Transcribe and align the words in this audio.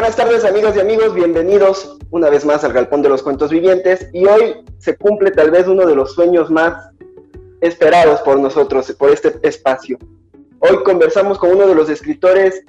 Buenas 0.00 0.16
tardes 0.16 0.46
amigos 0.46 0.74
y 0.76 0.80
amigos, 0.80 1.14
bienvenidos 1.14 1.98
una 2.10 2.30
vez 2.30 2.46
más 2.46 2.64
al 2.64 2.72
Galpón 2.72 3.02
de 3.02 3.10
los 3.10 3.22
Cuentos 3.22 3.50
Vivientes 3.50 4.08
y 4.14 4.24
hoy 4.24 4.64
se 4.78 4.96
cumple 4.96 5.30
tal 5.30 5.50
vez 5.50 5.68
uno 5.68 5.86
de 5.86 5.94
los 5.94 6.14
sueños 6.14 6.50
más 6.50 6.90
esperados 7.60 8.22
por 8.22 8.40
nosotros, 8.40 8.90
por 8.92 9.10
este 9.10 9.38
espacio. 9.46 9.98
Hoy 10.60 10.82
conversamos 10.84 11.38
con 11.38 11.50
uno 11.50 11.66
de 11.66 11.74
los 11.74 11.90
escritores 11.90 12.64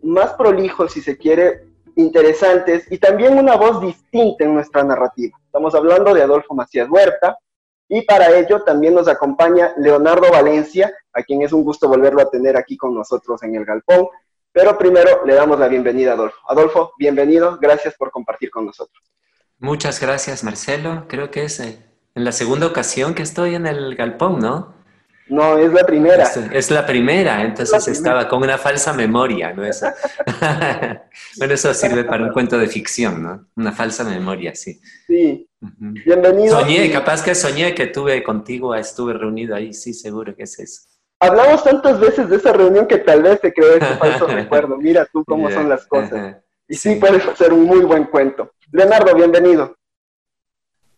más 0.00 0.34
prolijos, 0.34 0.92
si 0.92 1.00
se 1.00 1.18
quiere, 1.18 1.64
interesantes 1.96 2.86
y 2.88 2.98
también 2.98 3.36
una 3.36 3.56
voz 3.56 3.80
distinta 3.80 4.44
en 4.44 4.54
nuestra 4.54 4.84
narrativa. 4.84 5.36
Estamos 5.44 5.74
hablando 5.74 6.14
de 6.14 6.22
Adolfo 6.22 6.54
Macías 6.54 6.88
Huerta 6.88 7.36
y 7.88 8.02
para 8.02 8.30
ello 8.38 8.62
también 8.62 8.94
nos 8.94 9.08
acompaña 9.08 9.74
Leonardo 9.76 10.30
Valencia, 10.30 10.94
a 11.12 11.24
quien 11.24 11.42
es 11.42 11.52
un 11.52 11.64
gusto 11.64 11.88
volverlo 11.88 12.22
a 12.22 12.30
tener 12.30 12.56
aquí 12.56 12.76
con 12.76 12.94
nosotros 12.94 13.42
en 13.42 13.56
el 13.56 13.64
Galpón. 13.64 14.06
Pero 14.56 14.78
primero 14.78 15.22
le 15.26 15.34
damos 15.34 15.58
la 15.60 15.68
bienvenida 15.68 16.12
a 16.12 16.14
Adolfo. 16.14 16.38
Adolfo, 16.48 16.92
bienvenido, 16.98 17.58
gracias 17.60 17.94
por 17.94 18.10
compartir 18.10 18.48
con 18.48 18.64
nosotros. 18.64 19.04
Muchas 19.58 20.00
gracias, 20.00 20.42
Marcelo. 20.44 21.04
Creo 21.08 21.30
que 21.30 21.44
es 21.44 21.60
eh, 21.60 21.78
en 22.14 22.24
la 22.24 22.32
segunda 22.32 22.66
ocasión 22.66 23.12
que 23.12 23.22
estoy 23.22 23.54
en 23.54 23.66
el 23.66 23.94
galpón, 23.96 24.38
¿no? 24.38 24.74
No, 25.28 25.58
es 25.58 25.70
la 25.74 25.84
primera. 25.84 26.24
Es, 26.52 26.70
la 26.70 26.86
primera, 26.86 27.42
entonces 27.42 27.86
estaba 27.86 28.28
con 28.28 28.42
una 28.42 28.56
falsa 28.56 28.94
memoria, 28.94 29.52
¿no? 29.52 29.62
Eso. 29.62 29.88
bueno, 31.36 31.52
eso 31.52 31.74
sirve 31.74 32.04
para 32.04 32.24
un 32.24 32.32
cuento 32.32 32.56
de 32.56 32.66
ficción, 32.66 33.22
¿no? 33.22 33.48
Una 33.56 33.72
falsa 33.72 34.04
memoria, 34.04 34.54
sí. 34.54 34.80
Sí. 35.06 35.50
Bienvenido. 35.60 36.58
Soñé, 36.58 36.90
capaz 36.90 37.22
que 37.22 37.34
soñé 37.34 37.74
que 37.74 37.88
tuve 37.88 38.22
contigo, 38.22 38.74
estuve 38.74 39.12
reunido 39.12 39.54
ahí, 39.54 39.74
sí, 39.74 39.92
seguro 39.92 40.34
que 40.34 40.44
es 40.44 40.58
eso. 40.58 40.95
Hablamos 41.18 41.64
tantas 41.64 41.98
veces 41.98 42.28
de 42.28 42.36
esa 42.36 42.52
reunión 42.52 42.86
que 42.86 42.98
tal 42.98 43.22
vez 43.22 43.40
se 43.40 43.52
creó 43.52 43.74
ese 43.74 43.96
falso 43.96 44.26
recuerdo. 44.28 44.76
Mira 44.76 45.06
tú 45.10 45.24
cómo 45.24 45.50
son 45.50 45.68
las 45.68 45.86
cosas. 45.86 46.36
Y 46.68 46.74
sí, 46.74 46.96
puedes 46.96 47.26
hacer 47.26 47.52
un 47.52 47.64
muy 47.64 47.80
buen 47.80 48.04
cuento. 48.04 48.52
Leonardo, 48.72 49.14
bienvenido. 49.14 49.76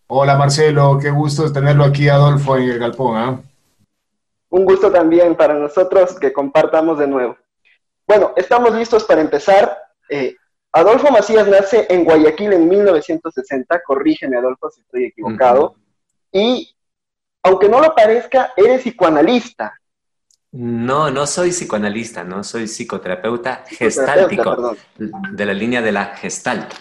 Hola 0.08 0.36
Marcelo, 0.36 0.98
qué 1.00 1.10
gusto 1.10 1.52
tenerlo 1.52 1.84
aquí, 1.84 2.08
Adolfo, 2.08 2.56
en 2.56 2.62
el 2.62 2.78
Galpón. 2.78 3.16
¿ah? 3.16 3.40
Un 4.48 4.64
gusto 4.64 4.90
también 4.90 5.36
para 5.36 5.54
nosotros 5.54 6.18
que 6.18 6.32
compartamos 6.32 6.98
de 6.98 7.06
nuevo. 7.06 7.36
Bueno, 8.06 8.32
estamos 8.36 8.74
listos 8.74 9.04
para 9.04 9.20
empezar. 9.20 9.76
Eh, 10.08 10.34
Adolfo 10.72 11.10
Macías 11.10 11.46
nace 11.46 11.86
en 11.90 12.04
Guayaquil 12.04 12.54
en 12.54 12.68
1960, 12.68 13.82
corrígeme 13.84 14.38
Adolfo 14.38 14.70
si 14.70 14.80
estoy 14.80 15.04
equivocado, 15.04 15.76
y 16.32 16.74
aunque 17.42 17.68
no 17.68 17.80
lo 17.80 17.94
parezca, 17.94 18.52
eres 18.56 18.80
psicoanalista. 18.82 19.78
No, 20.52 21.10
no 21.10 21.26
soy 21.26 21.50
psicoanalista, 21.50 22.24
no 22.24 22.42
soy 22.42 22.66
psicoterapeuta 22.66 23.64
gestáltico, 23.66 24.76
de 24.96 25.46
la 25.46 25.52
línea 25.52 25.82
de 25.82 25.92
la 25.92 26.16
gestalt. 26.16 26.72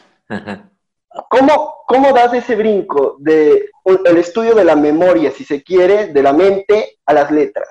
¿Cómo, 1.29 1.75
¿Cómo 1.85 2.13
das 2.13 2.33
ese 2.33 2.55
brinco 2.55 3.17
de 3.19 3.69
el 3.85 4.17
estudio 4.17 4.55
de 4.55 4.63
la 4.63 4.75
memoria, 4.75 5.31
si 5.31 5.43
se 5.43 5.63
quiere, 5.63 6.07
de 6.07 6.23
la 6.23 6.33
mente 6.33 6.99
a 7.05 7.13
las 7.13 7.31
letras? 7.31 7.67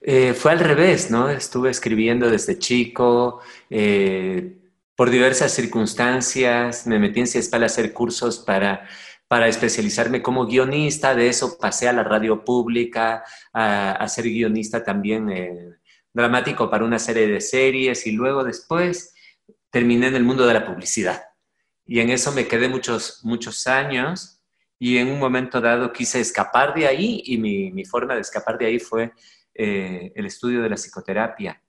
Eh, 0.00 0.34
fue 0.34 0.52
al 0.52 0.60
revés, 0.60 1.10
¿no? 1.10 1.28
Estuve 1.28 1.70
escribiendo 1.70 2.30
desde 2.30 2.58
chico, 2.58 3.40
eh, 3.68 4.56
por 4.94 5.10
diversas 5.10 5.52
circunstancias, 5.52 6.86
me 6.86 6.98
metí 6.98 7.20
en 7.20 7.26
CIESPAL 7.26 7.64
a 7.64 7.66
hacer 7.66 7.92
cursos 7.92 8.38
para 8.38 8.88
para 9.28 9.48
especializarme 9.48 10.22
como 10.22 10.46
guionista, 10.46 11.14
de 11.14 11.28
eso 11.28 11.58
pasé 11.58 11.88
a 11.88 11.92
la 11.92 12.04
radio 12.04 12.44
pública, 12.44 13.24
a, 13.52 14.06
ser 14.08 14.24
guionista 14.24 14.84
también 14.84 15.30
eh, 15.30 15.70
dramático 16.12 16.70
para 16.70 16.84
una 16.84 16.98
serie 16.98 17.26
de 17.26 17.40
series 17.40 18.06
y 18.06 18.12
luego 18.12 18.44
después 18.44 19.14
terminé 19.70 20.08
en 20.08 20.16
el 20.16 20.24
mundo 20.24 20.46
de 20.46 20.54
la 20.54 20.64
publicidad. 20.64 21.22
Y 21.84 22.00
en 22.00 22.10
eso 22.10 22.32
me 22.32 22.46
quedé 22.46 22.68
muchos, 22.68 23.20
muchos 23.24 23.66
años 23.66 24.40
y 24.78 24.98
en 24.98 25.08
un 25.08 25.18
momento 25.18 25.60
dado 25.60 25.92
quise 25.92 26.20
escapar 26.20 26.74
de 26.74 26.86
ahí 26.86 27.22
y 27.24 27.38
mi, 27.38 27.84
forma 27.84 28.14
de 28.14 28.20
escapar 28.20 28.58
de 28.58 28.66
ahí 28.66 28.78
fue 28.78 29.12
eh, 29.54 30.12
el 30.14 30.26
estudio 30.26 30.62
de 30.62 30.68
la 30.68 30.76
psicoterapia 30.76 31.60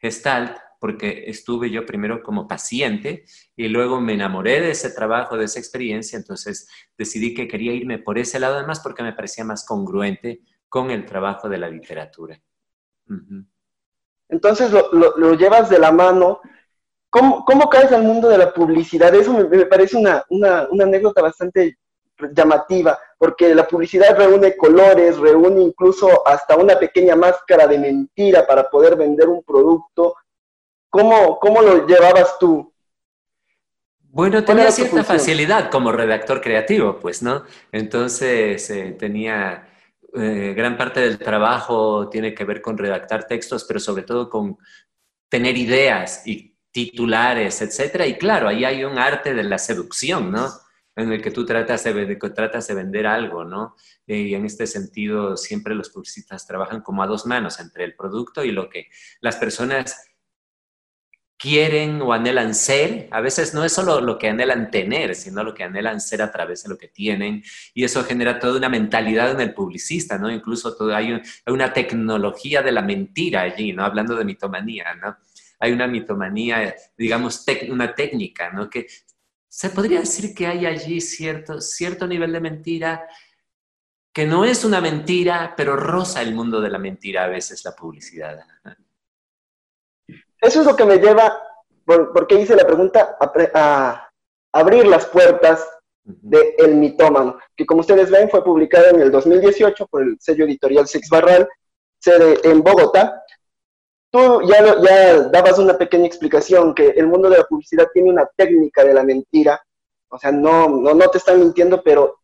gestalt 0.00 0.56
porque 0.80 1.24
estuve 1.26 1.70
yo 1.70 1.86
primero 1.86 2.22
como 2.22 2.48
paciente 2.48 3.24
y 3.54 3.68
luego 3.68 4.00
me 4.00 4.14
enamoré 4.14 4.60
de 4.60 4.70
ese 4.70 4.90
trabajo, 4.90 5.36
de 5.36 5.44
esa 5.44 5.60
experiencia, 5.60 6.16
entonces 6.16 6.68
decidí 6.98 7.34
que 7.34 7.46
quería 7.46 7.74
irme 7.74 7.98
por 7.98 8.18
ese 8.18 8.40
lado 8.40 8.56
además 8.56 8.80
porque 8.80 9.02
me 9.02 9.12
parecía 9.12 9.44
más 9.44 9.64
congruente 9.64 10.40
con 10.68 10.90
el 10.90 11.04
trabajo 11.04 11.48
de 11.48 11.58
la 11.58 11.68
literatura. 11.68 12.40
Entonces 14.28 14.72
lo, 14.72 15.34
llevas 15.34 15.68
de 15.68 15.78
la 15.78 15.92
mano. 15.92 16.40
¿Cómo, 17.10 17.44
caes 17.70 17.92
al 17.92 18.04
mundo 18.04 18.28
de 18.28 18.38
la 18.38 18.54
publicidad? 18.54 19.14
Eso 19.14 19.32
me, 19.32 19.66
parece 19.66 19.96
una, 19.96 20.24
una, 20.30 20.66
una 20.70 20.84
anécdota 20.84 21.20
bastante 21.20 21.76
llamativa, 22.32 22.98
porque 23.18 23.54
la 23.54 23.66
publicidad 23.66 24.16
reúne 24.16 24.56
colores, 24.56 25.18
reúne 25.18 25.62
incluso 25.62 26.26
hasta 26.26 26.56
una 26.56 26.78
pequeña 26.78 27.16
máscara 27.16 27.66
de 27.66 27.78
mentira 27.78 28.46
para 28.46 28.68
poder 28.68 28.96
vender 28.96 29.28
un 29.28 29.42
producto 29.42 30.14
¿Cómo, 30.90 31.38
cómo 31.38 31.62
lo 31.62 31.86
llevabas 31.86 32.38
tú? 32.38 32.72
Bueno, 34.02 34.44
tenía 34.44 34.72
cierta 34.72 35.04
facilidad 35.04 35.70
como 35.70 35.92
redactor 35.92 36.40
creativo, 36.40 36.98
pues, 36.98 37.22
¿no? 37.22 37.44
Entonces 37.70 38.68
eh, 38.70 38.96
tenía 38.98 39.70
eh, 40.14 40.54
gran 40.56 40.76
parte 40.76 41.00
del 41.00 41.18
trabajo 41.18 42.08
tiene 42.08 42.34
que 42.34 42.44
ver 42.44 42.60
con 42.60 42.76
redactar 42.76 43.26
textos, 43.26 43.64
pero 43.64 43.78
sobre 43.78 44.02
todo 44.02 44.28
con 44.28 44.58
tener 45.28 45.56
ideas 45.56 46.26
y 46.26 46.56
titulares, 46.72 47.62
etcétera. 47.62 48.06
Y 48.06 48.18
claro, 48.18 48.48
ahí 48.48 48.64
hay 48.64 48.84
un 48.84 48.98
arte 48.98 49.34
de 49.34 49.44
la 49.44 49.58
seducción, 49.58 50.32
¿no? 50.32 50.48
En 50.96 51.12
el 51.12 51.22
que 51.22 51.30
tú 51.30 51.46
tratas 51.46 51.84
de, 51.84 52.16
tratas 52.34 52.66
de 52.66 52.74
vender 52.74 53.06
algo, 53.06 53.44
¿no? 53.44 53.76
Y 54.06 54.34
en 54.34 54.44
este 54.44 54.66
sentido, 54.66 55.36
siempre 55.36 55.74
los 55.74 55.90
publicistas 55.90 56.46
trabajan 56.46 56.82
como 56.82 57.02
a 57.02 57.06
dos 57.06 57.26
manos 57.26 57.60
entre 57.60 57.84
el 57.84 57.94
producto 57.94 58.44
y 58.44 58.50
lo 58.50 58.68
que 58.68 58.88
las 59.20 59.36
personas 59.36 60.09
quieren 61.40 62.02
o 62.02 62.12
anhelan 62.12 62.54
ser. 62.54 63.08
A 63.10 63.22
veces 63.22 63.54
no 63.54 63.64
es 63.64 63.72
solo 63.72 64.02
lo 64.02 64.18
que 64.18 64.28
anhelan 64.28 64.70
tener, 64.70 65.14
sino 65.14 65.42
lo 65.42 65.54
que 65.54 65.64
anhelan 65.64 65.98
ser 65.98 66.20
a 66.20 66.30
través 66.30 66.62
de 66.62 66.68
lo 66.68 66.76
que 66.76 66.88
tienen. 66.88 67.42
Y 67.72 67.84
eso 67.84 68.04
genera 68.04 68.38
toda 68.38 68.58
una 68.58 68.68
mentalidad 68.68 69.30
en 69.30 69.40
el 69.40 69.54
publicista, 69.54 70.18
¿no? 70.18 70.30
Incluso 70.30 70.76
todo, 70.76 70.94
hay, 70.94 71.18
una 71.46 71.72
tecnología 71.72 72.60
de 72.60 72.72
la 72.72 72.82
mentira 72.82 73.40
allí, 73.40 73.72
¿no? 73.72 73.84
Hablando 73.84 74.14
de 74.14 74.26
mitomanía, 74.26 74.94
¿no? 74.94 75.16
Hay 75.58 75.72
una 75.72 75.86
mitomanía, 75.86 76.74
digamos, 76.96 77.42
una 77.70 77.94
técnica, 77.94 78.50
¿no? 78.50 78.68
Que 78.68 78.86
se 79.48 79.70
podría 79.70 80.00
decir 80.00 80.34
que 80.34 80.46
hay 80.46 80.66
allí 80.66 81.00
cierto, 81.00 81.60
cierto 81.62 82.06
nivel 82.06 82.32
de 82.32 82.40
mentira 82.40 83.06
que 84.12 84.26
no 84.26 84.44
es 84.44 84.64
una 84.64 84.80
mentira, 84.80 85.54
pero 85.56 85.76
roza 85.76 86.20
el 86.20 86.34
mundo 86.34 86.60
de 86.60 86.68
la 86.68 86.78
mentira 86.78 87.24
a 87.24 87.28
veces 87.28 87.64
la 87.64 87.74
publicidad. 87.74 88.40
Eso 90.40 90.60
es 90.60 90.66
lo 90.66 90.76
que 90.76 90.84
me 90.84 90.98
lleva, 90.98 91.40
porque 91.84 92.40
hice 92.40 92.56
la 92.56 92.66
pregunta, 92.66 93.16
a, 93.54 94.10
abrir 94.52 94.86
las 94.86 95.06
puertas 95.06 95.68
de 96.02 96.54
El 96.58 96.76
Mitómano, 96.76 97.38
que 97.54 97.66
como 97.66 97.80
ustedes 97.80 98.10
ven 98.10 98.30
fue 98.30 98.42
publicado 98.42 98.86
en 98.88 99.00
el 99.00 99.10
2018 99.10 99.86
por 99.86 100.02
el 100.02 100.16
sello 100.18 100.44
editorial 100.44 100.88
Six 100.88 101.08
Barral, 101.08 101.48
sede 101.98 102.40
en 102.44 102.62
Bogotá. 102.62 103.22
Tú 104.10 104.42
ya, 104.42 104.76
ya 104.82 105.20
dabas 105.28 105.58
una 105.58 105.78
pequeña 105.78 106.06
explicación, 106.06 106.74
que 106.74 106.88
el 106.88 107.06
mundo 107.06 107.30
de 107.30 107.38
la 107.38 107.44
publicidad 107.44 107.88
tiene 107.92 108.10
una 108.10 108.28
técnica 108.34 108.82
de 108.82 108.94
la 108.94 109.04
mentira, 109.04 109.62
o 110.08 110.18
sea, 110.18 110.32
no, 110.32 110.68
no, 110.68 110.94
no 110.94 111.08
te 111.08 111.18
están 111.18 111.38
mintiendo, 111.38 111.82
pero 111.82 112.19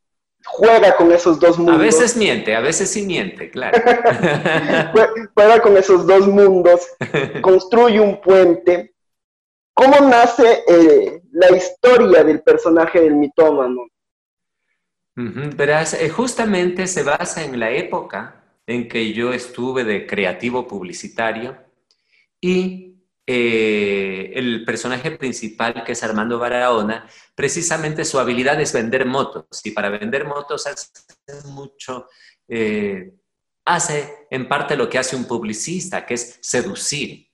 juega 0.46 0.96
con 0.96 1.12
esos 1.12 1.38
dos 1.38 1.58
mundos. 1.58 1.76
A 1.76 1.78
veces 1.78 2.16
miente, 2.16 2.54
a 2.54 2.60
veces 2.60 2.90
sí 2.90 3.02
miente, 3.02 3.50
claro. 3.50 3.78
juega 5.34 5.60
con 5.60 5.76
esos 5.76 6.06
dos 6.06 6.26
mundos, 6.26 6.86
construye 7.42 8.00
un 8.00 8.20
puente. 8.20 8.94
¿Cómo 9.74 10.08
nace 10.08 10.64
eh, 10.66 11.22
la 11.32 11.54
historia 11.54 12.24
del 12.24 12.42
personaje 12.42 13.00
del 13.00 13.14
mitómano? 13.14 13.86
Verás, 15.14 15.94
eh, 15.94 16.08
justamente 16.10 16.86
se 16.86 17.02
basa 17.02 17.42
en 17.42 17.58
la 17.58 17.70
época 17.70 18.44
en 18.66 18.88
que 18.88 19.12
yo 19.12 19.32
estuve 19.32 19.84
de 19.84 20.06
creativo 20.06 20.66
publicitario 20.66 21.56
y 22.40 22.95
eh, 23.26 24.32
el 24.34 24.64
personaje 24.64 25.10
principal, 25.12 25.82
que 25.84 25.92
es 25.92 26.02
Armando 26.02 26.38
Barahona, 26.38 27.08
precisamente 27.34 28.04
su 28.04 28.18
habilidad 28.18 28.60
es 28.60 28.72
vender 28.72 29.04
motos 29.04 29.46
y 29.64 29.72
para 29.72 29.88
vender 29.88 30.24
motos 30.24 30.66
hace 30.66 31.48
mucho... 31.48 32.08
Eh, 32.48 33.12
hace 33.66 34.28
en 34.30 34.48
parte 34.48 34.76
lo 34.76 34.88
que 34.88 34.98
hace 34.98 35.16
un 35.16 35.24
publicista, 35.24 36.06
que 36.06 36.14
es 36.14 36.38
seducir 36.40 37.25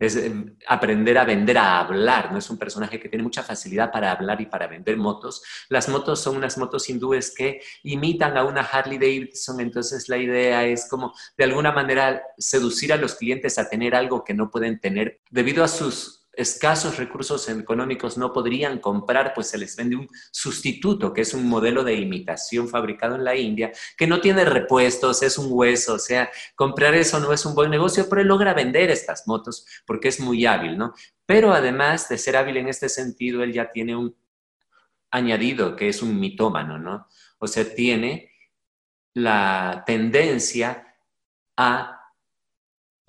es 0.00 0.16
em, 0.16 0.56
aprender 0.66 1.18
a 1.18 1.24
vender, 1.24 1.58
a 1.58 1.78
hablar, 1.78 2.32
¿no? 2.32 2.38
Es 2.38 2.48
un 2.50 2.58
personaje 2.58 2.98
que 2.98 3.08
tiene 3.08 3.22
mucha 3.22 3.42
facilidad 3.42 3.92
para 3.92 4.10
hablar 4.10 4.40
y 4.40 4.46
para 4.46 4.66
vender 4.66 4.96
motos. 4.96 5.42
Las 5.68 5.88
motos 5.88 6.20
son 6.20 6.36
unas 6.36 6.56
motos 6.56 6.88
hindúes 6.88 7.34
que 7.36 7.60
imitan 7.84 8.36
a 8.36 8.44
una 8.44 8.62
Harley 8.62 8.98
Davidson, 8.98 9.60
entonces 9.60 10.08
la 10.08 10.16
idea 10.16 10.64
es 10.64 10.88
como 10.88 11.14
de 11.36 11.44
alguna 11.44 11.70
manera 11.70 12.22
seducir 12.38 12.92
a 12.92 12.96
los 12.96 13.14
clientes 13.14 13.58
a 13.58 13.68
tener 13.68 13.94
algo 13.94 14.24
que 14.24 14.34
no 14.34 14.50
pueden 14.50 14.80
tener 14.80 15.20
debido 15.30 15.62
a 15.62 15.68
sus 15.68 16.19
escasos 16.40 16.96
recursos 16.96 17.48
económicos 17.48 18.16
no 18.16 18.32
podrían 18.32 18.78
comprar, 18.78 19.32
pues 19.34 19.48
se 19.48 19.58
les 19.58 19.76
vende 19.76 19.96
un 19.96 20.08
sustituto, 20.30 21.12
que 21.12 21.20
es 21.22 21.34
un 21.34 21.48
modelo 21.48 21.84
de 21.84 21.94
imitación 21.94 22.68
fabricado 22.68 23.16
en 23.16 23.24
la 23.24 23.36
India, 23.36 23.72
que 23.96 24.06
no 24.06 24.20
tiene 24.20 24.44
repuestos, 24.44 25.22
es 25.22 25.38
un 25.38 25.48
hueso, 25.50 25.94
o 25.94 25.98
sea, 25.98 26.30
comprar 26.54 26.94
eso 26.94 27.20
no 27.20 27.32
es 27.32 27.44
un 27.44 27.54
buen 27.54 27.70
negocio, 27.70 28.08
pero 28.08 28.22
él 28.22 28.28
logra 28.28 28.54
vender 28.54 28.90
estas 28.90 29.26
motos 29.26 29.66
porque 29.86 30.08
es 30.08 30.20
muy 30.20 30.46
hábil, 30.46 30.78
¿no? 30.78 30.94
Pero 31.26 31.52
además 31.52 32.08
de 32.08 32.18
ser 32.18 32.36
hábil 32.36 32.56
en 32.56 32.68
este 32.68 32.88
sentido, 32.88 33.42
él 33.42 33.52
ya 33.52 33.70
tiene 33.70 33.96
un 33.96 34.16
añadido, 35.10 35.76
que 35.76 35.88
es 35.88 36.02
un 36.02 36.18
mitómano, 36.18 36.78
¿no? 36.78 37.06
O 37.38 37.46
sea, 37.46 37.74
tiene 37.74 38.30
la 39.14 39.82
tendencia 39.86 40.96
a 41.56 41.99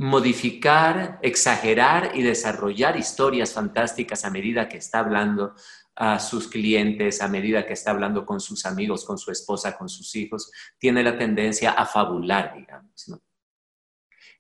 modificar, 0.02 1.20
exagerar 1.22 2.14
y 2.16 2.24
desarrollar 2.24 2.98
historias 2.98 3.54
fantásticas 3.54 4.26
a 4.26 4.32
medida 4.32 4.68
que 4.68 4.78
está 4.78 4.98
hablando 4.98 5.54
a 5.96 6.18
sus 6.18 6.48
clientes, 6.48 7.22
a 7.22 7.28
medida 7.28 7.68
que 7.68 7.74
está 7.74 7.92
hablando 7.92 8.26
con 8.26 8.40
sus 8.40 8.66
amigos, 8.66 9.06
con 9.06 9.20
su 9.20 9.30
esposa, 9.30 9.78
con 9.78 9.90
sus 9.90 10.16
hijos, 10.16 10.52
tiene 10.80 11.04
la 11.04 11.20
tendencia 11.20 11.74
a 11.74 11.86
fabular, 11.86 12.56
digamos. 12.58 13.12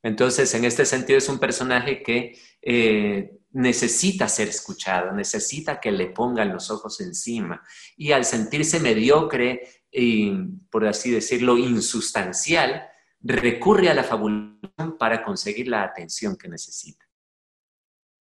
Entonces, 0.01 0.51
en 0.55 0.65
este 0.65 0.83
sentido, 0.83 1.19
es 1.19 1.29
un 1.29 1.37
personaje 1.37 2.01
que 2.01 2.35
eh, 2.59 3.29
necesita 3.51 4.27
ser 4.27 4.47
escuchado, 4.47 5.11
necesita 5.11 5.79
que 5.79 5.91
le 5.91 6.07
pongan 6.07 6.51
los 6.51 6.71
ojos 6.71 6.99
encima. 7.01 7.61
Y 7.95 8.13
al 8.13 8.25
sentirse 8.25 8.79
mediocre 8.79 9.61
y, 9.91 10.31
por 10.71 10.87
así 10.87 11.11
decirlo, 11.11 11.55
insustancial, 11.55 12.87
recurre 13.23 13.89
a 13.89 13.93
la 13.93 14.03
fabulación 14.03 14.97
para 14.97 15.23
conseguir 15.23 15.67
la 15.67 15.83
atención 15.83 16.35
que 16.35 16.47
necesita. 16.47 17.05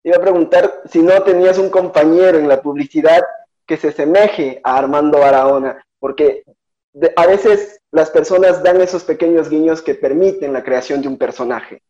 Iba 0.03 0.17
a 0.17 0.21
preguntar 0.21 0.81
si 0.89 0.99
no 0.99 1.21
tenías 1.23 1.57
un 1.57 1.69
compañero 1.69 2.37
en 2.37 2.47
la 2.47 2.61
publicidad 2.61 3.21
que 3.65 3.77
se 3.77 3.91
semeje 3.91 4.61
a 4.63 4.77
Armando 4.77 5.19
Barahona, 5.19 5.85
porque 5.99 6.43
a 7.15 7.27
veces 7.27 7.81
las 7.91 8.09
personas 8.09 8.63
dan 8.63 8.81
esos 8.81 9.03
pequeños 9.03 9.49
guiños 9.49 9.81
que 9.81 9.95
permiten 9.95 10.53
la 10.53 10.63
creación 10.63 11.01
de 11.01 11.07
un 11.07 11.17
personaje. 11.17 11.81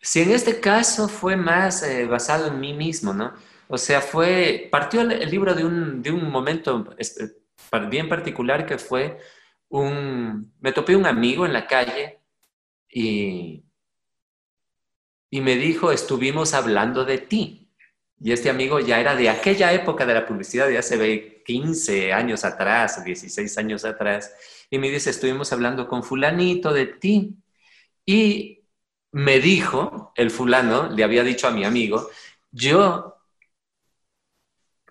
Sí, 0.00 0.22
en 0.22 0.32
este 0.32 0.60
caso 0.60 1.08
fue 1.08 1.36
más 1.36 1.82
eh, 1.82 2.04
basado 2.04 2.48
en 2.48 2.60
mí 2.60 2.74
mismo, 2.74 3.14
¿no? 3.14 3.32
O 3.68 3.78
sea, 3.78 4.02
fue, 4.02 4.68
partió 4.70 5.00
el, 5.00 5.30
libro 5.30 5.54
de 5.54 5.64
un, 5.64 6.02
de 6.02 6.10
un 6.10 6.30
momento 6.30 6.94
bien 7.88 8.08
particular 8.08 8.66
que 8.66 8.76
fue 8.76 9.18
me 9.70 10.72
topé 10.72 10.96
un 10.96 11.06
amigo 11.06 11.46
en 11.46 11.52
la 11.52 11.66
calle 11.66 12.20
y, 12.88 13.64
y 15.30 15.40
me 15.40 15.56
dijo, 15.56 15.90
estuvimos 15.92 16.54
hablando 16.54 17.04
de 17.04 17.18
ti. 17.18 17.68
Y 18.20 18.32
este 18.32 18.50
amigo 18.50 18.80
ya 18.80 19.00
era 19.00 19.16
de 19.16 19.28
aquella 19.28 19.72
época 19.72 20.06
de 20.06 20.14
la 20.14 20.26
publicidad, 20.26 20.70
ya 20.70 20.82
se 20.82 20.96
ve 20.96 21.42
15 21.44 22.12
años 22.12 22.44
atrás, 22.44 23.04
16 23.04 23.58
años 23.58 23.84
atrás, 23.84 24.34
y 24.70 24.78
me 24.78 24.90
dice, 24.90 25.10
estuvimos 25.10 25.52
hablando 25.52 25.88
con 25.88 26.02
fulanito 26.02 26.72
de 26.72 26.86
ti. 26.86 27.36
Y 28.06 28.64
me 29.12 29.40
dijo, 29.40 30.12
el 30.16 30.30
fulano 30.30 30.88
le 30.90 31.04
había 31.04 31.22
dicho 31.24 31.48
a 31.48 31.50
mi 31.50 31.64
amigo, 31.64 32.08
yo 32.50 33.13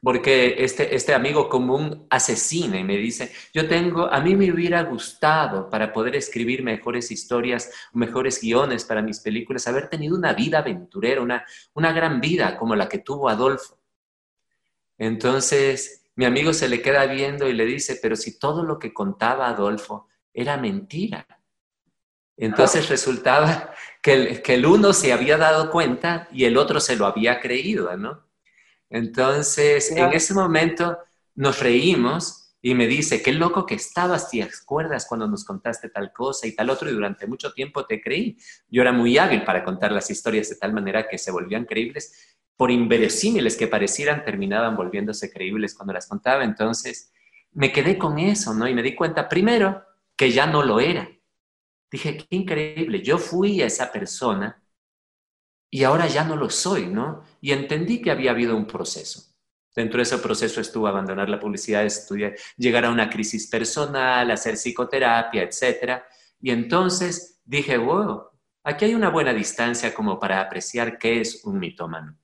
porque 0.04 0.56
este, 0.58 0.94
este 0.94 1.14
amigo 1.14 1.48
común 1.48 2.06
asesina 2.10 2.78
y 2.78 2.84
me 2.84 2.98
dice, 2.98 3.32
yo 3.54 3.70
tengo, 3.70 4.12
a 4.12 4.20
mí 4.20 4.36
me 4.36 4.52
hubiera 4.52 4.84
gustado 4.84 5.70
para 5.70 5.94
poder 5.94 6.18
escribir 6.18 6.62
mejores 6.62 7.10
historias, 7.10 7.72
mejores 7.94 8.42
guiones 8.42 8.84
para 8.84 9.02
mis 9.02 9.22
películas, 9.22 9.66
haber 9.66 9.88
tenido 9.88 10.18
una 10.18 10.34
vida 10.34 10.60
aventurera, 10.60 11.22
una, 11.22 11.46
una 11.74 11.94
gran 11.94 12.20
vida 12.20 12.58
como 12.58 12.76
la 12.76 12.90
que 12.90 12.98
tuvo 12.98 13.30
Adolfo. 13.30 13.80
Entonces, 14.98 16.04
mi 16.16 16.26
amigo 16.26 16.52
se 16.52 16.68
le 16.68 16.82
queda 16.82 17.06
viendo 17.06 17.48
y 17.48 17.54
le 17.54 17.66
dice, 17.66 17.98
pero 18.02 18.18
si 18.18 18.38
todo 18.38 18.64
lo 18.64 18.78
que 18.80 18.94
contaba 18.94 19.48
Adolfo 19.48 20.10
era 20.34 20.58
mentira. 20.58 21.26
Entonces 22.36 22.90
resultaba 22.90 23.74
que 24.02 24.14
el, 24.14 24.42
que 24.42 24.56
el 24.56 24.66
uno 24.66 24.92
se 24.92 25.14
había 25.14 25.38
dado 25.38 25.72
cuenta 25.72 26.28
y 26.34 26.44
el 26.44 26.58
otro 26.58 26.82
se 26.82 26.98
lo 26.98 27.06
había 27.06 27.40
creído, 27.40 27.96
¿no? 27.96 28.33
Entonces, 28.94 29.90
en 29.92 30.13
ese 30.13 30.36
momento 30.36 31.00
nos 31.34 31.60
reímos 31.60 32.56
y 32.62 32.75
me 32.75 32.86
dice, 32.86 33.24
qué 33.24 33.34
loco 33.34 33.66
que 33.66 33.74
estabas, 33.74 34.30
¿te 34.30 34.44
acuerdas 34.44 35.07
cuando 35.07 35.28
nos 35.28 35.44
contaste 35.44 35.90
tal 35.90 36.13
cosa 36.13 36.45
y 36.45 36.56
tal 36.56 36.69
otro? 36.69 36.90
Y 36.90 36.94
durante 36.94 37.25
mucho 37.25 37.51
tiempo 37.54 37.88
te 37.88 38.00
creí. 38.00 38.38
Yo 38.69 38.84
era 38.84 38.92
muy 38.92 39.18
hábil 39.18 39.44
para 39.44 39.63
contar 39.63 39.92
las 39.92 40.12
historias 40.12 40.48
de 40.50 40.57
tal 40.57 40.74
manera 40.74 41.07
que 41.10 41.18
se 41.18 41.31
volvían 41.31 41.66
creíbles. 41.66 42.38
Por 42.56 42.69
inverosímiles 42.69 43.57
que 43.57 43.68
parecieran, 43.68 44.24
terminaban 44.24 44.75
volviéndose 44.75 45.34
creíbles 45.34 45.74
cuando 45.74 45.94
las 45.94 46.07
contaba. 46.07 46.44
Entonces, 46.44 47.12
me 47.51 47.72
quedé 47.72 47.98
con 47.98 48.19
eso, 48.19 48.54
¿no? 48.54 48.68
Y 48.68 48.75
me 48.75 48.84
di 48.84 48.94
cuenta, 48.94 49.28
primero, 49.28 49.84
que 50.16 50.31
ya 50.31 50.46
no 50.46 50.62
lo 50.62 50.80
era. 50.80 51.10
Dije, 51.92 52.16
qué 52.16 52.28
increíble. 52.30 53.01
Yo 53.01 53.18
fui 53.18 53.60
a 53.63 53.66
esa 53.66 53.92
persona 53.92 54.62
y 55.74 55.86
ahora 55.86 56.06
ya 56.06 56.24
no 56.24 56.36
lo 56.36 56.52
soy, 56.52 56.86
¿no? 56.86 57.24
Y 57.42 57.52
entendí 57.52 58.00
que 58.00 58.12
había 58.12 58.30
habido 58.30 58.56
un 58.56 58.68
proceso. 58.68 59.34
Dentro 59.75 59.98
de 59.98 60.04
ese 60.04 60.20
proceso 60.20 60.62
estuvo 60.62 60.86
abandonar 60.86 61.28
la 61.30 61.40
publicidad, 61.40 61.84
estudiar, 61.84 62.36
llegar 62.58 62.86
a 62.86 62.92
una 62.92 63.10
crisis 63.10 63.48
personal, 63.50 64.30
hacer 64.30 64.56
psicoterapia, 64.56 65.42
etc. 65.42 66.04
Y 66.40 66.52
entonces 66.52 67.42
dije, 67.44 67.80
wow, 67.80 68.22
aquí 68.63 68.86
hay 68.86 68.94
una 68.94 69.10
buena 69.10 69.34
distancia 69.34 69.96
como 69.96 70.20
para 70.20 70.42
apreciar 70.42 71.00
qué 71.00 71.22
es 71.22 71.44
un 71.44 71.58
mitómano. 71.58 72.20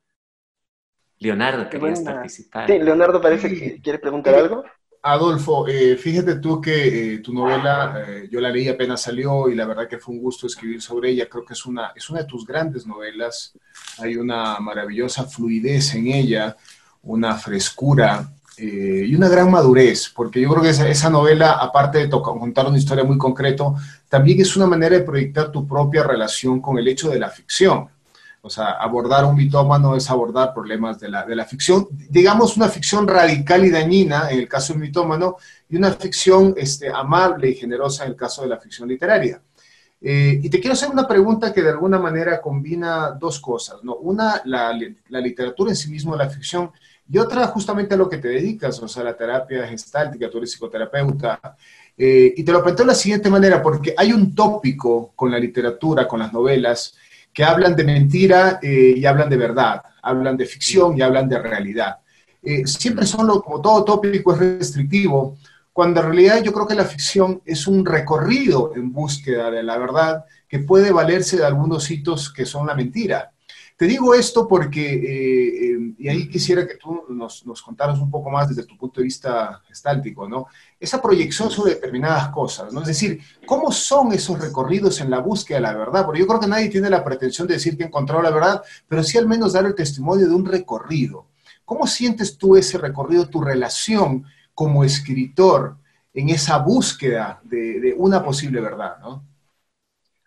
Leonardo, 1.17 1.67
querías 1.71 2.01
participar. 2.01 2.67
Sí, 2.67 2.77
Leonardo 2.77 3.19
parece 3.19 3.49
que 3.49 3.81
quiere 3.81 3.97
preguntar 3.97 4.35
algo. 4.35 4.63
Adolfo, 5.01 5.65
eh, 5.67 5.95
fíjate 5.95 6.35
tú 6.35 6.59
que 6.59 7.13
eh, 7.15 7.17
tu 7.19 7.33
novela, 7.33 8.03
eh, 8.05 8.27
yo 8.29 8.41
la 8.41 8.49
leí 8.49 8.67
apenas 8.67 9.01
salió 9.01 9.47
y 9.47 9.55
la 9.55 9.65
verdad 9.65 9.87
que 9.87 9.97
fue 9.97 10.13
un 10.13 10.21
gusto 10.21 10.45
escribir 10.45 10.81
sobre 10.81 11.11
ella. 11.11 11.29
Creo 11.29 11.45
que 11.45 11.53
es 11.53 11.65
una, 11.65 11.93
es 11.95 12.09
una 12.09 12.19
de 12.19 12.25
tus 12.25 12.45
grandes 12.45 12.85
novelas. 12.85 13.53
Hay 13.99 14.17
una 14.17 14.59
maravillosa 14.59 15.23
fluidez 15.23 15.95
en 15.95 16.07
ella, 16.07 16.57
una 17.03 17.35
frescura 17.35 18.29
y 18.61 19.15
una 19.15 19.29
gran 19.29 19.49
madurez, 19.49 20.11
porque 20.13 20.41
yo 20.41 20.49
creo 20.49 20.61
que 20.61 20.71
esa, 20.71 20.89
esa 20.89 21.09
novela, 21.09 21.53
aparte 21.53 21.99
de 21.99 22.09
contar 22.09 22.67
una 22.67 22.77
historia 22.77 23.05
muy 23.05 23.17
concreto, 23.17 23.77
también 24.09 24.41
es 24.41 24.57
una 24.57 24.67
manera 24.67 24.97
de 24.97 25.05
proyectar 25.05 25.49
tu 25.49 25.65
propia 25.65 26.03
relación 26.03 26.59
con 26.59 26.77
el 26.77 26.85
hecho 26.89 27.09
de 27.09 27.19
la 27.19 27.29
ficción. 27.29 27.87
O 28.41 28.49
sea, 28.49 28.71
abordar 28.71 29.25
un 29.25 29.35
mitómano 29.35 29.95
es 29.95 30.09
abordar 30.09 30.53
problemas 30.53 30.99
de 30.99 31.09
la, 31.09 31.25
de 31.25 31.35
la 31.35 31.45
ficción, 31.45 31.87
digamos 32.09 32.55
una 32.55 32.69
ficción 32.69 33.07
radical 33.07 33.65
y 33.65 33.69
dañina 33.69 34.29
en 34.31 34.39
el 34.39 34.47
caso 34.47 34.73
del 34.73 34.81
mitómano 34.81 35.35
y 35.69 35.75
una 35.75 35.91
ficción 35.91 36.53
este, 36.55 36.89
amable 36.89 37.49
y 37.49 37.55
generosa 37.55 38.05
en 38.05 38.11
el 38.11 38.15
caso 38.15 38.41
de 38.41 38.47
la 38.47 38.57
ficción 38.57 38.87
literaria. 38.87 39.41
Eh, 40.01 40.39
y 40.41 40.49
te 40.49 40.61
quiero 40.61 40.73
hacer 40.73 40.89
una 40.89 41.05
pregunta 41.05 41.51
que 41.51 41.61
de 41.61 41.71
alguna 41.71 41.99
manera 41.99 42.39
combina 42.39 43.11
dos 43.11 43.39
cosas, 43.41 43.83
¿no? 43.83 43.95
Una, 43.95 44.41
la, 44.45 44.77
la 45.09 45.19
literatura 45.19 45.71
en 45.71 45.75
sí 45.75 45.89
mismo, 45.89 46.15
la 46.15 46.29
ficción, 46.29 46.71
y 47.11 47.17
otra 47.17 47.47
justamente 47.47 47.95
a 47.95 47.97
lo 47.97 48.07
que 48.07 48.19
te 48.19 48.27
dedicas, 48.27 48.79
o 48.81 48.87
sea, 48.87 49.03
la 49.03 49.17
terapia 49.17 49.67
gestáltica, 49.67 50.29
tú 50.29 50.37
eres 50.37 50.51
psicoterapeuta. 50.51 51.57
Eh, 51.97 52.33
y 52.37 52.43
te 52.43 52.51
lo 52.51 52.63
planteo 52.63 52.85
de 52.85 52.91
la 52.91 52.95
siguiente 52.95 53.29
manera, 53.29 53.61
porque 53.61 53.93
hay 53.97 54.13
un 54.13 54.33
tópico 54.33 55.11
con 55.15 55.31
la 55.31 55.39
literatura, 55.39 56.07
con 56.07 56.19
las 56.19 56.31
novelas, 56.31 56.95
que 57.33 57.43
hablan 57.43 57.75
de 57.75 57.83
mentira 57.83 58.59
eh, 58.61 58.93
y 58.95 59.05
hablan 59.05 59.29
de 59.29 59.37
verdad, 59.37 59.81
hablan 60.01 60.37
de 60.37 60.45
ficción 60.45 60.97
y 60.97 61.01
hablan 61.01 61.29
de 61.29 61.39
realidad. 61.39 61.99
Eh, 62.41 62.65
siempre 62.65 63.05
son, 63.05 63.27
lo, 63.27 63.41
como 63.41 63.61
todo 63.61 63.83
tópico, 63.83 64.33
es 64.33 64.39
restrictivo, 64.39 65.37
cuando 65.71 66.01
en 66.01 66.07
realidad 66.07 66.43
yo 66.43 66.51
creo 66.53 66.67
que 66.67 66.75
la 66.75 66.85
ficción 66.85 67.41
es 67.45 67.67
un 67.67 67.85
recorrido 67.85 68.73
en 68.75 68.91
búsqueda 68.91 69.51
de 69.51 69.63
la 69.63 69.77
verdad 69.77 70.25
que 70.47 70.59
puede 70.59 70.91
valerse 70.91 71.37
de 71.37 71.45
algunos 71.45 71.89
hitos 71.89 72.31
que 72.33 72.45
son 72.45 72.67
la 72.67 72.75
mentira. 72.75 73.31
Te 73.77 73.85
digo 73.85 74.13
esto 74.13 74.45
porque, 74.45 74.93
eh, 74.93 75.93
y 75.97 76.09
ahí 76.09 76.27
quisiera 76.27 76.67
que 76.67 76.75
tú 76.75 77.05
nos, 77.09 77.45
nos, 77.45 77.61
contaras 77.61 77.97
un 77.99 78.11
poco 78.11 78.29
más 78.29 78.49
desde 78.49 78.65
tu 78.65 78.75
punto 78.75 78.99
de 78.99 79.05
vista 79.05 79.61
estáltico, 79.71 80.27
¿no? 80.27 80.47
Esa 80.79 81.01
proyección 81.01 81.51
sobre 81.51 81.75
determinadas 81.75 82.29
cosas, 82.29 82.71
¿no? 82.71 82.81
Es 82.81 82.87
decir, 82.87 83.21
¿cómo 83.45 83.71
son 83.71 84.13
esos 84.13 84.39
recorridos 84.39 85.01
en 85.01 85.09
la 85.09 85.19
búsqueda 85.19 85.57
de 85.57 85.63
la 85.63 85.73
verdad? 85.73 86.05
Porque 86.05 86.21
yo 86.21 86.27
creo 86.27 86.39
que 86.39 86.47
nadie 86.47 86.69
tiene 86.69 86.89
la 86.89 87.03
pretensión 87.03 87.47
de 87.47 87.55
decir 87.55 87.77
que 87.77 87.83
ha 87.83 87.87
encontrado 87.87 88.21
la 88.21 88.31
verdad, 88.31 88.63
pero 88.87 89.03
sí 89.03 89.17
al 89.17 89.27
menos 89.27 89.53
dar 89.53 89.65
el 89.65 89.75
testimonio 89.75 90.27
de 90.27 90.33
un 90.33 90.45
recorrido. 90.45 91.27
¿Cómo 91.65 91.85
sientes 91.85 92.37
tú 92.37 92.55
ese 92.55 92.77
recorrido, 92.77 93.27
tu 93.27 93.41
relación 93.41 94.25
como 94.53 94.83
escritor 94.83 95.77
en 96.13 96.29
esa 96.29 96.57
búsqueda 96.57 97.41
de, 97.43 97.93
una 97.97 98.23
posible 98.23 98.61
verdad, 98.61 98.97
¿no? 98.99 99.23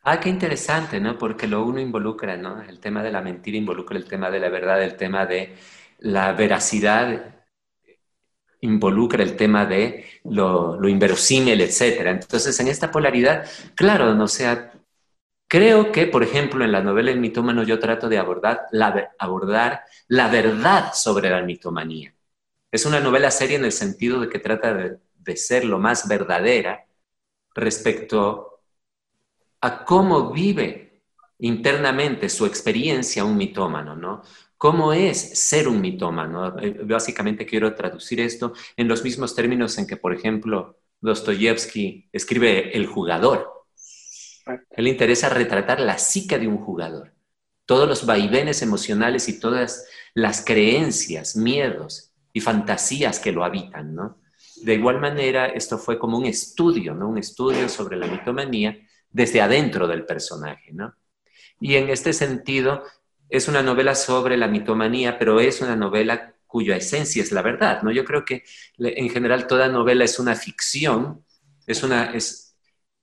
Ah, 0.05 0.21
qué 0.21 0.29
interesante, 0.29 1.01
¿no? 1.01 1.17
Porque 1.17 1.47
lo 1.47 1.65
uno 1.65 1.81
involucra, 1.81 2.37
¿no? 2.37 2.61
El 2.63 2.79
tema 2.79 3.03
de 3.03 3.13
la 3.13 3.23
mentira 3.23 3.57
involucra 3.57 3.97
el 3.97 4.05
tema 4.05 4.31
de 4.31 4.41
la 4.41 4.49
verdad, 4.49 4.83
el 4.83 4.97
tema 4.97 5.27
de 5.27 5.57
la 5.99 6.33
veracidad 6.33 7.33
involucra 8.63 9.23
el 9.23 9.37
tema 9.37 9.67
de 9.67 10.07
lo, 10.25 10.89
inverosímil, 10.89 11.61
etc. 11.61 12.07
Entonces, 12.07 12.59
en 12.61 12.69
esta 12.69 12.91
polaridad, 12.91 13.47
claro, 13.75 14.15
no 14.15 14.29
sea, 14.29 14.73
creo 15.49 15.93
que, 15.93 16.07
por 16.07 16.23
ejemplo, 16.23 16.65
en 16.65 16.73
la 16.73 16.83
novela 16.83 17.11
El 17.11 17.21
mitómano 17.21 17.65
yo 17.65 17.79
trato 17.79 18.09
de 18.09 18.19
abordar 18.19 18.63
la, 18.73 19.13
abordar 19.19 19.83
la 20.09 20.29
verdad 20.29 20.93
sobre 20.95 21.31
la 21.31 21.43
mitomanía. 21.43 22.15
Es 22.71 22.87
una 22.87 23.01
novela 23.01 23.31
seria 23.31 23.57
en 23.59 23.65
el 23.65 23.73
sentido 23.73 24.21
de 24.21 24.29
que 24.29 24.39
trata 24.39 24.73
de, 24.75 24.99
de 25.15 25.37
ser 25.37 25.65
lo 25.65 25.79
más 25.79 26.09
verdadera 26.09 26.87
respecto 27.55 28.61
a 29.61 29.85
cómo 29.85 30.33
vive 30.33 31.03
internamente 31.39 32.29
su 32.29 32.47
experiencia 32.47 33.25
un 33.25 33.37
mitómano, 33.37 33.97
¿no? 33.97 34.23
¿Cómo 34.63 34.93
es 34.93 35.41
ser 35.41 35.67
un 35.67 35.81
mitómano? 35.81 36.57
Eh, 36.61 36.83
básicamente 36.85 37.45
quiero 37.45 37.75
traducir 37.75 38.21
esto 38.21 38.53
en 38.77 38.87
los 38.87 39.03
mismos 39.03 39.35
términos 39.35 39.77
en 39.79 39.89
que, 39.89 39.97
por 39.97 40.15
ejemplo, 40.15 40.79
Dostoyevsky 41.01 42.09
escribe 42.13 42.71
El 42.77 42.87
jugador. 42.87 43.67
Él 44.71 44.87
interesa 44.87 45.29
retratar 45.31 45.81
la 45.81 45.99
psique 45.99 46.39
de 46.39 46.47
un 46.47 46.59
jugador, 46.59 47.13
todos 47.67 47.89
los 47.89 48.07
vaivenes 48.07 48.63
emocionales 48.63 49.29
y 49.29 49.41
todas 49.41 49.85
las 50.15 50.45
creencias, 50.45 51.35
miedos 51.35 52.13
y 52.33 52.41
fantasías 52.41 53.19
que 53.19 53.33
lo 53.33 53.45
habitan, 53.45 53.97
¿no? 53.97 54.21
De 54.63 54.75
igual 54.75 55.01
manera, 55.01 55.47
esto 55.47 55.77
fue 55.77 55.99
como 55.99 56.19
un 56.19 56.27
estudio, 56.27 56.95
¿no? 56.95 57.09
Un 57.09 57.19
estudio 57.19 57.69
sobre 57.69 57.97
la 57.97 58.07
mitomanía 58.07 58.79
desde 59.11 59.41
adentro 59.41 59.89
del 59.89 60.07
personaje, 60.07 60.73
¿no? 60.73 60.95
Y 61.59 61.75
en 61.75 61.89
este 61.89 62.13
sentido, 62.13 62.85
es 63.33 63.49
una 63.49 63.63
novela 63.63 63.95
sobre 63.95 64.37
la 64.37 64.47
mitomanía, 64.47 65.19
pero 65.19 65.41
es 65.41 65.63
una 65.63 65.75
novela 65.75 66.35
cuya 66.47 66.77
esencia 66.77 67.23
es 67.23 67.33
la 67.33 67.41
verdad, 67.41 67.83
¿no? 67.83 67.91
Yo 67.91 68.05
creo 68.05 68.27
que 68.27 68.45
en 68.79 69.09
general 69.09 69.47
toda 69.47 69.69
novela 69.69 70.05
es 70.05 70.19
una 70.19 70.37
ficción, 70.37 71.25
es 71.67 71.83
una, 71.83 72.13
es, 72.13 72.55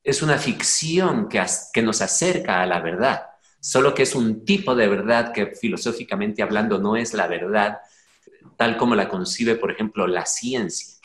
es 0.03 0.21
una 0.21 0.37
ficción 0.37 1.27
que, 1.27 1.43
que 1.73 1.81
nos 1.81 2.01
acerca 2.03 2.61
a 2.61 2.67
la 2.67 2.79
verdad, 2.79 3.23
solo 3.59 3.95
que 3.95 4.03
es 4.03 4.13
un 4.13 4.45
tipo 4.45 4.75
de 4.75 4.87
verdad 4.87 5.33
que 5.33 5.47
filosóficamente 5.47 6.43
hablando 6.43 6.77
no 6.77 6.95
es 6.95 7.15
la 7.15 7.25
verdad 7.25 7.79
tal 8.55 8.77
como 8.77 8.93
la 8.93 9.09
concibe, 9.09 9.55
por 9.55 9.71
ejemplo, 9.71 10.05
la 10.05 10.25
ciencia 10.27 10.98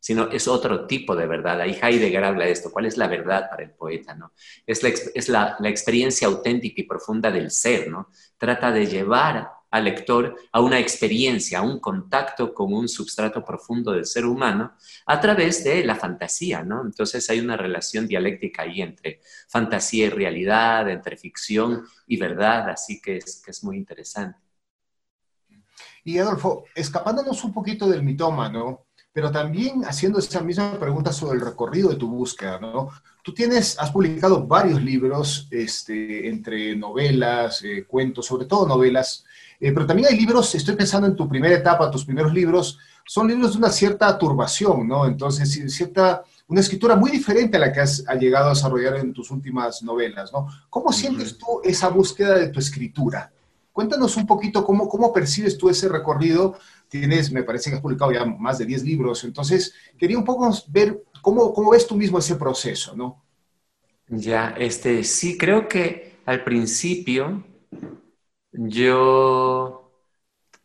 sino 0.00 0.28
es 0.30 0.48
otro 0.48 0.86
tipo 0.86 1.14
de 1.14 1.26
verdad. 1.26 1.60
Ahí 1.60 1.78
Heidegger 1.80 2.24
habla 2.24 2.46
de 2.46 2.52
esto. 2.52 2.72
¿Cuál 2.72 2.86
es 2.86 2.96
la 2.96 3.06
verdad 3.06 3.48
para 3.50 3.62
el 3.62 3.70
poeta? 3.70 4.14
¿no? 4.14 4.32
Es, 4.66 4.82
la, 4.82 4.88
es 4.88 5.28
la, 5.28 5.56
la, 5.60 5.68
experiencia 5.68 6.26
auténtica 6.26 6.80
y 6.80 6.84
profunda 6.84 7.30
del 7.30 7.50
ser. 7.50 7.88
¿no? 7.88 8.08
Trata 8.38 8.72
de 8.72 8.86
llevar 8.86 9.50
al 9.70 9.84
lector 9.84 10.36
a 10.50 10.60
una 10.60 10.80
experiencia, 10.80 11.60
a 11.60 11.62
un 11.62 11.78
contacto 11.78 12.52
con 12.52 12.72
un 12.72 12.88
substrato 12.88 13.44
profundo 13.44 13.92
del 13.92 14.06
ser 14.06 14.24
humano 14.24 14.72
a 15.06 15.20
través 15.20 15.62
de 15.62 15.84
la 15.84 15.94
fantasía. 15.94 16.62
¿no? 16.62 16.82
Entonces 16.82 17.28
hay 17.30 17.38
una 17.38 17.56
relación 17.56 18.08
dialéctica 18.08 18.62
ahí 18.62 18.82
entre 18.82 19.20
fantasía 19.48 20.06
y 20.06 20.10
realidad, 20.10 20.88
entre 20.88 21.16
ficción 21.16 21.84
y 22.06 22.16
verdad, 22.16 22.70
así 22.70 23.00
que 23.00 23.18
es, 23.18 23.42
que 23.44 23.50
es 23.50 23.62
muy 23.62 23.76
interesante. 23.76 24.38
Y 26.02 26.18
Adolfo, 26.18 26.64
escapándonos 26.74 27.44
un 27.44 27.52
poquito 27.52 27.86
del 27.86 28.02
mitómano, 28.02 28.86
pero 29.12 29.30
también 29.30 29.84
haciendo 29.84 30.18
esa 30.18 30.40
misma 30.40 30.78
pregunta 30.78 31.12
sobre 31.12 31.38
el 31.38 31.44
recorrido 31.44 31.88
de 31.88 31.96
tu 31.96 32.08
búsqueda, 32.08 32.60
¿no? 32.60 32.90
Tú 33.22 33.34
tienes, 33.34 33.78
has 33.78 33.90
publicado 33.90 34.46
varios 34.46 34.80
libros, 34.82 35.48
este, 35.50 36.28
entre 36.28 36.76
novelas, 36.76 37.62
eh, 37.64 37.84
cuentos, 37.86 38.26
sobre 38.26 38.46
todo 38.46 38.66
novelas, 38.66 39.24
eh, 39.58 39.72
pero 39.72 39.86
también 39.86 40.08
hay 40.08 40.16
libros, 40.16 40.54
estoy 40.54 40.76
pensando 40.76 41.06
en 41.06 41.16
tu 41.16 41.28
primera 41.28 41.54
etapa, 41.54 41.90
tus 41.90 42.04
primeros 42.04 42.32
libros, 42.32 42.78
son 43.04 43.26
libros 43.26 43.52
de 43.52 43.58
una 43.58 43.70
cierta 43.70 44.16
turbación, 44.16 44.86
¿no? 44.86 45.04
Entonces, 45.04 45.50
cierta, 45.74 46.22
una 46.46 46.60
escritura 46.60 46.94
muy 46.94 47.10
diferente 47.10 47.56
a 47.56 47.60
la 47.60 47.72
que 47.72 47.80
has 47.80 48.04
llegado 48.18 48.46
a 48.46 48.54
desarrollar 48.54 48.96
en 48.96 49.12
tus 49.12 49.30
últimas 49.32 49.82
novelas, 49.82 50.32
¿no? 50.32 50.46
¿Cómo 50.70 50.92
sientes 50.92 51.36
tú 51.36 51.60
esa 51.64 51.88
búsqueda 51.88 52.38
de 52.38 52.48
tu 52.48 52.60
escritura? 52.60 53.32
Cuéntanos 53.72 54.16
un 54.16 54.26
poquito 54.26 54.64
cómo, 54.64 54.88
cómo 54.88 55.12
percibes 55.12 55.58
tú 55.58 55.68
ese 55.68 55.88
recorrido 55.88 56.56
tienes, 56.90 57.30
me 57.30 57.44
parece 57.44 57.70
que 57.70 57.76
has 57.76 57.82
publicado 57.82 58.12
ya 58.12 58.24
más 58.24 58.58
de 58.58 58.66
10 58.66 58.82
libros, 58.82 59.24
entonces 59.24 59.72
quería 59.96 60.18
un 60.18 60.24
poco 60.24 60.50
ver 60.68 61.02
cómo, 61.22 61.70
ves 61.70 61.86
tú 61.86 61.94
mismo 61.94 62.18
ese 62.18 62.36
proceso, 62.36 62.94
¿no? 62.96 63.24
Ya, 64.08 64.54
este, 64.58 65.04
sí, 65.04 65.38
creo 65.38 65.68
que 65.68 66.18
al 66.26 66.42
principio 66.42 67.44
yo 68.52 69.92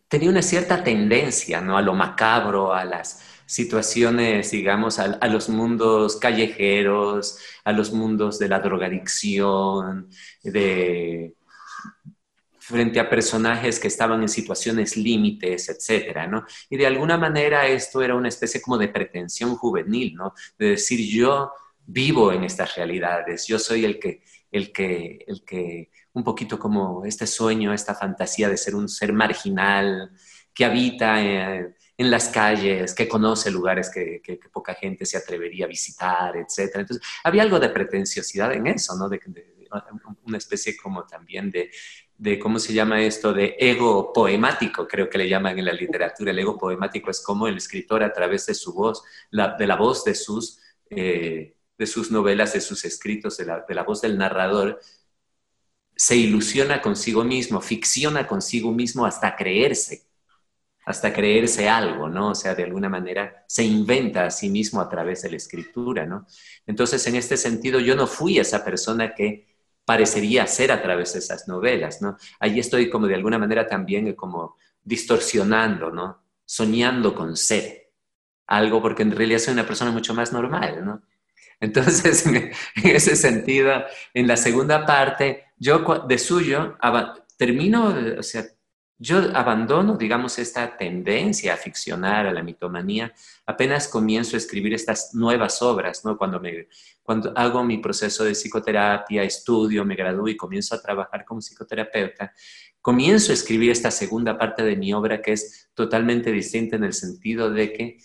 tenía 0.08 0.30
una 0.30 0.42
cierta 0.42 0.84
tendencia, 0.84 1.62
¿no? 1.62 1.78
A 1.78 1.82
lo 1.82 1.94
macabro, 1.94 2.74
a 2.74 2.84
las 2.86 3.22
situaciones, 3.46 4.50
digamos, 4.50 4.98
a, 4.98 5.28
los 5.28 5.50
mundos 5.50 6.16
callejeros, 6.18 7.38
a 7.64 7.72
los 7.72 7.94
mundos 7.94 8.40
de 8.40 8.50
la 8.50 8.60
drogadicción, 8.60 10.10
de, 10.44 11.36
frente 12.68 13.00
a 13.00 13.08
personajes 13.08 13.80
que 13.80 13.88
estaban 13.88 14.24
en 14.24 14.30
situaciones 14.30 14.98
límites, 14.98 15.70
etcétera, 15.70 16.26
¿no? 16.26 16.46
Y 16.68 16.78
de 16.78 16.88
alguna 16.88 17.16
manera 17.16 17.68
esto 17.68 18.02
era 18.02 18.16
una 18.16 18.30
especie 18.30 18.60
como 18.60 18.80
de 18.80 18.88
pretensión 18.88 19.56
juvenil, 19.56 20.16
¿no? 20.16 20.34
De 20.58 20.70
decir 20.70 21.00
yo 21.08 21.52
vivo 21.86 22.32
en 22.32 22.44
estas 22.44 22.76
realidades, 22.76 23.46
yo 23.46 23.60
soy 23.60 23.86
el 23.86 24.00
que, 24.00 24.24
el 24.52 24.72
que, 24.74 25.20
el 25.28 25.46
que, 25.46 25.92
un 26.14 26.24
poquito 26.24 26.58
como 26.58 27.06
este 27.06 27.28
sueño, 27.28 27.72
esta 27.72 27.94
fantasía 27.94 28.50
de 28.50 28.58
ser 28.58 28.74
un 28.74 28.90
ser 28.90 29.14
marginal 29.14 30.12
que 30.52 30.66
habita 30.66 31.22
en, 31.22 31.76
las 31.98 32.30
calles, 32.30 32.96
que 32.96 33.08
conoce 33.08 33.52
lugares 33.52 33.92
que, 33.94 34.40
poca 34.52 34.74
gente 34.74 35.06
se 35.06 35.18
atrevería 35.18 35.66
a 35.66 35.68
visitar, 35.68 36.36
etcétera. 36.36 36.82
Entonces, 36.82 37.08
había 37.24 37.44
algo 37.44 37.60
de 37.60 37.70
pretenciosidad 37.70 38.52
en 38.54 38.66
eso, 38.66 38.96
¿no? 38.96 39.08
una 40.24 40.38
especie 40.38 40.76
como 40.78 41.06
también 41.06 41.52
de 41.52 41.70
de, 42.18 42.40
¿cómo 42.40 42.60
se 42.60 42.74
llama 42.74 43.02
esto? 43.02 43.34
De 43.34 43.56
ego 43.60 44.14
poemático, 44.14 44.88
creo 44.88 45.10
que 45.10 45.18
le 45.18 45.30
llaman 45.30 45.60
en 45.60 45.66
la 45.66 45.74
literatura. 45.74 46.32
El 46.32 46.40
ego 46.40 46.58
poemático 46.58 47.12
es 47.12 47.22
como 47.22 47.48
el 47.48 47.58
escritor 47.58 48.04
a 48.04 48.14
través 48.14 48.46
de 48.46 48.54
su 48.54 48.74
voz, 48.74 49.04
de 49.32 49.68
la 49.68 49.76
voz 49.76 50.04
de 50.06 50.16
sus, 50.16 50.60
eh, 50.90 51.56
de 51.78 51.88
sus 51.88 52.12
novelas, 52.12 52.54
de 52.54 52.62
sus 52.62 52.86
escritos, 52.86 53.38
de 53.38 53.46
la, 53.46 53.66
de 53.68 53.76
la 53.76 53.84
voz 53.84 54.02
del 54.02 54.18
narrador, 54.18 54.80
se 55.96 56.16
ilusiona 56.16 56.82
consigo 56.82 57.24
mismo, 57.24 57.62
ficciona 57.62 58.28
consigo 58.28 58.72
mismo 58.72 59.06
hasta 59.06 59.36
creerse, 59.36 60.08
hasta 60.86 61.14
creerse 61.14 61.70
algo, 61.70 62.10
¿no? 62.10 62.32
O 62.32 62.36
sea, 62.36 62.54
de 62.54 62.64
alguna 62.64 62.90
manera 62.90 63.46
se 63.48 63.64
inventa 63.64 64.26
a 64.26 64.32
sí 64.32 64.50
mismo 64.50 64.82
a 64.82 64.90
través 64.90 65.22
de 65.22 65.32
la 65.32 65.38
escritura, 65.38 66.06
¿no? 66.06 66.28
Entonces, 66.66 67.06
en 67.08 67.16
este 67.16 67.38
sentido, 67.38 67.80
yo 67.80 67.96
no 67.96 68.08
fui 68.08 68.40
esa 68.40 68.64
persona 68.64 69.16
que 69.16 69.55
parecería 69.86 70.48
ser 70.48 70.72
a 70.72 70.82
través 70.82 71.14
de 71.14 71.20
esas 71.20 71.48
novelas, 71.48 72.02
¿no? 72.02 72.18
Allí 72.40 72.60
estoy 72.60 72.90
como 72.90 73.08
de 73.08 73.16
alguna 73.16 73.38
manera 73.38 73.68
también 73.68 74.14
como 74.14 74.58
distorsionando, 74.84 75.92
¿no? 75.92 76.24
Soñando 76.46 77.16
con 77.16 77.38
ser 77.38 77.92
algo 78.48 78.82
porque 78.82 79.04
en 79.04 79.12
realidad 79.12 79.40
soy 79.40 79.54
una 79.54 79.66
persona 79.66 79.92
mucho 79.92 80.14
más 80.14 80.34
normal, 80.34 80.84
¿no? 80.86 81.02
Entonces, 81.60 82.26
en 82.26 82.52
ese 82.84 83.16
sentido, 83.16 83.86
en 84.14 84.28
la 84.28 84.38
segunda 84.38 84.86
parte, 84.86 85.46
yo 85.58 85.80
de 86.08 86.18
suyo 86.18 86.78
termino, 87.38 87.96
o 88.20 88.24
sea, 88.24 88.46
yo 88.98 89.18
abandono, 89.36 89.98
digamos, 89.98 90.40
esta 90.40 90.78
tendencia 90.78 91.54
a 91.54 91.58
ficcionar, 91.58 92.28
a 92.28 92.32
la 92.32 92.42
mitomanía, 92.42 93.14
apenas 93.46 93.90
comienzo 93.90 94.36
a 94.36 94.38
escribir 94.38 94.74
estas 94.74 95.14
nuevas 95.14 95.62
obras, 95.62 96.06
¿no? 96.06 96.18
Cuando, 96.18 96.40
me, 96.40 96.68
cuando 97.04 97.34
hago 97.36 97.64
mi 97.64 97.80
proceso 97.80 98.24
de 98.24 98.32
psicoterapia, 98.32 99.24
estudio, 99.24 99.84
me 99.84 99.96
gradúo 99.96 100.30
y 100.30 100.38
comienzo 100.38 100.76
a 100.76 100.82
trabajar 100.82 101.26
como 101.26 101.42
psicoterapeuta, 101.42 102.34
comienzo 102.82 103.32
a 103.32 103.36
escribir 103.36 103.72
esta 103.72 103.92
segunda 103.92 104.38
parte 104.38 104.64
de 104.64 104.78
mi 104.78 104.94
obra 104.94 105.22
que 105.22 105.34
es 105.34 105.70
totalmente 105.74 106.32
distinta 106.32 106.78
en 106.78 106.86
el 106.86 106.94
sentido 106.94 107.50
de 107.52 107.74
que 107.74 107.98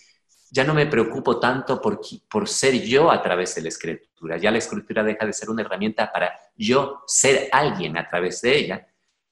ya 0.51 0.65
no 0.65 0.73
me 0.73 0.85
preocupo 0.85 1.39
tanto 1.39 1.81
por, 1.81 2.01
por 2.29 2.49
ser 2.49 2.81
yo 2.81 3.09
a 3.09 3.21
través 3.21 3.55
de 3.55 3.61
la 3.61 3.69
escritura, 3.69 4.37
ya 4.37 4.51
la 4.51 4.57
escritura 4.57 5.01
deja 5.01 5.25
de 5.25 5.31
ser 5.31 5.49
una 5.49 5.61
herramienta 5.61 6.11
para 6.11 6.37
yo 6.57 7.03
ser 7.07 7.47
alguien 7.53 7.95
a 7.97 8.09
través 8.09 8.41
de 8.41 8.57
ella, 8.57 8.87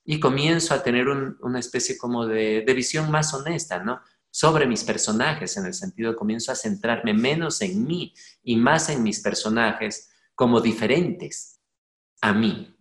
y 0.05 0.19
comienzo 0.19 0.73
a 0.73 0.83
tener 0.83 1.07
una 1.07 1.59
especie 1.59 1.97
como 1.97 2.25
de, 2.25 2.63
visión 2.75 3.11
más 3.11 3.33
honesta, 3.33 3.83
¿no? 3.83 4.01
sobre 4.31 4.67
mis 4.67 4.83
personajes, 4.83 5.57
en 5.57 5.65
el 5.65 5.73
sentido 5.73 6.15
comienzo 6.15 6.51
a 6.51 6.55
centrarme 6.55 7.13
menos 7.13 7.61
en 7.61 7.85
mí 7.85 8.13
y 8.43 8.57
más 8.57 8.89
en 8.89 9.03
mis 9.03 9.21
personajes 9.21 10.11
como 10.35 10.61
diferentes 10.61 11.59
a 12.21 12.33
mí. 12.33 12.75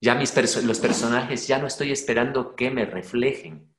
Ya 0.00 0.14
mis 0.14 0.34
los 0.64 0.78
personajes 0.78 1.46
ya 1.46 1.58
no 1.58 1.66
estoy 1.66 1.90
esperando 1.90 2.54
que 2.54 2.70
me 2.70 2.84
reflejen, 2.84 3.74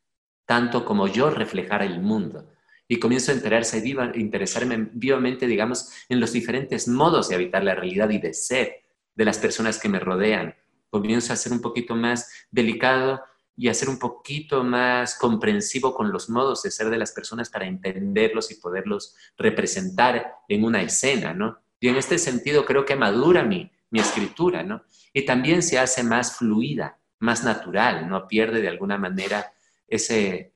tanto 0.46 0.86
como 0.86 1.08
yo 1.08 1.30
reflejar 1.30 1.84
el 1.84 2.00
mundo. 2.02 2.50
Y 2.88 3.00
comienzo 3.00 3.32
a 3.32 3.36
enterarse, 3.36 3.84
interesarme 4.16 4.90
vivamente, 4.94 5.46
digamos, 5.46 5.92
en 6.10 6.20
los 6.20 6.32
diferentes 6.32 6.88
modos 6.88 7.28
de 7.28 7.36
habitar 7.36 7.64
la 7.64 7.76
realidad 7.76 8.10
y 8.10 8.20
de 8.20 8.34
ser 8.34 8.84
de 9.14 9.26
las 9.26 9.40
personas 9.40 9.80
que 9.80 9.90
me 9.90 10.00
rodean. 10.00 10.56
Comienzo 10.90 11.34
a 11.34 11.36
ser 11.36 11.52
un 11.52 11.62
poquito 11.62 11.96
más 11.96 12.30
delicado 12.52 13.22
y 13.56 13.70
a 13.70 13.74
ser 13.74 13.90
un 13.90 13.98
poquito 13.98 14.64
más 14.64 15.16
comprensivo 15.16 15.96
con 15.96 16.12
los 16.12 16.30
modos 16.30 16.62
de 16.62 16.70
ser 16.70 16.90
de 16.90 16.98
las 16.98 17.12
personas 17.12 17.50
para 17.50 17.66
entenderlos 17.66 18.52
y 18.52 18.56
poderlos 18.56 19.16
representar 19.36 20.36
en 20.48 20.64
una 20.64 20.84
escena, 20.84 21.34
¿no? 21.34 21.58
Y 21.80 21.88
en 21.88 21.96
este 21.96 22.20
sentido 22.20 22.66
creo 22.66 22.86
que 22.86 22.96
madura 22.96 23.44
mi, 23.44 23.72
mi 23.90 24.00
escritura, 24.00 24.64
¿no? 24.64 24.84
Y 25.12 25.26
también 25.26 25.64
se 25.64 25.80
hace 25.80 26.04
más 26.04 26.38
fluida, 26.38 27.00
más 27.20 27.44
natural, 27.44 28.08
¿no? 28.08 28.28
Pierde 28.28 28.62
de 28.62 28.68
alguna 28.68 29.00
manera 29.00 29.52
ese, 29.88 30.54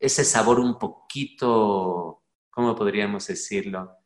ese 0.00 0.24
sabor 0.24 0.60
un 0.60 0.78
poquito, 0.78 2.22
¿cómo 2.50 2.76
podríamos 2.76 3.26
decirlo? 3.26 3.96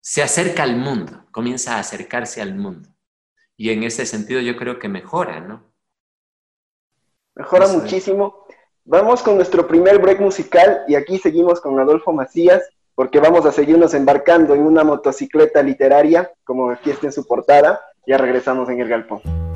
Se 0.00 0.22
acerca 0.22 0.62
al 0.62 0.76
mundo, 0.76 1.26
comienza 1.30 1.76
a 1.76 1.80
acercarse 1.80 2.40
al 2.40 2.54
mundo. 2.54 2.88
Y 3.58 3.70
en 3.70 3.82
ese 3.82 4.06
sentido 4.06 4.40
yo 4.40 4.56
creo 4.56 4.78
que 4.78 4.88
mejora, 4.88 5.40
¿no? 5.40 5.64
Mejora 7.34 7.66
muchísimo. 7.66 8.46
Vamos 8.84 9.22
con 9.22 9.34
nuestro 9.34 9.66
primer 9.66 9.98
break 9.98 10.20
musical 10.20 10.84
y 10.86 10.94
aquí 10.94 11.18
seguimos 11.18 11.60
con 11.60 11.78
Adolfo 11.78 12.12
Macías 12.12 12.62
porque 12.94 13.18
vamos 13.18 13.44
a 13.46 13.52
seguirnos 13.52 13.94
embarcando 13.94 14.54
en 14.54 14.62
una 14.62 14.84
motocicleta 14.84 15.62
literaria, 15.62 16.32
como 16.44 16.70
aquí 16.70 16.90
está 16.90 17.06
en 17.06 17.12
su 17.12 17.26
portada. 17.26 17.80
Ya 18.06 18.16
regresamos 18.16 18.68
en 18.70 18.80
el 18.80 18.88
galpón. 18.88 19.47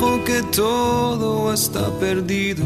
Dijo 0.00 0.24
que 0.24 0.42
todo 0.44 1.52
está 1.52 1.90
perdido? 1.98 2.64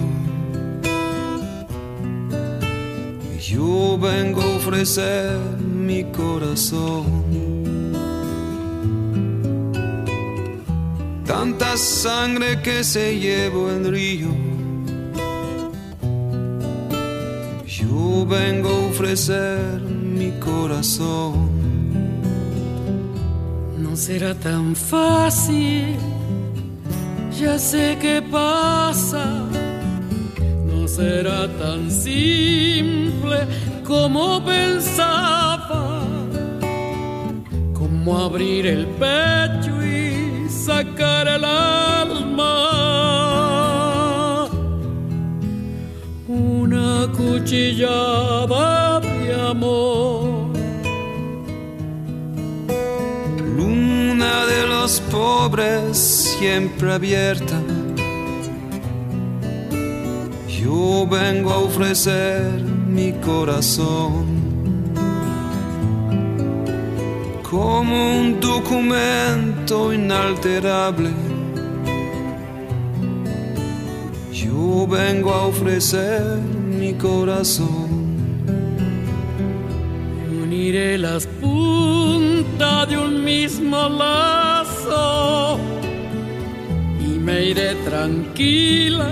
Yo 3.41 3.99
vengo 3.99 4.41
a 4.41 4.57
ofrecer 4.57 5.38
mi 5.61 6.05
corazón 6.05 7.25
tanta 11.26 11.76
sangre 11.76 12.62
que 12.62 12.85
se 12.85 13.19
llevó 13.19 13.71
el 13.71 13.91
río. 13.91 14.29
Yo 17.67 18.26
vengo 18.26 18.69
a 18.69 18.91
ofrecer 18.91 19.81
mi 19.81 20.31
corazón. 20.38 21.50
No 23.79 23.97
será 23.97 24.35
tan 24.35 24.75
fácil, 24.76 25.97
ya 27.41 27.59
sé 27.59 27.99
qué 28.00 28.23
pasa. 28.23 29.25
No 30.67 30.87
será 30.87 31.49
tan 31.59 31.91
simple 31.91 33.38
como 33.85 34.45
pensaba, 34.45 36.03
como 37.73 38.19
abrir 38.19 38.67
el 38.67 38.87
pecho 38.87 39.75
sacar 40.64 41.29
el 41.29 41.45
alma. 41.45 42.55
Una 46.27 47.07
cuchillada 47.16 49.01
de 49.01 49.35
amor. 49.51 50.53
Luna 53.57 54.47
de 54.47 54.66
los 54.66 55.01
pobres 55.12 56.23
siempre 56.44 56.92
abierta. 56.92 57.59
Yo 60.46 61.07
vengo 61.11 61.50
a 61.50 61.59
ofrecer 61.70 62.61
mi 62.87 63.12
corazón 63.12 64.26
como 67.50 68.18
un 68.20 68.38
documento 68.40 69.90
inalterable. 69.90 71.12
Yo 74.30 74.87
vengo 74.87 75.33
a 75.33 75.46
ofrecer 75.46 76.22
mi 76.78 76.92
corazón. 76.92 77.88
Uniré 80.42 80.98
las 80.98 81.26
puntas 81.26 82.87
de 82.90 82.98
un 82.98 83.24
mismo 83.24 83.88
lazo 83.88 85.59
me 87.24 87.46
iré 87.50 87.74
tranquila, 87.88 89.08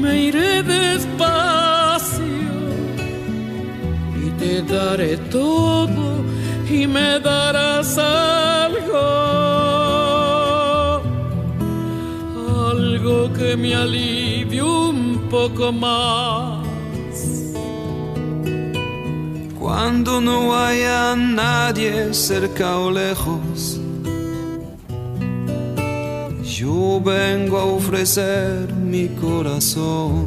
me 0.00 0.12
iré 0.28 0.62
despacio 0.62 2.24
y 4.22 4.30
te 4.40 4.62
daré 4.62 5.16
todo 5.30 6.22
y 6.70 6.86
me 6.86 7.18
darás 7.20 7.96
algo, 7.96 9.00
algo 12.70 13.32
que 13.32 13.56
me 13.56 13.74
alivie 13.74 14.62
un 14.62 15.26
poco 15.30 15.72
más. 15.72 16.66
Cuando 19.58 20.20
no 20.20 20.54
haya 20.56 21.16
nadie 21.16 22.12
cerca 22.12 22.78
o 22.78 22.90
lejos, 22.90 23.67
yo 26.68 27.00
vengo 27.00 27.56
a 27.56 27.64
ofrecer 27.64 28.70
mi 28.74 29.08
corazón. 29.08 30.26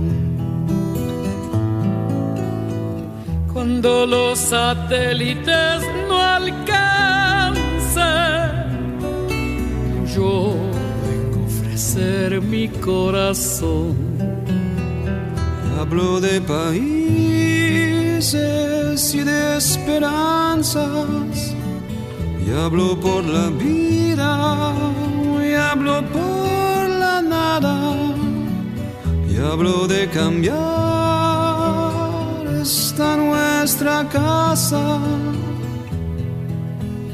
Cuando 3.54 4.08
los 4.08 4.40
satélites 4.40 5.80
no 6.10 6.20
alcancen, 6.20 8.02
yo 10.16 10.56
vengo 11.06 11.38
a 11.42 11.44
ofrecer 11.46 12.42
mi 12.42 12.68
corazón. 12.70 13.96
Hablo 15.80 16.20
de 16.20 16.42
países 16.42 16.74
y 19.14 19.22
de 19.30 19.58
esperanzas, 19.58 21.54
y 22.44 22.48
hablo 22.64 23.00
por 23.00 23.24
la 23.26 23.48
vida, 23.50 24.74
hablo 25.72 26.04
por 26.12 26.90
la 26.90 27.22
nada, 27.22 27.96
y 29.30 29.38
hablo 29.38 29.88
de 29.88 30.10
cambiar 30.10 30.58
esta 32.62 33.16
nuestra 33.16 34.06
casa, 34.10 35.00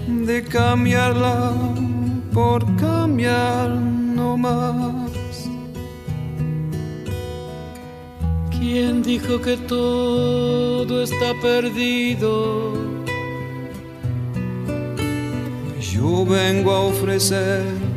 de 0.07 0.43
cambiarla 0.43 1.53
por 2.33 2.65
cambiar 2.77 3.69
no 3.69 4.35
más. 4.37 5.11
¿Quién 8.57 9.03
dijo 9.03 9.39
que 9.39 9.55
todo 9.57 11.03
está 11.03 11.33
perdido? 11.43 12.73
Yo 15.79 16.25
vengo 16.25 16.71
a 16.71 16.79
ofrecer 16.79 17.96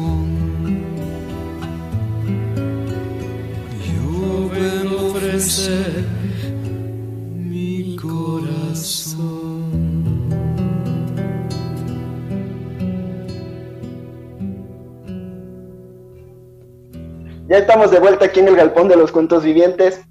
Estamos 17.71 17.91
de 17.91 18.01
vuelta 18.01 18.25
aquí 18.25 18.41
en 18.41 18.49
el 18.49 18.57
Galpón 18.57 18.89
de 18.89 18.97
los 18.97 19.13
Cuentos 19.13 19.45
Vivientes. 19.45 20.01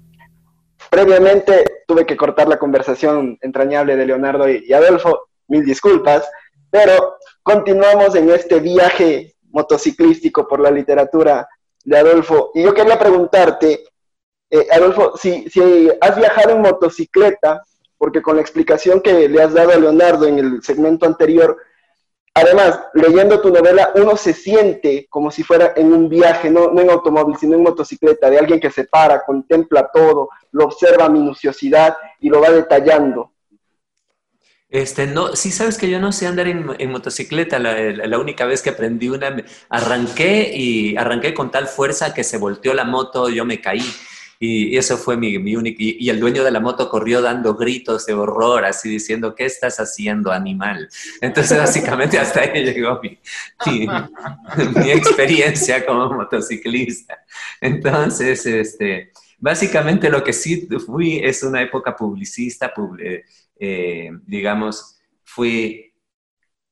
previamente 0.89 1.83
tuve 1.85 2.07
que 2.07 2.17
cortar 2.17 2.47
la 2.47 2.57
conversación 2.57 3.37
entrañable 3.39 3.95
de 3.95 4.07
Leonardo 4.07 4.49
y 4.49 4.73
Adolfo, 4.73 5.27
mil 5.47 5.63
disculpas, 5.63 6.27
pero 6.71 7.17
continuamos 7.43 8.15
en 8.15 8.31
este 8.31 8.59
viaje 8.59 9.35
motociclístico 9.51 10.47
por 10.47 10.59
la 10.59 10.71
literatura 10.71 11.47
de 11.85 11.99
Adolfo. 11.99 12.49
Y 12.55 12.63
yo 12.63 12.73
quería 12.73 12.97
preguntarte, 12.97 13.83
eh, 14.49 14.67
Adolfo, 14.71 15.15
si, 15.15 15.47
si 15.47 15.87
has 16.01 16.17
viajado 16.17 16.55
en 16.55 16.61
motocicleta, 16.61 17.61
porque 17.95 18.23
con 18.23 18.37
la 18.37 18.41
explicación 18.41 19.01
que 19.01 19.29
le 19.29 19.39
has 19.39 19.53
dado 19.53 19.73
a 19.73 19.77
Leonardo 19.77 20.25
en 20.25 20.39
el 20.39 20.63
segmento 20.63 21.05
anterior, 21.05 21.55
además, 22.33 22.79
leyendo 22.93 23.41
tu 23.41 23.49
novela, 23.49 23.91
uno 23.95 24.15
se 24.15 24.33
siente 24.33 25.07
como 25.09 25.31
si 25.31 25.43
fuera 25.43 25.73
en 25.75 25.93
un 25.93 26.09
viaje, 26.09 26.49
no, 26.49 26.79
en 26.79 26.89
automóvil, 26.89 27.37
sino 27.37 27.55
en 27.55 27.63
motocicleta, 27.63 28.29
de 28.29 28.39
alguien 28.39 28.59
que 28.59 28.71
se 28.71 28.85
para, 28.85 29.23
contempla 29.23 29.89
todo, 29.93 30.29
lo 30.51 30.65
observa 30.65 31.09
minuciosidad 31.09 31.97
y 32.19 32.29
lo 32.29 32.41
va 32.41 32.51
detallando. 32.51 33.31
Este, 34.71 35.05
no, 35.05 35.35
sí 35.35 35.51
sabes 35.51 35.77
que 35.77 35.89
yo 35.89 35.99
no 35.99 36.13
sé 36.13 36.27
andar 36.27 36.47
en, 36.47 36.89
motocicleta. 36.89 37.59
La, 37.59 38.17
única 38.17 38.45
vez 38.45 38.61
que 38.61 38.69
aprendí 38.69 39.09
una, 39.09 39.35
arranqué 39.67 40.49
y 40.55 40.95
arranqué 40.95 41.33
con 41.33 41.51
tal 41.51 41.67
fuerza 41.67 42.13
que 42.13 42.23
se 42.23 42.37
volteó 42.37 42.73
la 42.73 42.85
moto, 42.85 43.27
yo 43.29 43.43
me 43.43 43.59
caí. 43.59 43.83
Y, 44.43 44.75
eso 44.75 44.97
fue 44.97 45.17
mi, 45.17 45.37
mi 45.37 45.55
único. 45.55 45.77
Y, 45.79 46.09
el 46.09 46.19
dueño 46.19 46.43
de 46.43 46.49
la 46.49 46.59
moto 46.59 46.89
corrió 46.89 47.21
dando 47.21 47.53
gritos 47.53 48.07
de 48.07 48.13
horror, 48.13 48.65
así 48.65 48.89
diciendo, 48.89 49.35
¿qué 49.35 49.45
estás 49.45 49.79
haciendo, 49.79 50.31
animal? 50.31 50.89
Entonces, 51.21 51.57
básicamente, 51.59 52.17
hasta 52.17 52.41
ahí 52.41 52.63
llegó 52.63 52.99
mi, 53.03 53.19
mi, 54.83 54.91
experiencia 54.91 55.85
como 55.85 56.11
motociclista. 56.11 57.19
Entonces, 57.61 58.43
este, 58.47 59.11
básicamente 59.37 60.09
lo 60.09 60.23
que 60.23 60.33
sí 60.33 60.67
fui 60.87 61.19
es 61.19 61.43
una 61.43 61.61
época 61.61 61.95
publicista, 61.95 62.73
eh, 63.59 64.11
digamos, 64.25 64.99
fui 65.23 65.90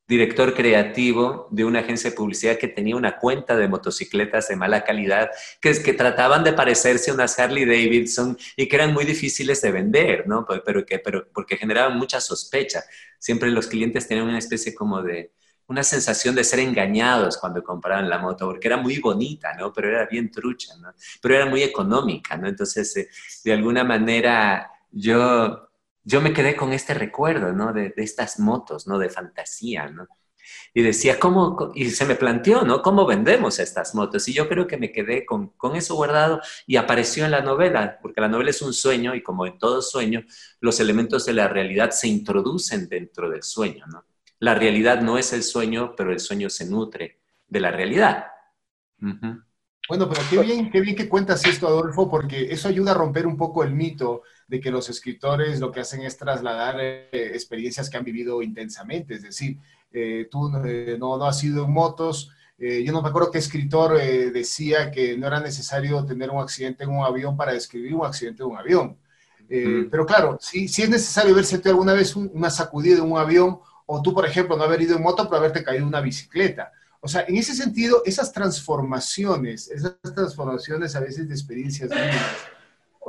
director 0.10 0.56
creativo 0.56 1.48
de 1.52 1.64
una 1.64 1.82
agencia 1.82 2.10
de 2.10 2.16
publicidad 2.16 2.58
que 2.58 2.68
tenía 2.68 2.96
una 2.96 3.20
cuenta 3.20 3.56
de 3.56 3.68
motocicletas 3.68 4.48
de 4.48 4.56
mala 4.56 4.84
calidad, 4.84 5.30
que, 5.62 5.72
que 5.84 5.94
trataban 5.94 6.44
de 6.44 6.52
parecerse 6.52 7.12
a 7.12 7.14
unas 7.14 7.38
Harley 7.38 7.64
Davidson 7.64 8.36
y 8.58 8.68
que 8.68 8.76
eran 8.76 8.92
muy 8.92 9.06
difíciles 9.06 9.62
de 9.62 9.72
vender, 9.72 10.28
¿no? 10.28 10.48
Pero, 10.66 10.84
pero 11.04 11.28
porque 11.32 11.58
generaban 11.58 11.96
mucha 11.96 12.20
sospecha. 12.20 12.84
Siempre 13.20 13.52
los 13.52 13.68
clientes 13.68 14.08
tenían 14.08 14.28
una 14.28 14.40
especie 14.40 14.74
como 14.74 15.04
de, 15.04 15.32
una 15.68 15.84
sensación 15.84 16.34
de 16.34 16.44
ser 16.44 16.58
engañados 16.62 17.38
cuando 17.38 17.64
compraban 17.64 18.10
la 18.10 18.18
moto, 18.18 18.48
porque 18.48 18.68
era 18.68 18.78
muy 18.78 18.98
bonita, 18.98 19.54
¿no? 19.54 19.72
Pero 19.72 19.90
era 19.90 20.08
bien 20.08 20.32
trucha, 20.32 20.76
¿no? 20.78 20.92
Pero 21.22 21.36
era 21.36 21.46
muy 21.46 21.62
económica, 21.62 22.36
¿no? 22.36 22.48
Entonces, 22.48 22.98
eh, 22.98 23.10
de 23.44 23.54
alguna 23.54 23.84
manera, 23.84 24.72
yo 24.92 25.69
yo 26.10 26.22
me 26.22 26.34
quedé 26.34 26.56
con 26.56 26.74
este 26.74 26.96
recuerdo, 26.96 27.54
¿no? 27.54 27.72
De, 27.72 27.94
estas 27.98 28.40
motos, 28.40 28.88
¿no? 28.88 28.98
De 28.98 29.10
fantasía, 29.10 29.88
¿no? 29.90 30.08
Y 30.74 30.82
decía, 30.82 31.20
¿cómo? 31.20 31.72
Y 31.76 31.92
se 31.92 32.06
me 32.06 32.16
planteó, 32.16 32.64
¿no? 32.64 32.82
¿Cómo 32.82 33.06
vendemos 33.06 33.60
estas 33.60 33.94
motos? 33.94 34.28
Y 34.28 34.34
yo 34.34 34.50
creo 34.50 34.66
que 34.66 34.78
me 34.78 34.92
quedé 34.92 35.24
con, 35.24 35.50
con, 35.50 35.76
eso 35.76 35.94
guardado 35.94 36.42
y 36.66 36.78
apareció 36.78 37.26
en 37.26 37.32
la 37.32 37.42
novela, 37.42 38.00
porque 38.02 38.22
la 38.22 38.28
novela 38.28 38.50
es 38.50 38.62
un 38.64 38.74
sueño 38.74 39.14
y 39.14 39.22
como 39.22 39.46
en 39.46 39.60
todo 39.60 39.84
sueño, 39.84 40.26
los 40.60 40.80
elementos 40.80 41.28
de 41.28 41.34
la 41.34 41.48
realidad 41.48 41.92
se 41.92 42.08
introducen 42.08 42.90
dentro 42.90 43.30
del 43.30 43.44
sueño. 43.44 43.86
La 44.40 44.56
realidad 44.56 45.02
no 45.02 45.20
es 45.20 45.32
el 45.32 45.44
sueño, 45.44 45.94
pero 45.96 46.12
el 46.12 46.20
sueño 46.20 46.50
se 46.50 46.66
nutre 46.66 47.20
de 47.48 47.60
la 47.60 47.70
realidad. 47.70 48.26
Bueno, 48.98 50.10
pero 50.10 50.22
qué 50.28 50.40
bien, 50.40 50.72
qué 50.72 50.82
bien 50.82 50.96
que 50.96 51.08
cuentas 51.08 51.46
esto, 51.46 51.68
Adolfo, 51.68 52.10
porque 52.10 52.52
eso 52.52 52.68
ayuda 52.68 52.92
a 52.92 52.96
romper 52.96 53.28
un 53.28 53.38
poco 53.38 53.64
el 53.64 53.76
mito 53.76 54.24
de 54.50 54.60
que 54.60 54.72
los 54.72 54.90
escritores 54.90 55.60
lo 55.60 55.72
que 55.72 55.82
hacen 55.82 56.02
es 56.02 56.18
trasladar 56.18 56.78
eh, 56.80 57.08
experiencias 57.12 57.88
que 57.90 57.98
han 57.98 58.04
vivido 58.04 58.42
intensamente. 58.42 59.14
Es 59.14 59.22
decir, 59.22 59.58
eh, 59.94 60.28
tú 60.30 60.52
eh, 60.66 60.98
no, 61.00 61.18
no, 61.18 61.26
has 61.26 61.40
sido 61.40 61.66
en 61.66 61.72
motos. 61.72 62.32
yo 62.58 62.92
no 62.92 63.02
me 63.02 63.10
acuerdo 63.10 63.32
qué 63.32 63.38
escritor 63.38 63.98
decía 64.34 64.92
que 64.92 65.16
no 65.18 65.28
era 65.28 65.40
necesario 65.40 66.04
tener 66.04 66.30
un 66.30 66.42
accidente 66.42 66.84
en 66.84 66.90
un 66.90 67.06
avión 67.06 67.38
para 67.38 67.54
describir 67.54 67.94
un 67.94 68.06
accidente 68.06 68.44
en 68.44 68.50
un 68.50 68.58
avión. 68.58 68.98
Pero 69.48 70.06
claro, 70.06 70.38
si, 70.42 70.68
si 70.68 70.82
es 70.82 70.90
necesario 70.90 71.34
verse 71.34 71.62
alguna 71.66 71.94
vez 71.94 72.16
una 72.16 72.50
sacudida 72.50 72.98
en 72.98 73.12
un 73.12 73.18
avión 73.18 73.60
o 73.86 74.02
tú, 74.02 74.14
por 74.14 74.26
ejemplo, 74.26 74.58
no 74.58 74.64
haber 74.64 74.82
ido 74.82 74.98
en 74.98 75.04
moto, 75.04 75.24
pero 75.24 75.38
haberte 75.38 75.64
caído 75.64 75.84
en 75.84 75.88
una 75.88 76.02
bicicleta. 76.02 76.72
O 77.00 77.08
sea, 77.08 77.24
en 77.28 77.38
ese 77.38 77.56
sentido, 77.56 78.02
esas 78.06 78.34
transformaciones, 78.34 79.70
esas 79.70 79.96
transformaciones 80.14 80.96
a 80.96 81.00
veces 81.00 81.30
de 81.30 81.34
experiencias 81.34 81.90
mínimas, 81.90 82.36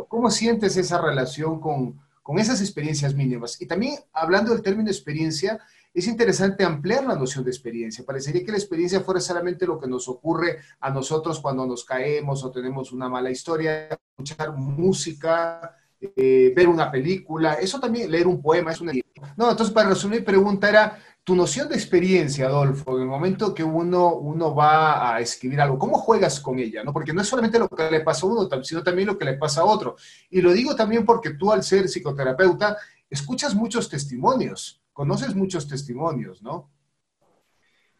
¿cómo 0.08 0.30
sientes 0.30 0.76
esa 0.76 1.00
relación 1.00 1.60
con, 1.60 2.00
con 2.22 2.38
esas 2.38 2.60
experiencias 2.60 3.14
mínimas? 3.14 3.60
Y 3.60 3.66
también, 3.66 3.96
hablando 4.12 4.52
del 4.52 4.62
término 4.62 4.90
experiencia, 4.90 5.60
es 5.92 6.06
interesante 6.06 6.64
ampliar 6.64 7.04
la 7.04 7.16
noción 7.16 7.44
de 7.44 7.50
experiencia. 7.50 8.04
Parecería 8.04 8.44
que 8.44 8.52
la 8.52 8.58
experiencia 8.58 9.00
fuera 9.00 9.20
solamente 9.20 9.66
lo 9.66 9.78
que 9.78 9.88
nos 9.88 10.08
ocurre 10.08 10.58
a 10.80 10.90
nosotros 10.90 11.40
cuando 11.40 11.66
nos 11.66 11.84
caemos 11.84 12.44
o 12.44 12.50
tenemos 12.50 12.92
una 12.92 13.08
mala 13.08 13.30
historia, 13.30 13.88
escuchar 13.88 14.56
música, 14.56 15.76
eh, 16.00 16.52
ver 16.54 16.68
una 16.68 16.90
película, 16.90 17.54
eso 17.54 17.78
también, 17.80 18.10
leer 18.10 18.26
un 18.26 18.40
poema, 18.40 18.72
es 18.72 18.80
una... 18.80 18.92
No, 19.36 19.50
entonces 19.50 19.74
para 19.74 19.90
resumir, 19.90 20.20
mi 20.20 20.24
pregunta 20.24 20.68
era, 20.68 20.98
tu 21.24 21.34
noción 21.34 21.68
de 21.68 21.74
experiencia, 21.74 22.46
Adolfo, 22.46 22.96
en 22.96 23.02
el 23.02 23.08
momento 23.08 23.54
que 23.54 23.62
uno, 23.62 24.14
uno 24.14 24.54
va 24.54 25.14
a 25.14 25.20
escribir 25.20 25.60
algo, 25.60 25.78
¿cómo 25.78 25.98
juegas 25.98 26.40
con 26.40 26.58
ella? 26.58 26.82
¿no? 26.82 26.92
Porque 26.92 27.12
no 27.12 27.20
es 27.20 27.28
solamente 27.28 27.58
lo 27.58 27.68
que 27.68 27.90
le 27.90 28.00
pasa 28.00 28.26
a 28.26 28.30
uno, 28.30 28.48
sino 28.62 28.82
también 28.82 29.08
lo 29.08 29.18
que 29.18 29.24
le 29.24 29.34
pasa 29.34 29.60
a 29.60 29.64
otro. 29.64 29.96
Y 30.30 30.40
lo 30.40 30.52
digo 30.52 30.74
también 30.74 31.04
porque 31.04 31.30
tú, 31.34 31.52
al 31.52 31.62
ser 31.62 31.88
psicoterapeuta, 31.88 32.76
escuchas 33.08 33.54
muchos 33.54 33.88
testimonios, 33.88 34.82
conoces 34.92 35.34
muchos 35.34 35.68
testimonios, 35.68 36.42
¿no? 36.42 36.70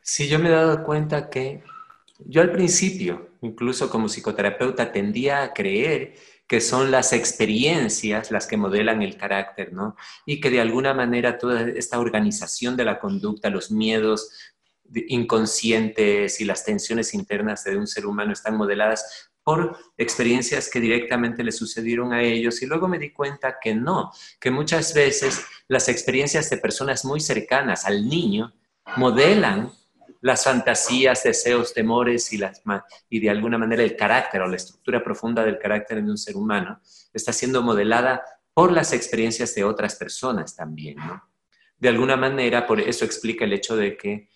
Sí, 0.02 0.26
yo 0.28 0.38
me 0.38 0.48
he 0.48 0.52
dado 0.52 0.82
cuenta 0.82 1.28
que 1.28 1.62
yo 2.24 2.40
al 2.40 2.52
principio, 2.52 3.30
incluso 3.42 3.90
como 3.90 4.08
psicoterapeuta, 4.08 4.92
tendía 4.92 5.42
a 5.42 5.52
creer 5.52 6.14
que 6.50 6.60
son 6.60 6.90
las 6.90 7.12
experiencias 7.12 8.32
las 8.32 8.48
que 8.48 8.56
modelan 8.56 9.02
el 9.02 9.16
carácter, 9.16 9.72
¿no? 9.72 9.94
Y 10.26 10.40
que 10.40 10.50
de 10.50 10.60
alguna 10.60 10.92
manera 10.92 11.38
toda 11.38 11.60
esta 11.60 12.00
organización 12.00 12.76
de 12.76 12.84
la 12.84 12.98
conducta, 12.98 13.50
los 13.50 13.70
miedos 13.70 14.32
inconscientes 15.06 16.40
y 16.40 16.44
las 16.44 16.64
tensiones 16.64 17.14
internas 17.14 17.62
de 17.62 17.76
un 17.76 17.86
ser 17.86 18.04
humano 18.04 18.32
están 18.32 18.56
modeladas 18.56 19.30
por 19.44 19.78
experiencias 19.96 20.68
que 20.68 20.80
directamente 20.80 21.44
le 21.44 21.52
sucedieron 21.52 22.12
a 22.12 22.20
ellos 22.20 22.60
y 22.62 22.66
luego 22.66 22.88
me 22.88 22.98
di 22.98 23.12
cuenta 23.12 23.58
que 23.62 23.72
no, 23.72 24.10
que 24.40 24.50
muchas 24.50 24.92
veces 24.92 25.44
las 25.68 25.88
experiencias 25.88 26.50
de 26.50 26.56
personas 26.56 27.04
muy 27.04 27.20
cercanas 27.20 27.84
al 27.84 28.08
niño 28.08 28.52
modelan 28.96 29.70
las 30.20 30.44
fantasías, 30.44 31.22
deseos, 31.22 31.72
temores 31.72 32.32
y, 32.32 32.38
de 33.20 33.30
alguna 33.30 33.58
manera 33.58 33.82
el 33.82 33.96
carácter 33.96 34.42
o 34.42 34.48
la 34.48 34.56
estructura 34.56 35.02
profunda 35.02 35.44
del 35.44 35.58
carácter 35.58 35.98
en 35.98 36.10
un 36.10 36.18
ser 36.18 36.36
humano 36.36 36.80
está 37.12 37.32
siendo 37.32 37.62
modelada 37.62 38.22
por 38.52 38.72
las 38.72 38.92
experiencias 38.92 39.54
de 39.54 39.64
otras 39.64 39.96
personas 39.96 40.54
también. 40.54 40.96
De 41.78 41.88
alguna 41.88 42.16
manera, 42.16 42.66
por 42.66 42.80
eso 42.80 43.04
explica 43.04 43.44
el 43.44 43.54
hecho 43.54 43.76
de 43.76 43.96
que 43.96 44.28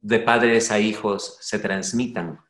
de 0.00 0.18
padres 0.20 0.70
a 0.70 0.80
hijos 0.80 1.38
se 1.40 1.58
transmitan 1.58 2.40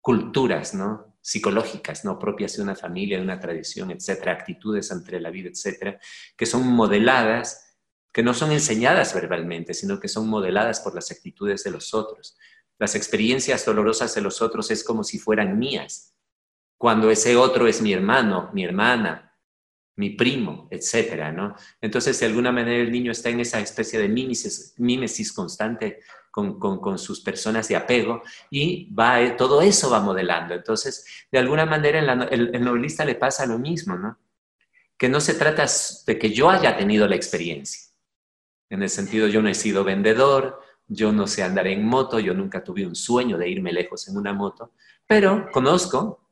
culturas, 0.00 0.74
¿no? 0.74 1.12
psicológicas, 1.22 2.04
¿no? 2.04 2.18
propias 2.18 2.56
de 2.56 2.62
una 2.62 2.74
familia, 2.74 3.16
de 3.16 3.22
una 3.22 3.38
tradición, 3.38 3.92
etcétera, 3.92 4.32
actitudes 4.32 4.90
ante 4.90 5.20
la 5.20 5.30
vida, 5.30 5.48
etcétera, 5.48 5.98
que 6.36 6.46
son 6.46 6.66
modeladas 6.66 7.71
que 8.12 8.22
no 8.22 8.34
son 8.34 8.52
enseñadas 8.52 9.14
verbalmente, 9.14 9.74
sino 9.74 9.98
que 9.98 10.08
son 10.08 10.28
modeladas 10.28 10.80
por 10.80 10.94
las 10.94 11.10
actitudes 11.10 11.64
de 11.64 11.70
los 11.70 11.94
otros. 11.94 12.36
Las 12.78 12.94
experiencias 12.94 13.64
dolorosas 13.64 14.14
de 14.14 14.20
los 14.20 14.42
otros 14.42 14.70
es 14.70 14.84
como 14.84 15.04
si 15.04 15.18
fueran 15.18 15.58
mías, 15.58 16.12
cuando 16.82 17.10
ese 17.12 17.36
otro 17.36 17.68
es 17.68 17.80
mi 17.80 17.92
hermano, 17.92 18.50
mi 18.52 18.64
hermana, 18.64 19.38
mi 19.94 20.10
primo, 20.10 20.66
etcétera, 20.68 21.30
¿no? 21.30 21.54
Entonces, 21.80 22.18
de 22.18 22.26
alguna 22.26 22.50
manera, 22.50 22.82
el 22.82 22.90
niño 22.90 23.12
está 23.12 23.28
en 23.28 23.38
esa 23.38 23.60
especie 23.60 24.00
de 24.00 24.08
mímesis, 24.08 25.32
constante 25.32 26.00
con, 26.32 26.98
sus 26.98 27.20
personas 27.20 27.68
de 27.68 27.76
apego 27.76 28.22
y 28.50 28.92
va, 28.92 29.36
todo 29.36 29.62
eso 29.62 29.90
va 29.90 30.00
modelando. 30.00 30.54
Entonces, 30.54 31.06
de 31.30 31.38
alguna 31.38 31.66
manera, 31.66 32.00
el, 32.00 32.52
el 32.52 32.64
novelista 32.64 33.04
le 33.04 33.14
pasa 33.14 33.46
lo 33.46 33.60
mismo, 33.60 33.96
¿no? 33.96 34.18
Que 34.96 35.08
no 35.08 35.20
se 35.20 35.34
trata 35.34 35.66
de 36.06 36.18
que 36.18 36.30
yo 36.30 36.50
haya 36.50 36.76
tenido 36.76 37.06
la 37.06 37.14
experiencia, 37.14 37.91
en 38.72 38.82
el 38.82 38.88
sentido, 38.88 39.28
yo 39.28 39.42
no 39.42 39.50
he 39.50 39.54
sido 39.54 39.84
vendedor, 39.84 40.58
yo 40.88 41.12
no 41.12 41.26
sé 41.26 41.42
andar 41.42 41.66
en 41.66 41.84
moto, 41.84 42.18
yo 42.18 42.32
nunca 42.32 42.64
tuve 42.64 42.86
un 42.86 42.94
sueño 42.94 43.36
de 43.36 43.50
irme 43.50 43.70
lejos 43.70 44.08
en 44.08 44.16
una 44.16 44.32
moto, 44.32 44.72
pero 45.06 45.50
conozco 45.52 46.30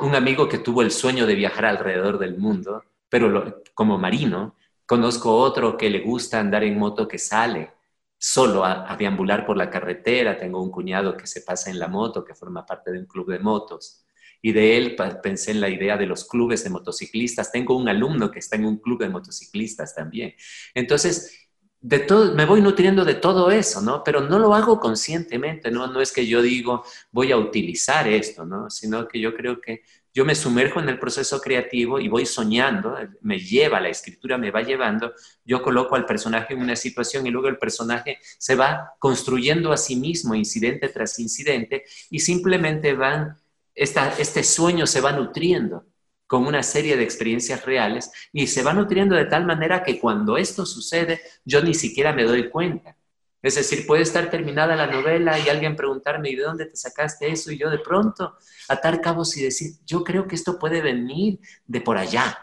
un 0.00 0.14
amigo 0.14 0.48
que 0.48 0.56
tuvo 0.58 0.80
el 0.80 0.90
sueño 0.90 1.26
de 1.26 1.34
viajar 1.34 1.66
alrededor 1.66 2.18
del 2.18 2.38
mundo, 2.38 2.82
pero 3.10 3.62
como 3.74 3.98
marino, 3.98 4.56
conozco 4.86 5.36
otro 5.36 5.76
que 5.76 5.90
le 5.90 6.00
gusta 6.00 6.40
andar 6.40 6.64
en 6.64 6.78
moto 6.78 7.06
que 7.06 7.18
sale 7.18 7.74
solo 8.16 8.64
a, 8.64 8.90
a, 8.90 8.96
deambular 8.96 9.44
por 9.44 9.58
la 9.58 9.68
carretera, 9.68 10.38
tengo 10.38 10.62
un 10.62 10.70
cuñado 10.70 11.14
que 11.14 11.26
se 11.26 11.42
pasa 11.42 11.68
en 11.68 11.78
la 11.78 11.88
moto, 11.88 12.24
que 12.24 12.34
forma 12.34 12.64
parte 12.64 12.90
de 12.90 13.00
un 13.00 13.06
club 13.06 13.30
de 13.30 13.38
motos. 13.38 14.06
Y 14.40 14.52
de 14.52 14.78
él 14.78 14.96
pensé 15.22 15.50
en 15.50 15.60
la 15.60 15.68
idea 15.68 15.96
de 15.96 16.06
los 16.06 16.26
clubes 16.26 16.62
de 16.62 16.70
motociclistas. 16.70 17.50
Tengo 17.50 17.76
un 17.76 17.88
alumno 17.88 18.30
que 18.30 18.38
está 18.38 18.56
en 18.56 18.66
un 18.66 18.78
club 18.78 19.00
de 19.00 19.08
motociclistas 19.08 19.94
también. 19.94 20.34
Entonces, 20.74 21.45
de 21.86 22.00
todo, 22.00 22.34
me 22.34 22.46
voy 22.46 22.60
nutriendo 22.60 23.04
de 23.04 23.14
todo 23.14 23.48
eso, 23.52 23.80
¿no? 23.80 24.02
Pero 24.02 24.20
no 24.20 24.40
lo 24.40 24.52
hago 24.54 24.80
conscientemente, 24.80 25.70
¿no? 25.70 25.86
No 25.86 26.00
es 26.00 26.10
que 26.10 26.26
yo 26.26 26.42
digo, 26.42 26.84
voy 27.12 27.30
a 27.30 27.36
utilizar 27.36 28.08
esto, 28.08 28.44
¿no? 28.44 28.68
Sino 28.70 29.06
que 29.06 29.20
yo 29.20 29.32
creo 29.36 29.60
que 29.60 29.84
yo 30.12 30.24
me 30.24 30.34
sumerjo 30.34 30.80
en 30.80 30.88
el 30.88 30.98
proceso 30.98 31.40
creativo 31.40 32.00
y 32.00 32.08
voy 32.08 32.26
soñando, 32.26 32.96
me 33.20 33.38
lleva, 33.38 33.80
la 33.80 33.88
escritura 33.88 34.36
me 34.36 34.50
va 34.50 34.62
llevando, 34.62 35.12
yo 35.44 35.62
coloco 35.62 35.94
al 35.94 36.06
personaje 36.06 36.54
en 36.54 36.60
una 36.60 36.74
situación 36.74 37.24
y 37.24 37.30
luego 37.30 37.46
el 37.46 37.58
personaje 37.58 38.18
se 38.36 38.56
va 38.56 38.94
construyendo 38.98 39.70
a 39.70 39.76
sí 39.76 39.94
mismo, 39.94 40.34
incidente 40.34 40.88
tras 40.88 41.20
incidente, 41.20 41.84
y 42.10 42.18
simplemente 42.18 42.94
van, 42.94 43.36
este 43.76 44.42
sueño 44.42 44.88
se 44.88 45.00
va 45.00 45.12
nutriendo 45.12 45.84
con 46.26 46.46
una 46.46 46.62
serie 46.62 46.96
de 46.96 47.04
experiencias 47.04 47.64
reales 47.64 48.10
y 48.32 48.46
se 48.46 48.62
va 48.62 48.72
nutriendo 48.72 49.14
de 49.14 49.26
tal 49.26 49.44
manera 49.46 49.82
que 49.82 49.98
cuando 49.98 50.36
esto 50.36 50.66
sucede 50.66 51.20
yo 51.44 51.62
ni 51.62 51.74
siquiera 51.74 52.12
me 52.12 52.24
doy 52.24 52.48
cuenta. 52.48 52.96
Es 53.42 53.54
decir, 53.54 53.86
puede 53.86 54.02
estar 54.02 54.28
terminada 54.28 54.74
la 54.74 54.88
novela 54.88 55.38
y 55.38 55.48
alguien 55.48 55.76
preguntarme, 55.76 56.30
¿y 56.30 56.36
de 56.36 56.42
dónde 56.42 56.66
te 56.66 56.76
sacaste 56.76 57.30
eso? 57.30 57.52
Y 57.52 57.58
yo 57.58 57.70
de 57.70 57.78
pronto 57.78 58.36
atar 58.68 59.00
cabos 59.00 59.36
y 59.36 59.44
decir, 59.44 59.74
yo 59.84 60.02
creo 60.02 60.26
que 60.26 60.34
esto 60.34 60.58
puede 60.58 60.82
venir 60.82 61.38
de 61.64 61.80
por 61.80 61.96
allá. 61.96 62.36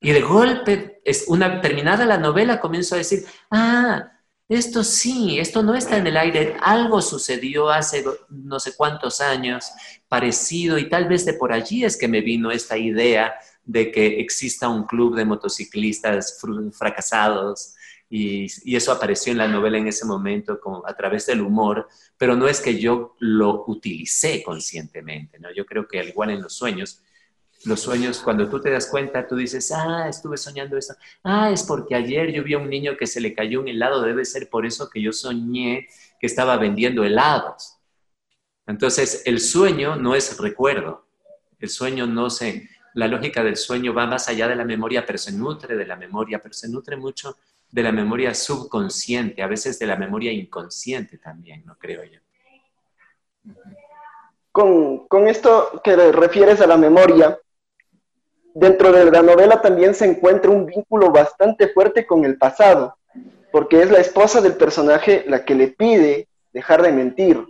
Y 0.00 0.12
de 0.12 0.20
golpe, 0.20 1.00
es 1.04 1.24
una, 1.28 1.62
terminada 1.62 2.04
la 2.04 2.18
novela, 2.18 2.60
comienzo 2.60 2.94
a 2.94 2.98
decir, 2.98 3.24
ah, 3.50 4.17
esto 4.48 4.82
sí, 4.82 5.38
esto 5.38 5.62
no 5.62 5.74
está 5.74 5.98
en 5.98 6.06
el 6.06 6.16
aire, 6.16 6.56
algo 6.60 7.02
sucedió 7.02 7.68
hace 7.68 8.04
no 8.30 8.58
sé 8.58 8.74
cuántos 8.76 9.20
años, 9.20 9.70
parecido, 10.08 10.78
y 10.78 10.88
tal 10.88 11.06
vez 11.06 11.26
de 11.26 11.34
por 11.34 11.52
allí 11.52 11.84
es 11.84 11.96
que 11.96 12.08
me 12.08 12.22
vino 12.22 12.50
esta 12.50 12.78
idea 12.78 13.34
de 13.64 13.92
que 13.92 14.20
exista 14.20 14.68
un 14.68 14.84
club 14.84 15.14
de 15.14 15.26
motociclistas 15.26 16.40
fracasados 16.72 17.74
y, 18.08 18.46
eso 18.74 18.92
apareció 18.92 19.32
en 19.32 19.38
la 19.38 19.48
novela 19.48 19.76
en 19.76 19.86
ese 19.86 20.06
momento 20.06 20.58
como 20.58 20.86
a 20.86 20.96
través 20.96 21.26
del 21.26 21.42
humor, 21.42 21.88
pero 22.16 22.34
no 22.34 22.48
es 22.48 22.60
que 22.60 22.78
yo 22.78 23.14
lo 23.18 23.64
utilicé 23.66 24.42
conscientemente, 24.42 25.38
¿no? 25.38 25.52
Yo 25.54 25.66
creo 25.66 25.86
que 25.86 26.00
al 26.00 26.08
igual 26.08 26.30
en 26.30 26.40
los 26.40 26.54
sueños, 26.54 27.02
los 27.64 27.80
sueños, 27.80 28.20
cuando 28.20 28.48
tú 28.48 28.60
te 28.60 28.70
das 28.70 28.86
cuenta, 28.86 29.26
tú 29.26 29.36
dices, 29.36 29.72
ah, 29.72 30.08
estuve 30.08 30.36
soñando 30.36 30.76
eso, 30.76 30.94
ah, 31.24 31.50
es 31.50 31.64
porque 31.64 31.94
ayer 31.94 32.32
yo 32.32 32.44
vi 32.44 32.54
a 32.54 32.58
un 32.58 32.70
niño 32.70 32.96
que 32.96 33.06
se 33.06 33.20
le 33.20 33.34
cayó 33.34 33.60
un 33.60 33.68
helado, 33.68 34.02
debe 34.02 34.24
ser 34.24 34.48
por 34.48 34.64
eso 34.64 34.88
que 34.88 35.02
yo 35.02 35.12
soñé 35.12 35.88
que 36.20 36.26
estaba 36.26 36.56
vendiendo 36.56 37.04
helados. 37.04 37.78
Entonces, 38.66 39.22
el 39.24 39.40
sueño 39.40 39.96
no 39.96 40.14
es 40.14 40.38
recuerdo, 40.38 41.06
el 41.58 41.68
sueño 41.68 42.06
no 42.06 42.30
se, 42.30 42.68
la 42.94 43.08
lógica 43.08 43.42
del 43.42 43.56
sueño 43.56 43.92
va 43.92 44.06
más 44.06 44.28
allá 44.28 44.46
de 44.46 44.56
la 44.56 44.64
memoria, 44.64 45.04
pero 45.04 45.18
se 45.18 45.32
nutre 45.32 45.76
de 45.76 45.86
la 45.86 45.96
memoria, 45.96 46.40
pero 46.40 46.54
se 46.54 46.68
nutre 46.68 46.96
mucho 46.96 47.36
de 47.70 47.82
la 47.82 47.92
memoria 47.92 48.34
subconsciente, 48.34 49.42
a 49.42 49.46
veces 49.46 49.78
de 49.78 49.86
la 49.86 49.96
memoria 49.96 50.32
inconsciente 50.32 51.18
también, 51.18 51.64
¿no 51.66 51.76
creo 51.76 52.02
yo? 52.04 52.20
Con, 54.52 55.06
con 55.08 55.28
esto 55.28 55.80
que 55.82 55.94
refieres 56.12 56.60
a 56.60 56.66
la 56.66 56.76
memoria, 56.76 57.38
dentro 58.58 58.90
de 58.92 59.10
la 59.10 59.22
novela 59.22 59.60
también 59.60 59.94
se 59.94 60.04
encuentra 60.04 60.50
un 60.50 60.66
vínculo 60.66 61.10
bastante 61.10 61.68
fuerte 61.68 62.06
con 62.06 62.24
el 62.24 62.36
pasado, 62.36 62.96
porque 63.52 63.80
es 63.80 63.90
la 63.90 63.98
esposa 63.98 64.40
del 64.40 64.54
personaje 64.54 65.24
la 65.28 65.44
que 65.44 65.54
le 65.54 65.68
pide 65.68 66.28
dejar 66.52 66.82
de 66.82 66.92
mentir, 66.92 67.44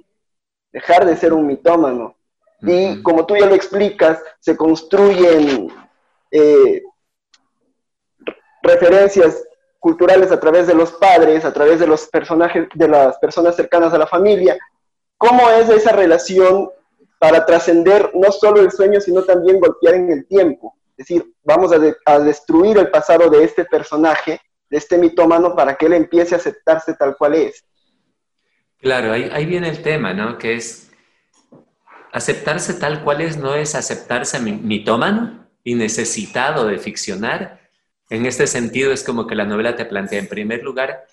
dejar 0.71 1.07
de 1.07 1.17
ser 1.17 1.33
un 1.33 1.47
mitómano. 1.47 2.15
Y 2.61 3.03
como 3.03 3.25
tú 3.25 3.37
ya 3.37 3.47
lo 3.47 3.55
explicas, 3.55 4.21
se 4.41 4.57
construyen 4.57 5.73
eh, 6.31 6.83
referencias 8.63 9.45
culturales 9.79 10.31
a 10.31 10.41
través 10.41 10.67
de 10.67 10.75
los 10.75 10.93
padres, 10.93 11.45
a 11.45 11.53
través 11.53 11.81
de 11.81 11.87
los 11.87 12.07
personajes, 12.09 12.69
de 12.75 12.89
las 12.89 13.19
personas 13.19 13.57
cercanas 13.57 13.95
a 13.95 13.99
la 13.99 14.07
familia. 14.07 14.59
¿Cómo 15.17 15.49
es 15.51 15.71
esa 15.71 15.93
relación 15.93 16.69
para 17.19 17.47
trascender 17.47 18.11
no 18.15 18.31
solo 18.31 18.61
el 18.61 18.71
sueño, 18.71 19.01
sino 19.01 19.23
también 19.23 19.59
golpear 19.59 19.95
en 19.95 20.11
el 20.11 20.27
tiempo? 20.27 20.78
Decir, 20.99 21.25
vamos 21.45 21.73
a, 21.73 22.19
destruir 22.19 22.77
el 22.77 22.91
pasado 22.91 23.31
de 23.31 23.45
este 23.45 23.65
personaje, 23.65 24.39
de 24.69 24.77
este 24.77 24.99
mitómano, 24.99 25.57
para 25.57 25.77
que 25.77 25.87
él 25.87 25.95
empiece 25.95 26.35
a 26.35 26.39
aceptarse 26.39 26.93
tal 26.95 27.17
cual 27.17 27.37
es. 27.37 27.65
Claro, 28.79 29.13
ahí, 29.13 29.31
ahí 29.33 29.47
viene 29.47 29.71
el 29.71 29.81
tema, 29.81 30.13
¿no? 30.13 30.37
Que 30.37 30.55
es 30.55 30.91
aceptarse 32.13 32.75
tal 32.75 33.03
cual 33.03 33.23
es, 33.23 33.39
no 33.39 33.55
es 33.55 33.75
aceptarse 33.75 34.41
mitómano 34.41 35.49
y 35.65 35.75
necesitado 35.75 36.67
de 36.67 36.79
ficcionar, 36.79 37.59
en 38.11 38.25
este 38.25 38.47
sentido 38.47 38.93
es 38.93 39.05
como 39.05 39.27
que 39.27 39.35
la 39.35 39.45
novela 39.45 39.77
te 39.77 39.85
plantea, 39.85 40.19
en 40.21 40.29
primer 40.29 40.63
lugar, 40.63 41.05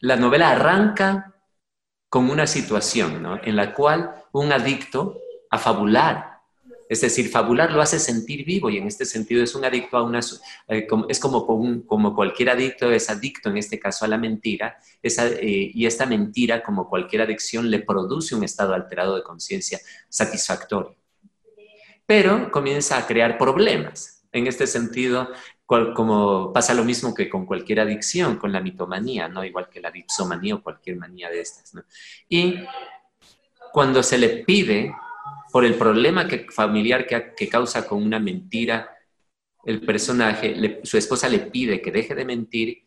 la 0.00 0.16
novela 0.16 0.50
arranca 0.50 1.34
con 2.10 2.28
una 2.30 2.46
situación 2.46 3.22
¿no? 3.22 3.40
en 3.42 3.56
la 3.56 3.72
cual 3.72 4.14
un 4.32 4.52
adicto 4.52 5.18
a 5.50 5.58
fabular, 5.58 6.33
es 6.88 7.00
decir, 7.00 7.30
fabular 7.30 7.72
lo 7.72 7.80
hace 7.80 7.98
sentir 7.98 8.44
vivo 8.44 8.68
y 8.68 8.76
en 8.76 8.86
este 8.86 9.04
sentido 9.04 9.42
es 9.42 9.54
un 9.54 9.64
adicto 9.64 9.96
a 9.96 10.02
una, 10.02 10.20
eh, 10.68 10.86
es 11.08 11.18
como, 11.18 11.46
como 11.86 12.14
cualquier 12.14 12.50
adicto 12.50 12.90
es 12.90 13.08
adicto 13.08 13.48
en 13.48 13.56
este 13.56 13.78
caso 13.78 14.04
a 14.04 14.08
la 14.08 14.18
mentira 14.18 14.76
eh, 15.02 15.70
y 15.74 15.86
esta 15.86 16.06
mentira 16.06 16.62
como 16.62 16.88
cualquier 16.88 17.22
adicción 17.22 17.70
le 17.70 17.80
produce 17.80 18.34
un 18.34 18.44
estado 18.44 18.74
alterado 18.74 19.16
de 19.16 19.22
conciencia 19.22 19.80
satisfactorio. 20.08 20.96
Pero 22.06 22.50
comienza 22.50 22.98
a 22.98 23.06
crear 23.06 23.38
problemas. 23.38 24.22
En 24.30 24.46
este 24.46 24.66
sentido, 24.66 25.28
como 25.66 26.52
pasa 26.52 26.74
lo 26.74 26.84
mismo 26.84 27.14
que 27.14 27.30
con 27.30 27.46
cualquier 27.46 27.80
adicción, 27.80 28.36
con 28.36 28.52
la 28.52 28.60
mitomanía, 28.60 29.28
¿no? 29.28 29.44
Igual 29.44 29.68
que 29.70 29.80
la 29.80 29.90
dipsomanía 29.90 30.56
o 30.56 30.62
cualquier 30.62 30.96
manía 30.96 31.30
de 31.30 31.40
estas. 31.40 31.72
Y 32.28 32.56
cuando 33.72 34.02
se 34.02 34.18
le 34.18 34.44
pide, 34.44 34.94
por 35.54 35.64
el 35.64 35.76
problema 35.76 36.26
familiar 36.50 37.06
que, 37.06 37.48
causa 37.48 37.86
con 37.86 38.02
una 38.02 38.18
mentira, 38.18 38.90
el 39.64 39.82
personaje, 39.82 40.80
su 40.82 40.98
esposa 40.98 41.28
le 41.28 41.38
pide 41.38 41.80
que 41.80 41.92
deje 41.92 42.12
de 42.16 42.24
mentir, 42.24 42.82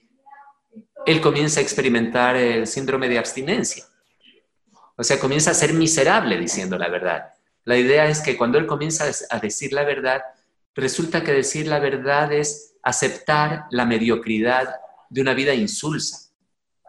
él 1.06 1.21
comienza 1.21 1.62
a 1.62 1.63
experimentar 1.63 2.36
el 2.36 2.67
síndrome 2.67 3.08
de 3.08 3.19
abstinencia. 3.19 3.86
O 4.97 5.03
sea, 5.06 5.17
comienza 5.17 5.51
a 5.51 5.53
ser 5.53 5.71
miserable 5.71 6.38
diciendo 6.38 6.77
la 6.77 6.89
verdad. 6.89 7.30
La 7.63 7.77
idea 7.77 8.10
es 8.10 8.19
que 8.19 8.36
cuando 8.36 8.58
él 8.58 8.67
comienza 8.67 9.06
a 9.30 9.39
decir 9.39 9.71
la 9.71 9.86
verdad, 9.86 10.21
resulta 10.75 11.23
que 11.23 11.32
decir 11.32 11.67
la 11.67 11.80
verdad 11.80 12.34
es 12.34 12.75
aceptar 12.84 13.67
la 13.71 13.86
mediocridad 13.86 14.75
de 15.10 15.21
una 15.21 15.34
vida 15.34 15.53
insulsa, 15.53 16.34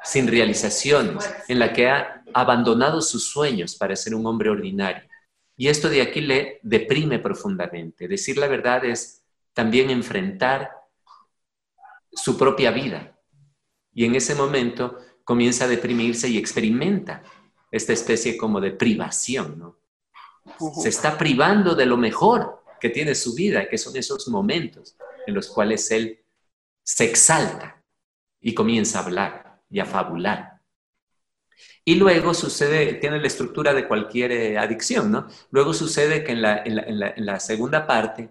sin 0.02 0.26
realizaciones, 0.26 1.32
en 1.46 1.60
la 1.60 1.72
que 1.72 1.88
ha 1.88 2.24
abandonado 2.34 3.00
sus 3.00 3.30
sueños 3.30 3.76
para 3.76 3.94
ser 3.94 4.16
un 4.16 4.26
hombre 4.26 4.50
ordinario. 4.50 5.08
Y 5.58 5.66
esto 5.66 5.90
de 5.90 6.00
aquí 6.00 6.20
le 6.20 6.60
deprime 6.62 7.18
profundamente. 7.18 8.06
Decir 8.06 8.38
la 8.38 8.46
verdad 8.46 8.84
es 8.84 9.24
también 9.52 9.90
enfrentar 9.90 10.70
su 12.12 12.38
propia 12.38 12.70
vida. 12.70 13.18
Y 13.92 14.04
en 14.04 14.14
ese 14.14 14.36
momento 14.36 14.98
comienza 15.24 15.64
a 15.64 15.68
deprimirse 15.68 16.28
y 16.28 16.38
experimenta 16.38 17.24
esta 17.72 17.92
especie 17.92 18.36
como 18.36 18.60
de 18.60 18.70
privación. 18.70 19.76
Se 20.80 20.88
está 20.88 21.18
privando 21.18 21.74
de 21.74 21.86
lo 21.86 21.96
mejor 21.96 22.62
que 22.80 22.88
tiene 22.88 23.16
su 23.16 23.34
vida, 23.34 23.68
que 23.68 23.78
son 23.78 23.96
esos 23.96 24.28
momentos 24.28 24.96
en 25.26 25.34
los 25.34 25.48
cuales 25.48 25.90
él 25.90 26.20
se 26.84 27.04
exalta 27.04 27.82
y 28.40 28.54
comienza 28.54 29.00
a 29.00 29.02
hablar 29.02 29.62
y 29.68 29.80
a 29.80 29.86
fabular. 29.86 30.57
Y 31.84 31.94
luego 31.96 32.34
sucede, 32.34 32.94
tiene 32.94 33.20
la 33.20 33.26
estructura 33.26 33.74
de 33.74 33.86
cualquier 33.88 34.32
eh, 34.32 34.58
adicción, 34.58 35.10
¿no? 35.10 35.28
Luego 35.50 35.72
sucede 35.74 36.24
que 36.24 36.32
en 36.32 36.42
la, 36.42 36.62
en 36.64 37.26
la 37.26 37.40
segunda 37.40 37.86
parte 37.86 38.30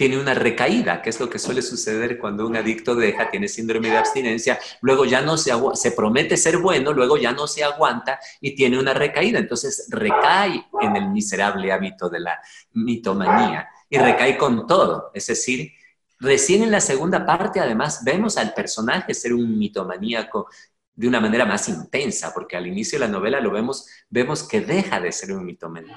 tiene 0.00 0.18
una 0.18 0.32
recaída, 0.32 1.02
que 1.02 1.10
es 1.10 1.20
lo 1.20 1.28
que 1.28 1.38
suele 1.38 1.60
suceder 1.60 2.18
cuando 2.18 2.46
un 2.46 2.56
adicto 2.56 2.94
deja, 2.94 3.30
tiene 3.30 3.48
síndrome 3.48 3.90
de 3.90 3.98
abstinencia, 3.98 4.58
luego 4.80 5.04
ya 5.04 5.20
no 5.20 5.36
se, 5.36 5.52
se 5.74 5.92
promete 5.92 6.38
ser 6.38 6.56
bueno, 6.56 6.94
luego 6.94 7.18
ya 7.18 7.32
no 7.32 7.46
se 7.46 7.62
aguanta 7.62 8.18
y 8.40 8.54
tiene 8.54 8.78
una 8.78 8.94
recaída, 8.94 9.38
entonces 9.38 9.88
recae 9.90 10.64
en 10.80 10.96
el 10.96 11.10
miserable 11.10 11.70
hábito 11.70 12.08
de 12.08 12.20
la 12.20 12.40
mitomanía 12.72 13.68
y 13.90 13.98
recae 13.98 14.38
con 14.38 14.66
todo. 14.66 15.10
Es 15.12 15.26
decir, 15.26 15.70
recién 16.18 16.62
en 16.62 16.70
la 16.70 16.80
segunda 16.80 17.26
parte, 17.26 17.60
además, 17.60 18.02
vemos 18.02 18.38
al 18.38 18.54
personaje 18.54 19.12
ser 19.12 19.34
un 19.34 19.58
mitomaníaco 19.58 20.48
de 20.94 21.08
una 21.08 21.20
manera 21.20 21.46
más 21.46 21.68
intensa, 21.68 22.32
porque 22.34 22.56
al 22.56 22.66
inicio 22.66 22.98
de 22.98 23.06
la 23.06 23.12
novela 23.12 23.40
lo 23.40 23.50
vemos, 23.50 23.86
vemos 24.08 24.42
que 24.42 24.60
deja 24.60 25.00
de 25.00 25.12
ser 25.12 25.32
un 25.32 25.44
mitómano, 25.44 25.88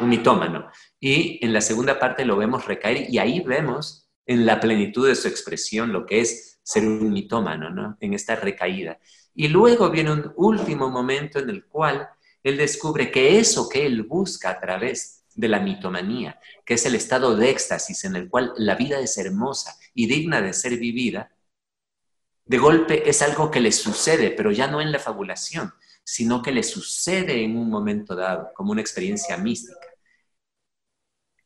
un 0.00 0.08
mitómano. 0.08 0.70
Y 0.98 1.44
en 1.44 1.52
la 1.52 1.60
segunda 1.60 1.98
parte 1.98 2.24
lo 2.24 2.36
vemos 2.36 2.66
recaer 2.66 3.10
y 3.10 3.18
ahí 3.18 3.40
vemos 3.40 4.08
en 4.26 4.46
la 4.46 4.60
plenitud 4.60 5.08
de 5.08 5.14
su 5.14 5.28
expresión 5.28 5.92
lo 5.92 6.06
que 6.06 6.20
es 6.20 6.60
ser 6.62 6.86
un 6.86 7.12
mitómano, 7.12 7.70
¿no? 7.70 7.96
En 8.00 8.14
esta 8.14 8.36
recaída. 8.36 8.98
Y 9.34 9.48
luego 9.48 9.90
viene 9.90 10.12
un 10.12 10.32
último 10.36 10.90
momento 10.90 11.38
en 11.38 11.50
el 11.50 11.64
cual 11.64 12.08
él 12.42 12.56
descubre 12.56 13.10
que 13.10 13.38
eso 13.38 13.68
que 13.68 13.84
él 13.86 14.02
busca 14.04 14.50
a 14.50 14.60
través 14.60 15.24
de 15.34 15.48
la 15.48 15.60
mitomanía, 15.60 16.38
que 16.64 16.74
es 16.74 16.86
el 16.86 16.94
estado 16.94 17.36
de 17.36 17.50
éxtasis 17.50 18.04
en 18.04 18.16
el 18.16 18.28
cual 18.28 18.52
la 18.56 18.74
vida 18.74 19.00
es 19.00 19.16
hermosa 19.18 19.76
y 19.94 20.06
digna 20.06 20.40
de 20.40 20.52
ser 20.52 20.76
vivida, 20.78 21.30
de 22.50 22.58
golpe 22.58 23.08
es 23.08 23.22
algo 23.22 23.48
que 23.48 23.60
le 23.60 23.70
sucede, 23.70 24.32
pero 24.32 24.50
ya 24.50 24.66
no 24.66 24.80
en 24.80 24.90
la 24.90 24.98
fabulación, 24.98 25.72
sino 26.02 26.42
que 26.42 26.50
le 26.50 26.64
sucede 26.64 27.44
en 27.44 27.56
un 27.56 27.70
momento 27.70 28.16
dado, 28.16 28.50
como 28.56 28.72
una 28.72 28.80
experiencia 28.80 29.36
mística. 29.36 29.86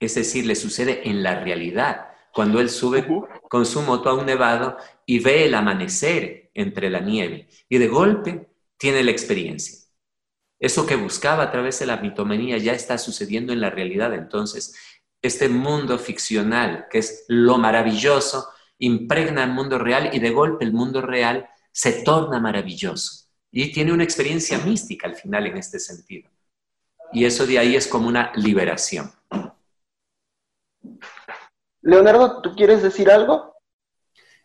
Es 0.01 0.15
decir, 0.15 0.47
le 0.47 0.55
sucede 0.55 1.07
en 1.07 1.23
la 1.23 1.41
realidad, 1.41 2.09
cuando 2.33 2.59
él 2.59 2.71
sube 2.71 3.07
con 3.51 3.67
su 3.67 3.83
moto 3.83 4.09
a 4.09 4.15
un 4.15 4.25
nevado 4.25 4.79
y 5.05 5.19
ve 5.19 5.45
el 5.45 5.55
amanecer 5.55 6.51
entre 6.55 6.89
la 6.89 7.01
nieve, 7.01 7.49
y 7.69 7.77
de 7.77 7.89
golpe 7.89 8.49
tiene 8.79 9.05
la 9.05 9.11
experiencia. 9.11 9.87
Eso 10.59 10.87
que 10.87 10.97
buscaba 10.97 11.43
a 11.43 11.53
través 11.53 11.81
de 11.81 11.85
la 11.85 11.99
mitomanía 11.99 12.57
ya 12.57 12.73
está 12.73 12.97
sucediendo 12.97 13.53
en 13.53 13.61
la 13.61 13.69
realidad. 13.69 14.15
Entonces, 14.15 14.75
este 15.21 15.51
mundo 15.51 15.99
ficcional, 15.99 16.87
que 16.91 17.01
es 17.01 17.27
lo 17.29 17.59
maravilloso, 17.59 18.49
impregna 18.79 19.45
el 19.45 19.51
mundo 19.51 19.79
real 19.79 20.11
y 20.13 20.19
de 20.19 20.31
golpe 20.31 20.65
el 20.65 20.73
mundo 20.73 21.01
real 21.01 21.49
se 21.73 22.05
torna 22.05 22.41
maravilloso. 22.41 23.27
Y 23.51 23.73
tiene 23.73 23.93
una 23.93 24.05
experiencia 24.05 24.59
mística 24.59 25.07
al 25.07 25.15
final 25.15 25.47
en 25.47 25.57
este 25.57 25.79
sentido. 25.79 26.31
Y 27.13 27.25
eso 27.25 27.47
de 27.47 27.59
ahí 27.59 27.77
es 27.77 27.87
como 27.87 28.09
una 28.09 28.33
liberación. 28.35 29.13
Leonardo, 31.83 32.41
¿tú 32.43 32.55
quieres 32.57 32.83
decir 32.83 33.11
algo? 33.11 33.55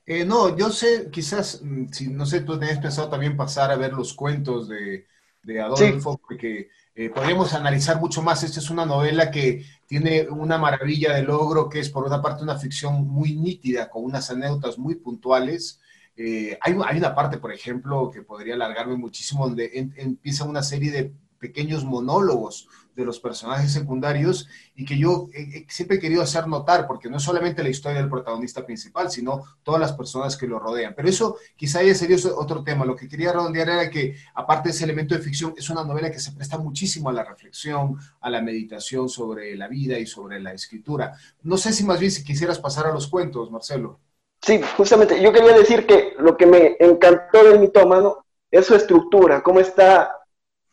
Eh, 0.05 0.25
no, 0.25 0.57
yo 0.57 0.69
sé, 0.71 1.09
quizás, 1.11 1.61
mm, 1.63 1.87
si 1.91 2.07
no 2.07 2.25
sé, 2.25 2.41
tú 2.41 2.59
tenías 2.59 2.79
pensado 2.79 3.09
también 3.09 3.37
pasar 3.37 3.71
a 3.71 3.75
ver 3.75 3.93
los 3.93 4.13
cuentos 4.13 4.67
de, 4.67 5.07
de 5.43 5.61
Adolfo, 5.61 6.17
porque 6.17 6.69
eh, 6.99 7.09
podríamos 7.09 7.53
analizar 7.53 7.97
mucho 7.97 8.21
más. 8.21 8.43
Esta 8.43 8.59
es 8.59 8.69
una 8.69 8.85
novela 8.85 9.31
que 9.31 9.65
tiene 9.87 10.27
una 10.27 10.57
maravilla 10.57 11.13
de 11.13 11.23
logro, 11.23 11.69
que 11.69 11.79
es 11.79 11.89
por 11.89 12.05
una 12.05 12.21
parte 12.21 12.43
una 12.43 12.57
ficción 12.57 13.07
muy 13.07 13.37
nítida, 13.37 13.89
con 13.89 14.03
unas 14.03 14.29
anécdotas 14.31 14.77
muy 14.77 14.95
puntuales. 14.95 15.79
Eh, 16.17 16.59
hay, 16.59 16.75
hay, 16.85 16.97
una 16.97 17.15
parte, 17.15 17.37
por 17.37 17.53
ejemplo, 17.53 18.11
que 18.11 18.21
podría 18.21 18.55
alargarme 18.55 18.97
muchísimo, 18.97 19.47
donde 19.47 19.71
empieza 19.95 20.43
una 20.43 20.61
serie 20.61 20.91
de 20.91 21.13
pequeños 21.39 21.85
monólogos 21.85 22.67
de 22.99 23.05
los 23.05 23.19
personajes 23.19 23.71
secundarios 23.71 24.47
y 24.75 24.85
que 24.85 24.97
yo 24.97 25.27
siempre 25.67 25.97
he 25.97 25.99
querido 25.99 26.21
hacer 26.21 26.47
notar, 26.47 26.85
porque 26.85 27.09
no 27.09 27.17
es 27.17 27.23
solamente 27.23 27.63
la 27.63 27.69
historia 27.69 27.99
del 27.99 28.09
protagonista 28.09 28.65
principal, 28.65 29.09
sino 29.09 29.43
todas 29.63 29.79
las 29.79 29.93
personas 29.93 30.37
que 30.37 30.47
lo 30.47 30.59
rodean. 30.59 30.93
Pero 30.95 31.09
eso 31.09 31.37
quizá 31.55 31.81
ya 31.81 31.95
sería 31.95 32.17
otro 32.35 32.63
tema. 32.63 32.85
Lo 32.85 32.95
que 32.95 33.07
quería 33.07 33.31
redondear 33.31 33.69
era 33.69 33.89
que, 33.89 34.15
aparte 34.35 34.69
de 34.69 34.75
ese 34.75 34.83
elemento 34.83 35.15
de 35.15 35.21
ficción, 35.21 35.53
es 35.57 35.69
una 35.69 35.83
novela 35.83 36.11
que 36.11 36.19
se 36.19 36.31
presta 36.31 36.57
muchísimo 36.57 37.09
a 37.09 37.13
la 37.13 37.23
reflexión, 37.23 37.97
a 38.21 38.29
la 38.29 38.41
meditación 38.41 39.09
sobre 39.09 39.55
la 39.55 39.67
vida 39.67 39.97
y 39.97 40.05
sobre 40.05 40.39
la 40.39 40.53
escritura. 40.53 41.13
No 41.43 41.57
sé 41.57 41.73
si 41.73 41.83
más 41.83 41.99
bien 41.99 42.11
si 42.11 42.23
quisieras 42.23 42.59
pasar 42.59 42.85
a 42.85 42.93
los 42.93 43.07
cuentos, 43.07 43.49
Marcelo. 43.49 43.99
Sí, 44.41 44.61
justamente. 44.77 45.21
Yo 45.21 45.33
quería 45.33 45.57
decir 45.57 45.85
que 45.85 46.13
lo 46.19 46.37
que 46.37 46.45
me 46.45 46.77
encantó 46.79 47.43
del 47.43 47.59
mitómano 47.59 48.25
es 48.51 48.65
su 48.65 48.75
estructura, 48.75 49.43
cómo 49.43 49.59
está 49.59 50.18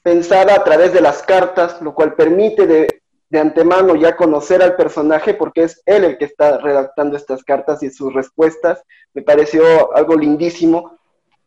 pensada 0.07 0.55
a 0.55 0.63
través 0.63 0.93
de 0.93 1.01
las 1.01 1.25
cartas, 1.25 1.83
lo 1.83 1.93
cual 1.93 2.15
permite 2.15 2.65
de, 2.65 3.03
de, 3.29 3.41
antemano 3.41 3.97
ya 3.97 4.15
conocer 4.15 4.63
al 4.63 4.77
personaje 4.77 5.35
porque 5.35 5.65
es 5.65 5.83
él 5.85 6.05
el 6.05 6.17
que 6.17 6.27
está 6.27 6.59
redactando 6.59 7.17
estas 7.17 7.43
cartas 7.43 7.83
y 7.83 7.91
sus 7.91 8.15
respuestas. 8.15 8.85
Me 9.15 9.23
pareció 9.23 9.93
algo 9.97 10.15
lindísimo, 10.15 10.97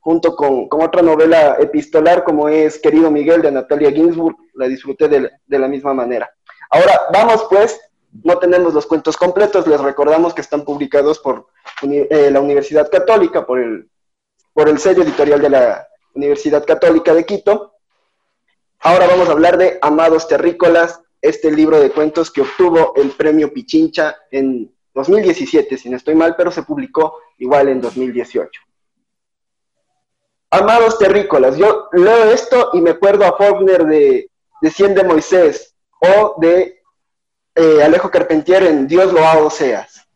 junto 0.02 0.36
con, 0.36 0.68
con 0.68 0.82
otra 0.82 1.02
novela 1.02 1.56
epistolar 1.58 2.26
como 2.26 2.50
es 2.50 2.78
Querido 2.80 3.10
Miguel 3.10 3.42
de 3.42 3.54
Natalia 3.54 3.92
Ginsburg, 3.92 4.36
la 4.56 4.68
disfruté 4.68 5.08
de, 5.08 5.32
de 5.48 5.60
la 5.60 5.70
misma 5.70 5.94
manera. 5.94 6.30
Ahora, 6.70 7.00
vamos 7.14 7.48
pues, 7.50 7.80
no 8.26 8.40
tenemos 8.40 8.74
los 8.74 8.86
cuentos 8.86 9.16
completos, 9.16 9.68
les 9.68 9.80
recordamos 9.80 10.34
que 10.34 10.42
están 10.42 10.66
publicados 10.66 11.20
por 11.20 11.48
eh, 11.84 12.30
la 12.30 12.42
Universidad 12.42 12.92
Católica, 12.92 13.46
por 13.46 13.58
el, 13.58 13.90
por 14.52 14.68
el 14.68 14.80
sello 14.80 15.04
editorial 15.04 15.42
de 15.42 15.50
la 15.50 15.88
Universidad 16.14 16.66
Católica 16.66 17.14
de 17.14 17.26
Quito, 17.26 17.79
Ahora 18.82 19.08
vamos 19.08 19.28
a 19.28 19.34
hablar 19.34 19.58
de 19.58 19.78
Amados 19.82 20.28
Terrícolas, 20.28 21.02
este 21.22 21.52
libro 21.52 21.82
de 21.82 21.92
cuentos 21.92 22.32
que 22.32 22.42
obtuvo 22.42 22.94
el 22.96 23.12
premio 23.12 23.52
Pichincha 23.54 24.16
en 24.32 24.74
2017, 24.94 25.78
si 25.78 25.90
no 25.90 25.98
estoy 25.98 26.16
mal, 26.16 26.36
pero 26.38 26.50
se 26.50 26.64
publicó 26.64 27.20
igual 27.40 27.68
en 27.68 27.82
2018. 27.82 28.62
Amados 30.52 30.98
Terrícolas, 30.98 31.58
yo 31.58 31.90
leo 31.92 32.32
esto 32.32 32.70
y 32.72 32.82
me 32.82 32.92
acuerdo 32.92 33.26
a 33.26 33.36
Faulkner 33.38 33.84
de, 33.86 34.32
de 34.62 34.72
Cien 34.72 34.96
de 34.96 35.04
Moisés 35.04 35.76
o 36.00 36.36
de 36.40 36.82
eh, 37.56 37.84
Alejo 37.84 38.10
Carpentier 38.10 38.64
en 38.64 38.88
Dios 38.88 39.12
loado 39.12 39.50
seas. 39.50 40.08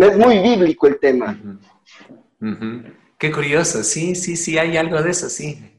Es 0.00 0.16
muy 0.16 0.38
bíblico 0.38 0.86
el 0.86 1.00
tema. 1.00 1.36
Qué 3.18 3.32
curioso, 3.32 3.82
sí, 3.82 4.14
sí, 4.14 4.36
sí, 4.36 4.56
hay 4.58 4.76
algo 4.76 5.02
de 5.02 5.10
eso, 5.10 5.28
sí 5.28 5.72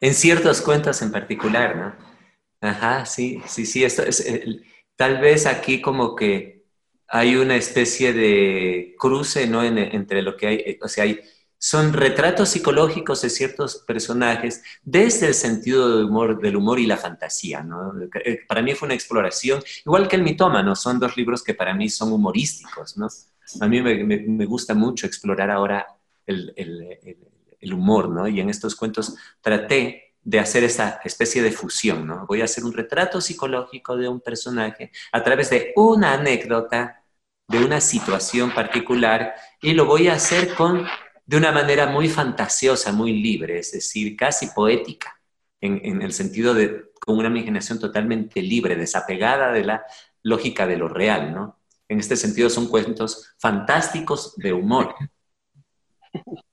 en 0.00 0.14
ciertos 0.14 0.60
cuentos 0.60 1.02
en 1.02 1.10
particular, 1.10 1.76
¿no? 1.76 2.08
Ajá, 2.60 3.06
sí, 3.06 3.40
sí, 3.46 3.66
sí, 3.66 3.84
es, 3.84 4.00
tal 4.96 5.20
vez 5.20 5.46
aquí 5.46 5.80
como 5.80 6.16
que 6.16 6.64
hay 7.06 7.36
una 7.36 7.56
especie 7.56 8.12
de 8.12 8.94
cruce, 8.98 9.46
¿no? 9.46 9.62
entre 9.62 10.22
lo 10.22 10.36
que 10.36 10.46
hay, 10.46 10.56
eh, 10.56 10.78
o 10.82 10.88
sea, 10.88 11.04
hay, 11.04 11.20
son 11.56 11.92
retratos 11.92 12.50
psicológicos 12.50 13.22
de 13.22 13.30
ciertos 13.30 13.84
personajes 13.86 14.62
desde 14.82 15.28
el 15.28 15.34
sentido 15.34 15.96
del 15.96 16.06
humor, 16.06 16.40
del 16.40 16.56
humor 16.56 16.78
y 16.78 16.86
la 16.86 16.96
fantasía, 16.96 17.62
¿no? 17.62 17.92
Eh, 18.24 18.40
para 18.46 18.62
mí 18.62 18.74
fue 18.74 18.86
una 18.86 18.94
exploración, 18.94 19.62
igual 19.84 20.06
que 20.06 20.16
el 20.16 20.22
mitómano, 20.22 20.76
son 20.76 21.00
dos 21.00 21.16
libros 21.16 21.42
que 21.42 21.54
para 21.54 21.74
mí 21.74 21.88
son 21.88 22.12
humorísticos, 22.12 22.96
¿no? 22.96 23.08
A 23.60 23.66
mí 23.66 23.80
me, 23.80 24.04
me, 24.04 24.44
gusta 24.44 24.74
mucho 24.74 25.06
explorar 25.06 25.50
ahora 25.50 25.86
el, 26.26 26.52
el 26.56 27.18
el 27.60 27.74
humor, 27.74 28.08
¿no? 28.08 28.28
Y 28.28 28.40
en 28.40 28.50
estos 28.50 28.76
cuentos 28.76 29.16
traté 29.40 30.14
de 30.22 30.38
hacer 30.38 30.64
esa 30.64 31.00
especie 31.04 31.42
de 31.42 31.52
fusión, 31.52 32.06
¿no? 32.06 32.26
Voy 32.26 32.42
a 32.42 32.44
hacer 32.44 32.64
un 32.64 32.72
retrato 32.72 33.20
psicológico 33.20 33.96
de 33.96 34.08
un 34.08 34.20
personaje 34.20 34.90
a 35.12 35.22
través 35.22 35.50
de 35.50 35.72
una 35.76 36.14
anécdota, 36.14 37.02
de 37.48 37.64
una 37.64 37.80
situación 37.80 38.52
particular, 38.52 39.34
y 39.62 39.72
lo 39.72 39.86
voy 39.86 40.08
a 40.08 40.14
hacer 40.14 40.54
con, 40.54 40.86
de 41.24 41.36
una 41.36 41.50
manera 41.50 41.86
muy 41.86 42.08
fantasiosa, 42.08 42.92
muy 42.92 43.14
libre, 43.14 43.58
es 43.58 43.72
decir, 43.72 44.16
casi 44.16 44.48
poética, 44.48 45.18
en, 45.60 45.80
en 45.82 46.02
el 46.02 46.12
sentido 46.12 46.52
de 46.52 46.88
con 47.00 47.16
una 47.16 47.28
imaginación 47.28 47.78
totalmente 47.78 48.42
libre, 48.42 48.76
desapegada 48.76 49.50
de 49.50 49.64
la 49.64 49.86
lógica 50.22 50.66
de 50.66 50.76
lo 50.76 50.88
real, 50.88 51.32
¿no? 51.32 51.58
En 51.88 52.00
este 52.00 52.16
sentido 52.16 52.50
son 52.50 52.68
cuentos 52.68 53.34
fantásticos 53.38 54.36
de 54.36 54.52
humor, 54.52 54.94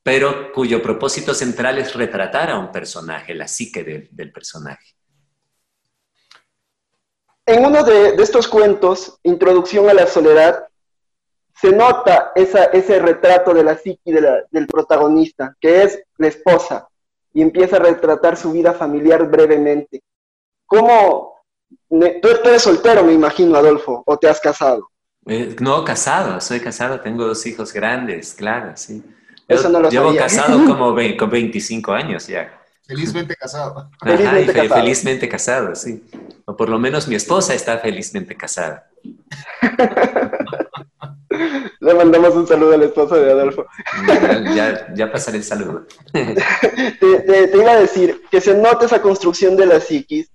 pero 0.03 0.51
cuyo 0.51 0.81
propósito 0.81 1.33
central 1.33 1.77
es 1.77 1.93
retratar 1.93 2.51
a 2.51 2.59
un 2.59 2.71
personaje, 2.71 3.33
la 3.33 3.47
psique 3.47 4.07
del 4.11 4.31
personaje. 4.31 4.95
En 7.45 7.63
uno 7.63 7.83
de, 7.83 8.15
estos 8.15 8.47
cuentos, 8.47 9.19
Introducción 9.23 9.87
a 9.89 9.93
la 9.93 10.07
Soledad, 10.07 10.67
se 11.61 11.71
nota 11.71 12.31
ese 12.35 12.99
retrato 12.99 13.53
de 13.53 13.63
la 13.63 13.77
psique 13.77 14.19
del 14.49 14.67
protagonista, 14.67 15.55
que 15.59 15.83
es 15.83 16.03
la 16.17 16.27
esposa, 16.27 16.87
y 17.33 17.41
empieza 17.41 17.77
a 17.77 17.79
retratar 17.79 18.35
su 18.35 18.51
vida 18.51 18.73
familiar 18.73 19.29
brevemente. 19.29 20.01
¿Cómo? 20.65 21.35
Tú 21.87 22.27
eres 22.45 22.63
soltero, 22.63 23.03
me 23.03 23.13
imagino, 23.13 23.55
Adolfo, 23.55 24.03
o 24.05 24.17
te 24.17 24.27
has 24.27 24.39
casado. 24.39 24.89
Eh, 25.27 25.55
no, 25.59 25.83
casado, 25.83 26.39
soy 26.41 26.59
casado, 26.59 26.99
tengo 27.01 27.25
dos 27.25 27.45
hijos 27.45 27.73
grandes, 27.73 28.33
claro, 28.33 28.73
sí. 28.75 29.03
Eso 29.47 29.69
no 29.69 29.79
lo 29.79 29.89
Llevo 29.89 30.15
casado 30.15 30.65
como 30.65 30.95
con 31.17 31.29
25 31.29 31.91
años 31.93 32.27
ya. 32.27 32.61
Felizmente 32.87 33.35
casado. 33.35 33.89
felizmente, 33.99 34.53
casado. 34.53 34.75
felizmente 34.75 35.29
casado, 35.29 35.75
sí. 35.75 36.03
O 36.45 36.55
por 36.55 36.69
lo 36.69 36.77
menos 36.77 37.07
mi 37.07 37.15
esposa 37.15 37.55
está 37.55 37.79
felizmente 37.79 38.35
casada. 38.35 38.87
Le 41.79 41.93
mandamos 41.93 42.35
un 42.35 42.47
saludo 42.47 42.75
a 42.75 42.77
la 42.77 42.85
esposa 42.85 43.17
de 43.17 43.31
Adolfo. 43.31 43.65
Ya, 44.55 44.93
ya 44.93 45.11
pasaré 45.11 45.37
el 45.37 45.43
saludo. 45.43 45.85
te, 46.13 47.51
iba 47.53 47.71
a 47.71 47.79
decir 47.79 48.23
que 48.31 48.39
se 48.39 48.55
nota 48.55 48.85
esa 48.85 49.01
construcción 49.01 49.57
de 49.57 49.65
la 49.65 49.79
psiquis, 49.79 50.29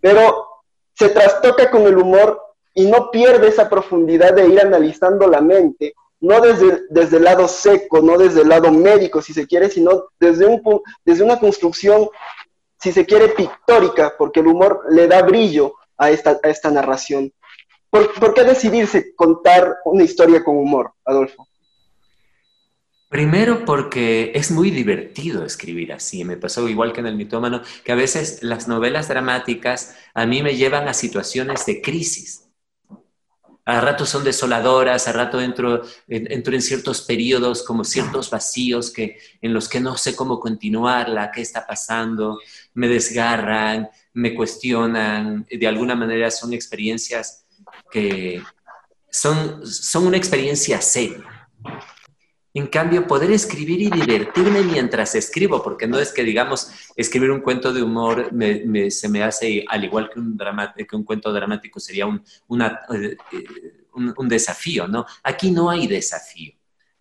pero 0.00 0.46
se 0.94 1.08
trastoca 1.08 1.70
con 1.70 1.82
el 1.86 1.96
humor 1.96 2.40
y 2.74 2.90
no 2.90 3.10
pierde 3.10 3.48
esa 3.48 3.70
profundidad 3.70 4.34
de 4.34 4.48
ir 4.48 4.60
analizando 4.60 5.28
la 5.28 5.40
mente 5.40 5.94
no 6.22 6.40
desde, 6.40 6.84
desde 6.88 7.16
el 7.16 7.24
lado 7.24 7.48
seco, 7.48 8.00
no 8.00 8.16
desde 8.16 8.42
el 8.42 8.48
lado 8.48 8.70
médico, 8.70 9.20
si 9.20 9.34
se 9.34 9.46
quiere, 9.46 9.68
sino 9.68 10.04
desde, 10.20 10.46
un, 10.46 10.62
desde 11.04 11.24
una 11.24 11.38
construcción, 11.38 12.08
si 12.80 12.92
se 12.92 13.04
quiere, 13.04 13.30
pictórica, 13.30 14.14
porque 14.16 14.40
el 14.40 14.46
humor 14.46 14.84
le 14.88 15.08
da 15.08 15.20
brillo 15.22 15.74
a 15.98 16.10
esta, 16.10 16.38
a 16.42 16.48
esta 16.48 16.70
narración. 16.70 17.32
¿Por, 17.90 18.32
qué 18.34 18.44
decidirse 18.44 19.14
contar 19.16 19.78
una 19.84 20.04
historia 20.04 20.42
con 20.44 20.56
humor, 20.56 20.92
Adolfo? 21.04 21.46
Primero 23.08 23.64
porque 23.66 24.30
es 24.34 24.52
muy 24.52 24.70
divertido 24.70 25.44
escribir 25.44 25.92
así. 25.92 26.24
Me 26.24 26.36
pasó 26.36 26.68
igual 26.68 26.92
que 26.92 27.00
en 27.00 27.06
el 27.06 27.16
mitómano, 27.16 27.62
que 27.84 27.92
a 27.92 27.96
veces 27.96 28.42
las 28.42 28.68
novelas 28.68 29.08
dramáticas 29.08 29.96
a 30.14 30.24
mí 30.24 30.42
me 30.42 30.56
llevan 30.56 30.88
a 30.88 30.94
situaciones 30.94 31.66
de 31.66 31.82
crisis. 31.82 32.48
A 33.64 33.80
rato 33.80 34.04
son 34.04 34.24
desoladoras, 34.24 35.06
a 35.06 35.12
rato 35.12 35.40
entro, 35.40 35.82
entro 36.08 36.54
en 36.54 36.62
ciertos 36.62 37.02
periodos 37.02 37.62
como 37.62 37.84
ciertos 37.84 38.28
vacíos 38.28 38.90
que, 38.90 39.18
en 39.40 39.54
los 39.54 39.68
que 39.68 39.80
no 39.80 39.96
sé 39.96 40.16
cómo 40.16 40.40
continuarla, 40.40 41.30
qué 41.30 41.42
está 41.42 41.64
pasando, 41.64 42.40
me 42.74 42.88
desgarran, 42.88 43.88
me 44.14 44.34
cuestionan, 44.34 45.46
de 45.48 45.66
alguna 45.68 45.94
manera 45.94 46.30
son 46.30 46.52
experiencias 46.52 47.44
que 47.90 48.42
son, 49.10 49.64
son 49.66 50.08
una 50.08 50.16
experiencia 50.16 50.80
seria. 50.80 51.31
En 52.54 52.66
cambio, 52.66 53.06
poder 53.06 53.30
escribir 53.30 53.80
y 53.80 53.90
divertirme 53.90 54.62
mientras 54.62 55.14
escribo, 55.14 55.62
porque 55.62 55.86
no 55.86 55.98
es 55.98 56.12
que, 56.12 56.22
digamos, 56.22 56.70
escribir 56.96 57.30
un 57.30 57.40
cuento 57.40 57.72
de 57.72 57.82
humor 57.82 58.30
se 58.90 59.08
me 59.08 59.22
hace, 59.22 59.64
al 59.68 59.84
igual 59.84 60.10
que 60.10 60.20
un, 60.20 60.38
que 60.88 60.96
un 60.96 61.04
cuento 61.04 61.32
dramático, 61.32 61.80
sería 61.80 62.06
un, 62.06 62.22
eh, 62.62 63.16
eh, 63.32 63.44
un 63.94 64.28
desafío, 64.28 64.86
¿no? 64.86 65.06
Aquí 65.22 65.50
no 65.50 65.70
hay 65.70 65.86
desafío. 65.86 66.52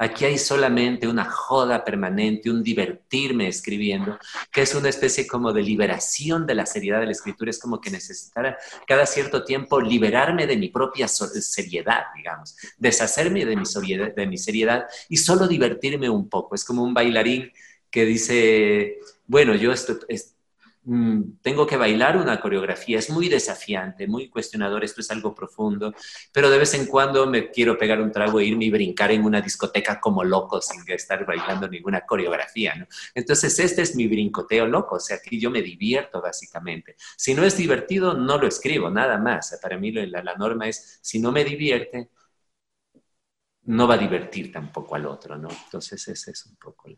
Aquí 0.01 0.25
hay 0.25 0.39
solamente 0.39 1.07
una 1.07 1.25
joda 1.25 1.85
permanente, 1.85 2.49
un 2.49 2.63
divertirme 2.63 3.47
escribiendo, 3.47 4.17
que 4.51 4.63
es 4.63 4.73
una 4.73 4.89
especie 4.89 5.27
como 5.27 5.53
de 5.53 5.61
liberación 5.61 6.47
de 6.47 6.55
la 6.55 6.65
seriedad 6.65 7.01
de 7.01 7.05
la 7.05 7.11
escritura. 7.11 7.51
Es 7.51 7.59
como 7.59 7.79
que 7.79 7.91
necesitara 7.91 8.57
cada 8.87 9.05
cierto 9.05 9.43
tiempo 9.43 9.79
liberarme 9.79 10.47
de 10.47 10.57
mi 10.57 10.69
propia 10.69 11.07
seriedad, 11.07 12.05
digamos, 12.15 12.57
deshacerme 12.79 13.45
de 13.45 13.55
mi, 13.55 13.67
seriedad, 13.67 14.15
de 14.15 14.25
mi 14.25 14.39
seriedad 14.39 14.87
y 15.07 15.17
solo 15.17 15.47
divertirme 15.47 16.09
un 16.09 16.27
poco. 16.29 16.55
Es 16.55 16.65
como 16.65 16.83
un 16.83 16.95
bailarín 16.95 17.51
que 17.91 18.03
dice, 18.03 18.97
bueno, 19.27 19.53
yo 19.53 19.71
estoy, 19.71 19.97
tengo 21.41 21.67
que 21.67 21.77
bailar 21.77 22.17
una 22.17 22.39
coreografía, 22.41 22.97
es 22.97 23.09
muy 23.09 23.29
desafiante, 23.29 24.07
muy 24.07 24.29
cuestionador, 24.29 24.83
esto 24.83 25.01
es 25.01 25.11
algo 25.11 25.35
profundo, 25.35 25.93
pero 26.31 26.49
de 26.49 26.57
vez 26.57 26.73
en 26.73 26.87
cuando 26.87 27.27
me 27.27 27.51
quiero 27.51 27.77
pegar 27.77 28.01
un 28.01 28.11
trago 28.11 28.39
e 28.39 28.45
irme 28.45 28.65
y 28.65 28.71
brincar 28.71 29.11
en 29.11 29.23
una 29.23 29.41
discoteca 29.41 29.99
como 29.99 30.23
loco 30.23 30.59
sin 30.59 30.81
estar 30.87 31.25
bailando 31.25 31.67
ninguna 31.67 32.01
coreografía. 32.01 32.87
Entonces, 33.13 33.59
este 33.59 33.83
es 33.83 33.95
mi 33.95 34.07
brincoteo 34.07 34.65
loco, 34.65 34.95
o 34.95 34.99
sea, 34.99 35.19
que 35.23 35.39
yo 35.39 35.51
me 35.51 35.61
divierto 35.61 36.21
básicamente. 36.21 36.95
Si 37.15 37.33
no 37.35 37.43
es 37.43 37.55
divertido, 37.55 38.15
no 38.15 38.37
lo 38.37 38.47
escribo, 38.47 38.89
nada 38.89 39.17
más. 39.17 39.57
Para 39.61 39.77
mí 39.77 39.91
la, 39.91 40.23
la 40.23 40.35
norma 40.35 40.67
es, 40.67 40.99
si 41.01 41.19
no 41.19 41.31
me 41.31 41.43
divierte, 41.43 42.09
no 43.63 43.87
va 43.87 43.93
a 43.93 43.97
divertir 43.97 44.51
tampoco 44.51 44.95
al 44.95 45.05
otro, 45.05 45.37
¿no? 45.37 45.49
Entonces 45.49 46.07
ese 46.07 46.31
es 46.31 46.45
un 46.45 46.55
poco... 46.55 46.89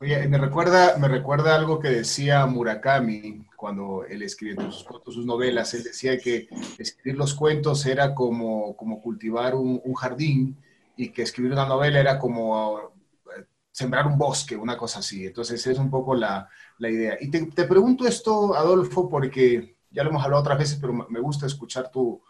Oye, 0.00 0.26
me 0.28 0.38
recuerda, 0.38 0.96
me 0.98 1.08
recuerda 1.08 1.54
algo 1.54 1.78
que 1.78 1.90
decía 1.90 2.46
Murakami 2.46 3.46
cuando 3.56 4.04
él 4.04 4.22
escribió 4.22 4.70
sus, 4.72 4.86
sus 5.04 5.26
novelas. 5.26 5.74
Él 5.74 5.84
decía 5.84 6.18
que 6.18 6.48
escribir 6.78 7.18
los 7.18 7.34
cuentos 7.34 7.84
era 7.86 8.14
como, 8.14 8.76
como 8.76 9.00
cultivar 9.00 9.54
un, 9.54 9.80
jardín 9.94 10.56
y 10.96 11.10
que 11.10 11.22
escribir 11.22 11.52
una 11.52 11.66
novela 11.66 12.00
era 12.00 12.18
como 12.18 12.92
eh, 13.36 13.44
sembrar 13.70 14.06
un 14.06 14.18
bosque, 14.18 14.56
una 14.56 14.76
cosa 14.76 15.00
así. 15.00 15.26
Entonces 15.26 15.64
es 15.66 15.78
un 15.78 15.90
poco 15.90 16.14
la, 16.14 16.48
la 16.78 16.90
idea. 16.90 17.18
Y 17.20 17.30
te, 17.30 17.46
te, 17.46 17.64
pregunto 17.64 18.06
esto, 18.06 18.54
Adolfo, 18.54 19.08
porque 19.08 19.76
ya 19.90 20.02
lo 20.02 20.10
hemos 20.10 20.24
hablado 20.24 20.42
otras 20.42 20.58
veces, 20.58 20.78
pero 20.80 21.06
me 21.08 21.20
gusta 21.20 21.46
escuchar 21.46 21.90
tu, 21.90 22.20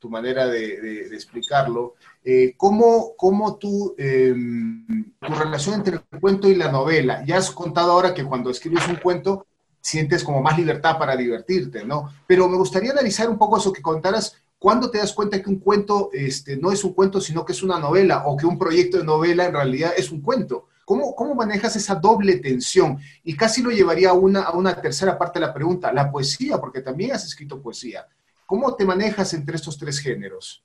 tu 0.00 0.08
manera 0.08 0.48
de, 0.48 1.14
explicarlo. 1.14 1.94
Eh, 2.24 2.54
¿cómo, 2.56 3.14
cómo 3.16 3.56
tú, 3.56 3.94
em, 3.98 5.12
tu 5.20 5.34
relación 5.34 5.76
entre 5.76 5.96
el 5.96 6.20
cuento 6.20 6.48
y 6.48 6.56
la 6.56 6.72
novela? 6.72 7.22
Ya 7.24 7.36
has 7.36 7.50
contado 7.50 7.92
ahora 7.92 8.14
que 8.14 8.24
cuando 8.24 8.50
escribes 8.50 8.88
un 8.88 8.96
cuento 8.96 9.46
sientes 9.80 10.24
como 10.24 10.42
más 10.42 10.58
libertad 10.58 10.98
para 10.98 11.16
divertirte, 11.16 11.84
¿no? 11.84 12.12
Pero 12.26 12.48
me 12.48 12.56
gustaría 12.56 12.90
analizar 12.90 13.28
un 13.28 13.38
poco 13.38 13.58
eso 13.58 13.72
que 13.72 13.82
contaras. 13.82 14.36
¿Cuándo 14.58 14.90
te 14.90 14.98
das 14.98 15.12
cuenta 15.12 15.40
que 15.42 15.48
un 15.48 15.58
cuento 15.58 16.10
este, 16.12 16.56
no 16.56 16.72
es 16.72 16.82
un 16.84 16.92
cuento, 16.92 17.20
sino 17.20 17.44
que 17.44 17.52
es 17.52 17.62
una 17.62 17.78
novela, 17.78 18.24
o 18.26 18.36
que 18.36 18.46
un 18.46 18.58
proyecto 18.58 18.98
de 18.98 19.04
novela 19.04 19.46
en 19.46 19.52
realidad 19.52 19.92
es 19.96 20.10
un 20.10 20.20
cuento? 20.20 20.66
¿Cómo, 20.84 21.14
¿Cómo, 21.14 21.34
manejas 21.34 21.76
esa 21.76 21.94
doble 21.94 22.36
tensión? 22.36 22.98
Y 23.22 23.36
casi 23.36 23.62
lo 23.62 23.70
llevaría 23.70 24.10
a 24.10 24.14
una, 24.14 24.42
a 24.42 24.52
una 24.52 24.80
tercera 24.80 25.16
parte 25.16 25.38
de 25.38 25.46
la 25.46 25.54
pregunta, 25.54 25.92
la 25.92 26.10
poesía, 26.10 26.58
porque 26.58 26.80
también 26.80 27.12
has 27.12 27.24
escrito 27.24 27.62
poesía. 27.62 28.06
¿Cómo 28.50 28.74
te 28.74 28.84
manejas 28.84 29.32
entre 29.32 29.54
estos 29.54 29.78
tres 29.78 30.00
géneros? 30.00 30.64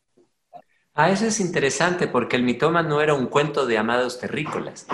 Ah, 0.96 1.12
eso 1.12 1.28
es 1.28 1.40
interesante 1.40 2.08
porque 2.08 2.36
el 2.36 2.42
mitoma 2.42 2.82
no 2.82 3.00
era 3.00 3.14
un 3.14 3.28
cuento 3.28 3.68
de 3.68 3.78
amados 3.78 4.20
terrícolas. 4.20 4.88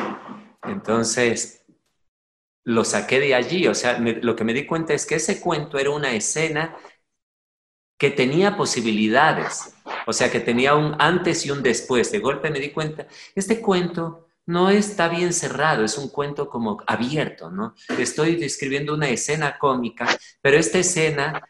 Entonces, 0.63 1.63
lo 2.65 2.83
saqué 2.83 3.21
de 3.21 3.33
allí. 3.33 3.65
O 3.69 3.75
sea, 3.75 3.97
lo 3.97 4.35
que 4.35 4.43
me 4.43 4.53
di 4.53 4.65
cuenta 4.65 4.93
es 4.93 5.05
que 5.05 5.15
ese 5.15 5.39
cuento 5.39 5.79
era 5.79 5.91
una 5.91 6.11
escena 6.11 6.75
que 7.97 8.09
tenía 8.09 8.57
posibilidades. 8.57 9.73
O 10.05 10.11
sea, 10.11 10.29
que 10.29 10.41
tenía 10.41 10.75
un 10.75 10.93
antes 10.99 11.45
y 11.45 11.51
un 11.51 11.63
después. 11.63 12.11
De 12.11 12.19
golpe 12.19 12.51
me 12.51 12.59
di 12.59 12.71
cuenta, 12.71 13.07
este 13.33 13.61
cuento 13.61 14.27
no 14.47 14.69
está 14.69 15.07
bien 15.07 15.31
cerrado, 15.31 15.85
es 15.85 15.97
un 15.97 16.09
cuento 16.09 16.49
como 16.49 16.83
abierto, 16.85 17.51
¿no? 17.51 17.73
Estoy 17.97 18.35
describiendo 18.35 18.93
una 18.93 19.07
escena 19.07 19.57
cómica, 19.57 20.09
pero 20.41 20.57
esta 20.57 20.79
escena 20.79 21.41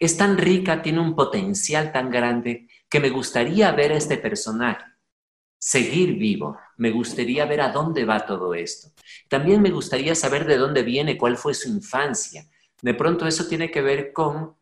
es 0.00 0.16
tan 0.16 0.38
rica, 0.38 0.82
tiene 0.82 1.00
un 1.00 1.14
potencial 1.14 1.92
tan 1.92 2.10
grande 2.10 2.68
que 2.88 3.00
me 3.00 3.10
gustaría 3.10 3.70
ver 3.72 3.92
a 3.92 3.96
este 3.96 4.18
personaje 4.18 4.84
seguir 5.58 6.14
vivo. 6.14 6.58
Me 6.76 6.90
gustaría 6.90 7.44
ver 7.44 7.60
a 7.60 7.72
dónde 7.72 8.04
va 8.04 8.24
todo 8.24 8.54
esto. 8.54 8.92
También 9.28 9.60
me 9.60 9.70
gustaría 9.70 10.14
saber 10.14 10.46
de 10.46 10.56
dónde 10.56 10.82
viene, 10.82 11.18
cuál 11.18 11.36
fue 11.36 11.54
su 11.54 11.68
infancia. 11.68 12.48
De 12.80 12.94
pronto 12.94 13.26
eso 13.26 13.46
tiene 13.46 13.70
que 13.70 13.82
ver 13.82 14.12
con 14.12 14.56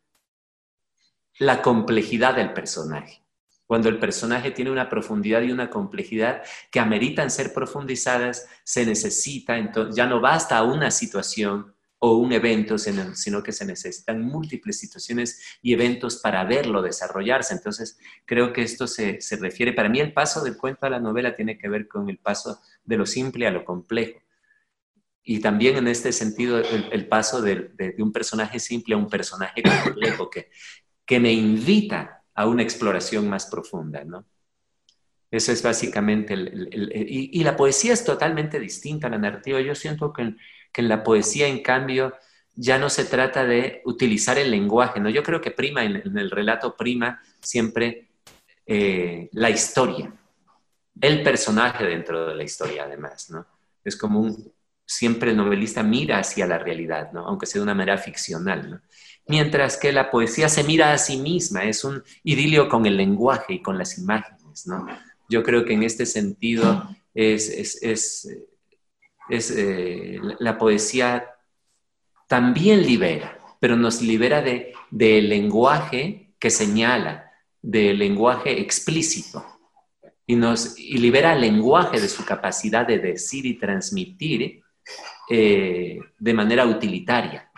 la 1.38 1.60
complejidad 1.60 2.34
del 2.34 2.52
personaje. 2.54 3.22
Cuando 3.66 3.88
el 3.88 3.98
personaje 3.98 4.52
tiene 4.52 4.70
una 4.70 4.88
profundidad 4.88 5.42
y 5.42 5.50
una 5.50 5.68
complejidad 5.68 6.42
que 6.70 6.80
ameritan 6.80 7.30
ser 7.30 7.52
profundizadas, 7.52 8.48
se 8.64 8.86
necesita, 8.86 9.58
entonces 9.58 9.96
ya 9.96 10.06
no 10.06 10.20
basta 10.20 10.62
una 10.62 10.90
situación 10.90 11.75
un 12.14 12.32
evento, 12.32 12.78
sino 12.78 13.42
que 13.42 13.52
se 13.52 13.64
necesitan 13.64 14.22
múltiples 14.22 14.78
situaciones 14.78 15.58
y 15.62 15.72
eventos 15.72 16.16
para 16.16 16.44
verlo 16.44 16.82
desarrollarse. 16.82 17.54
Entonces, 17.54 17.98
creo 18.24 18.52
que 18.52 18.62
esto 18.62 18.86
se, 18.86 19.18
refiere, 19.40 19.72
para 19.72 19.88
mí 19.88 20.00
el 20.00 20.12
paso 20.12 20.44
del 20.44 20.56
cuento 20.56 20.86
a 20.86 20.90
la 20.90 21.00
novela 21.00 21.34
tiene 21.34 21.58
que 21.58 21.68
ver 21.68 21.88
con 21.88 22.08
el 22.08 22.18
paso 22.18 22.60
de 22.84 22.96
lo 22.96 23.06
simple 23.06 23.46
a 23.46 23.50
lo 23.50 23.64
complejo. 23.64 24.20
Y 25.24 25.40
también 25.40 25.76
en 25.76 25.88
este 25.88 26.12
sentido, 26.12 26.58
el, 26.58 27.08
paso 27.08 27.42
de, 27.42 27.94
un 27.98 28.12
personaje 28.12 28.60
simple 28.60 28.94
a 28.94 28.98
un 28.98 29.08
personaje 29.08 29.62
complejo 29.62 30.30
que, 30.30 30.50
que 31.04 31.18
me 31.18 31.32
invita 31.32 32.22
a 32.34 32.46
una 32.46 32.62
exploración 32.62 33.28
más 33.28 33.46
profunda, 33.46 34.04
¿no? 34.04 34.24
Eso 35.30 35.52
es 35.52 35.62
básicamente 35.62 36.34
el... 36.34 36.68
y, 36.72 37.42
la 37.42 37.56
poesía 37.56 37.92
es 37.92 38.04
totalmente 38.04 38.60
distinta 38.60 39.08
a 39.08 39.10
la 39.10 39.18
narrativa. 39.18 39.60
Yo 39.60 39.74
siento 39.74 40.12
que 40.12 40.34
que 40.76 40.82
en 40.82 40.90
la 40.90 41.02
poesía, 41.02 41.48
en 41.48 41.62
cambio, 41.62 42.12
ya 42.54 42.78
no 42.78 42.90
se 42.90 43.06
trata 43.06 43.46
de 43.46 43.80
utilizar 43.86 44.36
el 44.36 44.50
lenguaje, 44.50 45.00
¿no? 45.00 45.08
Yo 45.08 45.22
creo 45.22 45.40
que 45.40 45.50
prima, 45.50 45.82
en, 45.82 46.18
el 46.18 46.30
relato 46.30 46.76
prima 46.76 47.22
siempre 47.40 48.10
eh, 48.66 49.30
la 49.32 49.48
historia, 49.48 50.12
el 51.00 51.22
personaje 51.22 51.82
dentro 51.86 52.26
de 52.26 52.34
la 52.34 52.44
historia, 52.44 52.84
además, 52.84 53.30
¿no? 53.30 53.46
Es 53.82 53.96
como 53.96 54.20
un, 54.20 54.52
siempre 54.84 55.30
el 55.30 55.38
novelista 55.38 55.82
mira 55.82 56.18
hacia 56.18 56.46
la 56.46 56.58
realidad, 56.58 57.10
¿no? 57.10 57.26
Aunque 57.26 57.46
sea 57.46 57.60
de 57.60 57.62
una 57.62 57.74
manera 57.74 57.96
ficcional, 57.96 58.70
¿no? 58.70 58.80
Mientras 59.28 59.78
que 59.78 59.92
la 59.92 60.10
poesía 60.10 60.50
se 60.50 60.62
mira 60.62 60.92
a 60.92 60.98
sí 60.98 61.16
misma, 61.16 61.64
es 61.64 61.84
un 61.84 62.02
idilio 62.22 62.68
con 62.68 62.84
el 62.84 62.98
lenguaje 62.98 63.54
y 63.54 63.62
con 63.62 63.78
las 63.78 63.96
imágenes, 63.96 64.66
¿no? 64.66 64.86
Yo 65.30 65.42
creo 65.42 65.64
que 65.64 65.72
en 65.72 65.84
este 65.84 66.04
sentido 66.04 66.86
es, 67.14 67.48
es 67.48 67.82
es, 67.82 68.28
eh, 69.28 70.20
la 70.38 70.58
poesía 70.58 71.30
también 72.28 72.82
libera, 72.82 73.38
pero 73.60 73.76
nos 73.76 74.02
libera 74.02 74.42
de, 74.42 74.72
del 74.90 75.28
lenguaje 75.28 76.34
que 76.38 76.50
señala, 76.50 77.30
del 77.62 77.98
lenguaje 77.98 78.60
explícito, 78.60 79.44
y 80.26 80.36
nos 80.36 80.78
y 80.78 80.98
libera 80.98 81.34
el 81.34 81.40
lenguaje 81.40 82.00
de 82.00 82.08
su 82.08 82.24
capacidad 82.24 82.86
de 82.86 82.98
decir 82.98 83.46
y 83.46 83.58
transmitir 83.58 84.62
eh, 85.30 85.98
de 86.18 86.34
manera 86.34 86.66
utilitaria 86.66 87.50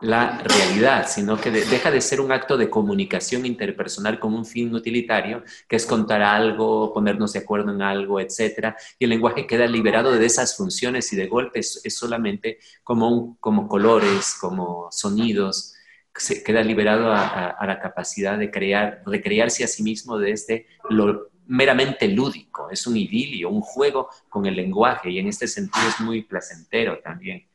la 0.00 0.38
realidad, 0.38 1.06
sino 1.08 1.40
que 1.40 1.50
deja 1.50 1.90
de 1.90 2.00
ser 2.00 2.20
un 2.20 2.32
acto 2.32 2.56
de 2.56 2.70
comunicación 2.70 3.44
interpersonal 3.44 4.18
con 4.18 4.34
un 4.34 4.46
fin 4.46 4.74
utilitario, 4.74 5.44
que 5.68 5.76
es 5.76 5.86
contar 5.86 6.22
algo, 6.22 6.92
ponernos 6.92 7.32
de 7.32 7.40
acuerdo 7.40 7.72
en 7.72 7.82
algo, 7.82 8.18
etc. 8.18 8.74
Y 8.98 9.04
el 9.04 9.10
lenguaje 9.10 9.46
queda 9.46 9.66
liberado 9.66 10.12
de 10.12 10.24
esas 10.24 10.56
funciones 10.56 11.12
y 11.12 11.16
de 11.16 11.26
golpes 11.26 11.80
es 11.84 11.96
solamente 11.96 12.58
como, 12.82 13.36
como 13.40 13.68
colores, 13.68 14.36
como 14.40 14.88
sonidos, 14.90 15.74
se 16.16 16.42
queda 16.42 16.62
liberado 16.62 17.12
a, 17.12 17.56
la 17.66 17.80
capacidad 17.80 18.36
de 18.36 18.50
crear, 18.50 19.02
recrearse 19.06 19.64
a 19.64 19.68
sí 19.68 19.82
mismo 19.82 20.18
desde 20.18 20.66
lo, 20.90 21.30
meramente 21.46 22.06
lúdico, 22.08 22.70
es 22.70 22.86
un 22.86 22.96
idilio, 22.96 23.50
un 23.50 23.60
juego 23.60 24.08
con 24.28 24.46
el 24.46 24.54
lenguaje 24.54 25.10
y 25.10 25.18
en 25.18 25.28
este 25.28 25.48
sentido 25.48 25.88
es 25.88 25.98
muy 26.00 26.22
placentero 26.22 27.00
también 27.00 27.46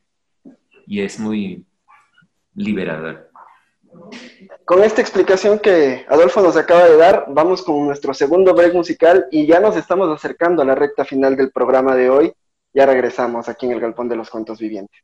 y 0.86 1.00
es 1.00 1.18
muy 1.18 1.64
liberador. 2.56 3.30
Con 4.64 4.82
esta 4.82 5.00
explicación 5.00 5.58
que 5.58 6.04
Adolfo 6.08 6.40
nos 6.42 6.56
acaba 6.56 6.84
de 6.84 6.96
dar, 6.96 7.26
vamos 7.28 7.62
con 7.62 7.86
nuestro 7.86 8.12
segundo 8.12 8.52
break 8.54 8.74
musical 8.74 9.26
y 9.30 9.46
ya 9.46 9.60
nos 9.60 9.76
estamos 9.76 10.12
acercando 10.12 10.62
a 10.62 10.64
la 10.64 10.74
recta 10.74 11.04
final 11.04 11.36
del 11.36 11.52
programa 11.52 11.94
de 11.94 12.10
hoy. 12.10 12.32
Ya 12.74 12.84
regresamos 12.84 13.48
aquí 13.48 13.66
en 13.66 13.72
el 13.72 13.80
Galpón 13.80 14.08
de 14.08 14.16
los 14.16 14.28
Cuentos 14.28 14.58
Vivientes. 14.58 15.00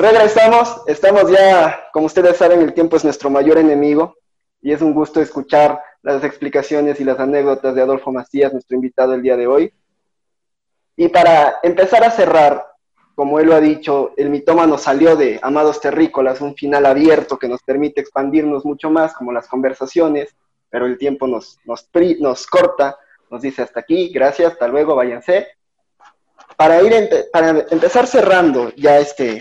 Regresamos. 0.00 0.82
Estamos 0.86 1.30
ya, 1.30 1.88
como 1.92 2.06
ustedes 2.06 2.36
saben, 2.36 2.62
el 2.62 2.74
tiempo 2.74 2.96
es 2.96 3.04
nuestro 3.04 3.30
mayor 3.30 3.58
enemigo 3.58 4.16
y 4.62 4.72
es 4.72 4.82
un 4.82 4.94
gusto 4.94 5.20
escuchar 5.20 5.82
las 6.02 6.24
explicaciones 6.24 7.00
y 7.00 7.04
las 7.04 7.18
anécdotas 7.18 7.74
de 7.74 7.82
Adolfo 7.82 8.10
Macías, 8.12 8.52
nuestro 8.52 8.76
invitado 8.76 9.14
el 9.14 9.22
día 9.22 9.36
de 9.36 9.46
hoy. 9.46 9.72
Y 10.96 11.08
para 11.08 11.56
empezar 11.62 12.04
a 12.04 12.10
cerrar, 12.10 12.66
como 13.14 13.38
él 13.38 13.46
lo 13.46 13.54
ha 13.54 13.60
dicho, 13.60 14.12
el 14.16 14.30
mitómano 14.30 14.78
salió 14.78 15.16
de 15.16 15.38
Amados 15.42 15.80
Terrícolas, 15.80 16.40
un 16.40 16.54
final 16.54 16.86
abierto 16.86 17.38
que 17.38 17.48
nos 17.48 17.62
permite 17.62 18.00
expandirnos 18.00 18.64
mucho 18.64 18.90
más, 18.90 19.14
como 19.14 19.32
las 19.32 19.48
conversaciones, 19.48 20.34
pero 20.68 20.86
el 20.86 20.98
tiempo 20.98 21.26
nos, 21.26 21.58
nos, 21.64 22.46
corta, 22.46 22.96
nos 23.30 23.42
dice 23.42 23.62
hasta 23.62 23.80
aquí, 23.80 24.08
gracias, 24.08 24.52
hasta 24.52 24.68
luego, 24.68 24.94
váyanse 24.94 25.48
para, 26.56 26.82
ir 26.82 27.08
para 27.32 27.64
empezar 27.70 28.06
cerrando 28.06 28.70
ya 28.76 28.98
este, 28.98 29.40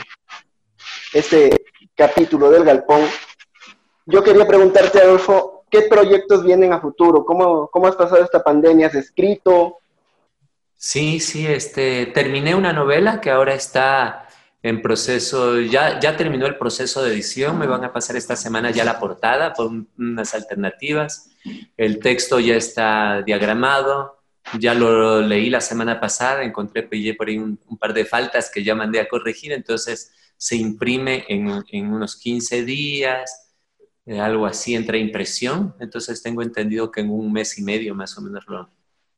este 1.13 1.65
capítulo 1.95 2.49
del 2.49 2.63
galpón, 2.63 3.01
yo 4.05 4.23
quería 4.23 4.47
preguntarte, 4.47 5.01
Adolfo, 5.01 5.65
¿qué 5.69 5.83
proyectos 5.83 6.43
vienen 6.43 6.73
a 6.73 6.81
futuro? 6.81 7.25
¿Cómo, 7.25 7.67
cómo 7.67 7.87
has 7.87 7.95
pasado 7.95 8.23
esta 8.23 8.43
pandemia? 8.43 8.87
¿Has 8.87 8.95
escrito? 8.95 9.77
Sí, 10.75 11.19
sí, 11.19 11.45
este, 11.45 12.07
terminé 12.07 12.55
una 12.55 12.73
novela 12.73 13.19
que 13.19 13.29
ahora 13.29 13.53
está 13.53 14.29
en 14.61 14.81
proceso, 14.81 15.59
ya, 15.59 15.99
ya 15.99 16.17
terminó 16.17 16.45
el 16.45 16.57
proceso 16.57 17.03
de 17.03 17.13
edición, 17.13 17.57
me 17.57 17.67
van 17.67 17.83
a 17.83 17.93
pasar 17.93 18.17
esta 18.17 18.35
semana 18.35 18.71
ya 18.71 18.83
la 18.83 18.99
portada 18.99 19.53
con 19.53 19.87
unas 19.97 20.33
alternativas, 20.33 21.29
el 21.77 21.99
texto 21.99 22.39
ya 22.39 22.55
está 22.55 23.21
diagramado, 23.21 24.19
ya 24.57 24.73
lo 24.73 25.21
leí 25.21 25.49
la 25.49 25.61
semana 25.61 25.99
pasada, 25.99 26.43
encontré 26.43 26.83
pillé 26.83 27.13
por 27.13 27.29
ahí 27.29 27.37
un, 27.37 27.57
par 27.79 27.93
de 27.93 28.05
faltas 28.05 28.49
que 28.49 28.63
ya 28.63 28.75
mandé 28.75 28.99
a 28.99 29.07
corregir, 29.07 29.53
entonces 29.53 30.11
se 30.39 30.55
imprime 30.55 31.25
en, 31.27 31.63
en 31.71 31.93
unos 31.93 32.15
15 32.15 32.63
días, 32.63 33.53
eh, 34.05 34.19
algo 34.19 34.45
así, 34.45 34.73
entre 34.73 34.97
impresión, 34.97 35.75
entonces 35.79 36.23
tengo 36.23 36.41
entendido 36.41 36.91
que 36.91 37.01
en 37.01 37.09
un 37.11 37.31
mes 37.31 37.57
y 37.59 37.61
medio 37.61 37.93
más 37.93 38.17
o 38.17 38.21
menos 38.21 38.45
lo, 38.47 38.69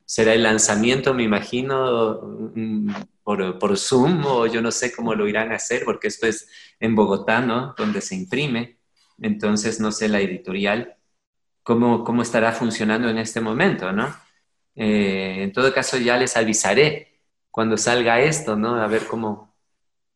será 0.04 0.34
el 0.34 0.42
lanzamiento, 0.42 1.14
me 1.14 1.22
imagino, 1.22 2.20
mm, 2.54 2.90
por, 3.22 3.58
por, 3.58 3.78
Zoom 3.78 4.26
o 4.26 4.46
yo 4.46 4.60
no 4.60 4.70
sé 4.72 4.92
cómo 4.92 5.14
lo 5.14 5.28
irán 5.28 5.52
a 5.52 5.56
hacer, 5.56 5.84
porque 5.84 6.08
esto 6.08 6.26
es 6.26 6.48
en 6.80 6.94
Bogotá, 6.94 7.40
¿no? 7.40 7.74
Donde 7.78 8.00
se 8.00 8.16
imprime. 8.16 8.78
Entonces, 9.20 9.80
no 9.80 9.92
sé 9.92 10.08
la 10.08 10.20
editorial, 10.20 10.96
cómo, 11.62 12.04
cómo 12.04 12.22
estará 12.22 12.52
funcionando 12.52 13.08
en 13.08 13.18
este 13.18 13.40
momento, 13.40 13.92
¿no? 13.92 14.14
Eh, 14.74 15.44
en 15.44 15.52
todo 15.52 15.72
caso, 15.72 15.98
ya 15.98 16.16
les 16.18 16.36
avisaré 16.36 17.20
cuando 17.50 17.76
salga 17.76 18.20
esto, 18.20 18.56
¿no? 18.56 18.74
A 18.82 18.86
ver 18.88 19.06
cómo... 19.06 19.51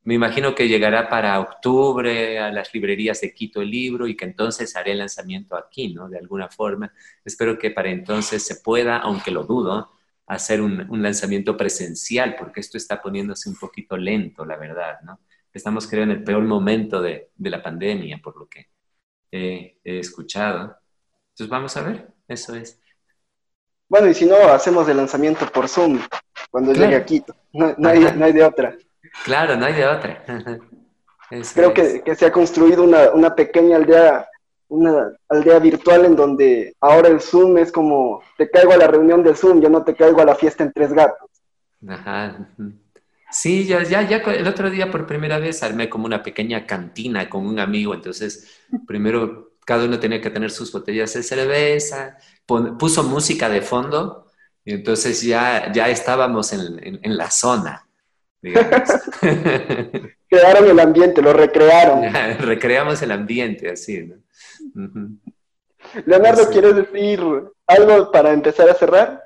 Me 0.06 0.14
imagino 0.14 0.54
que 0.54 0.68
llegará 0.68 1.08
para 1.08 1.40
octubre 1.40 2.38
a 2.38 2.52
las 2.52 2.72
librerías 2.72 3.20
de 3.20 3.34
Quito 3.34 3.60
el 3.60 3.70
libro 3.70 4.06
y 4.06 4.16
que 4.16 4.24
entonces 4.24 4.76
haré 4.76 4.92
el 4.92 4.98
lanzamiento 4.98 5.56
aquí, 5.56 5.92
¿no? 5.92 6.08
De 6.08 6.16
alguna 6.16 6.48
forma. 6.48 6.92
Espero 7.24 7.58
que 7.58 7.72
para 7.72 7.90
entonces 7.90 8.44
se 8.44 8.56
pueda, 8.56 8.98
aunque 8.98 9.32
lo 9.32 9.42
dudo, 9.42 9.90
hacer 10.28 10.62
un, 10.62 10.86
lanzamiento 11.02 11.56
presencial, 11.56 12.36
porque 12.38 12.60
esto 12.60 12.78
está 12.78 13.02
poniéndose 13.02 13.48
un 13.48 13.56
poquito 13.56 13.96
lento, 13.96 14.44
la 14.44 14.56
verdad, 14.56 15.00
¿no? 15.02 15.18
Estamos, 15.52 15.88
creo, 15.88 16.04
en 16.04 16.12
el 16.12 16.22
peor 16.22 16.44
momento 16.44 17.02
de, 17.02 17.30
la 17.38 17.60
pandemia, 17.60 18.20
por 18.22 18.36
lo 18.38 18.48
que 18.48 18.68
he 19.32 19.76
escuchado. 19.82 20.76
Entonces, 21.30 21.48
vamos 21.48 21.76
a 21.76 21.82
ver, 21.82 22.08
eso 22.28 22.54
es. 22.54 22.80
Bueno, 23.88 24.08
y 24.08 24.14
si 24.14 24.24
no, 24.24 24.36
hacemos 24.36 24.88
el 24.88 24.98
lanzamiento 24.98 25.46
por 25.52 25.68
Zoom 25.68 26.00
cuando 26.50 26.72
llegue 26.72 26.94
a 26.94 27.04
Quito. 27.04 27.34
No, 27.52 27.74
hay, 27.88 28.32
de 28.32 28.44
otra. 28.44 28.76
Claro, 29.24 29.56
no 29.56 29.66
hay 29.66 29.74
de 29.74 29.86
otra. 29.86 30.24
Creo 31.54 31.74
que, 31.74 32.02
se 32.14 32.26
ha 32.26 32.32
construido 32.32 32.84
una, 32.84 33.34
pequeña 33.34 33.76
aldea, 33.76 34.28
una 34.68 35.12
aldea 35.28 35.58
virtual 35.58 36.04
en 36.04 36.14
donde 36.14 36.76
ahora 36.80 37.08
el 37.08 37.20
Zoom 37.20 37.58
es 37.58 37.72
como, 37.72 38.22
te 38.36 38.48
caigo 38.48 38.72
a 38.72 38.76
la 38.76 38.86
reunión 38.86 39.24
del 39.24 39.36
Zoom, 39.36 39.60
yo 39.60 39.68
no 39.68 39.82
te 39.82 39.96
caigo 39.96 40.20
a 40.20 40.24
la 40.24 40.36
fiesta 40.36 40.62
en 40.62 40.72
tres 40.72 40.92
gatos. 40.92 41.28
Ajá. 41.88 42.48
Sí, 43.30 43.66
ya, 43.66 43.82
ya, 43.82 44.02
ya 44.02 44.18
el 44.18 44.46
otro 44.46 44.70
día 44.70 44.90
por 44.90 45.06
primera 45.06 45.38
vez 45.38 45.62
armé 45.62 45.88
como 45.88 46.06
una 46.06 46.22
pequeña 46.22 46.64
cantina 46.64 47.28
con 47.28 47.44
un 47.46 47.58
amigo, 47.58 47.92
entonces 47.92 48.62
primero 48.86 49.56
cada 49.66 49.84
uno 49.84 49.98
tenía 49.98 50.20
que 50.20 50.30
tener 50.30 50.52
sus 50.52 50.70
botellas 50.70 51.12
de 51.12 51.24
cerveza, 51.24 52.16
puso 52.78 53.02
música 53.02 53.48
de 53.48 53.60
fondo 53.62 54.30
y 54.64 54.72
entonces 54.74 55.22
ya, 55.22 55.72
ya 55.72 55.88
estábamos 55.88 56.52
en, 56.52 57.16
la 57.16 57.30
zona. 57.30 57.85
Crearon 60.28 60.68
el 60.68 60.80
ambiente, 60.80 61.22
lo 61.22 61.32
recrearon. 61.32 62.02
recreamos 62.40 63.00
el 63.02 63.12
ambiente, 63.12 63.70
así. 63.70 64.12
Leonardo, 66.04 66.50
¿quieres 66.50 66.76
decir 66.76 67.20
algo 67.66 68.10
para 68.10 68.32
empezar 68.32 68.68
a 68.68 68.74
cerrar? 68.74 69.22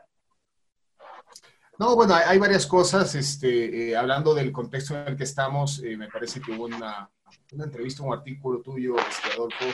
No, 1.79 1.97
bueno, 1.97 2.15
hay, 2.15 2.39
varias 2.39 2.67
cosas. 2.67 3.15
Este, 3.15 3.91
eh, 3.91 3.97
hablando 3.97 4.35
del 4.35 4.53
contexto 4.53 4.95
en 4.95 5.09
el 5.09 5.17
que 5.17 5.25
estamos, 5.25 5.83
eh, 5.83 5.97
me 5.97 6.09
parece 6.09 6.41
que 6.41 6.53
hubo 6.53 6.67
una, 6.67 7.11
una 7.53 7.65
entrevista, 7.65 8.03
un 8.03 8.13
artículo 8.13 8.61
tuyo, 8.61 8.97
este, 8.97 9.33
Adolfo, 9.35 9.65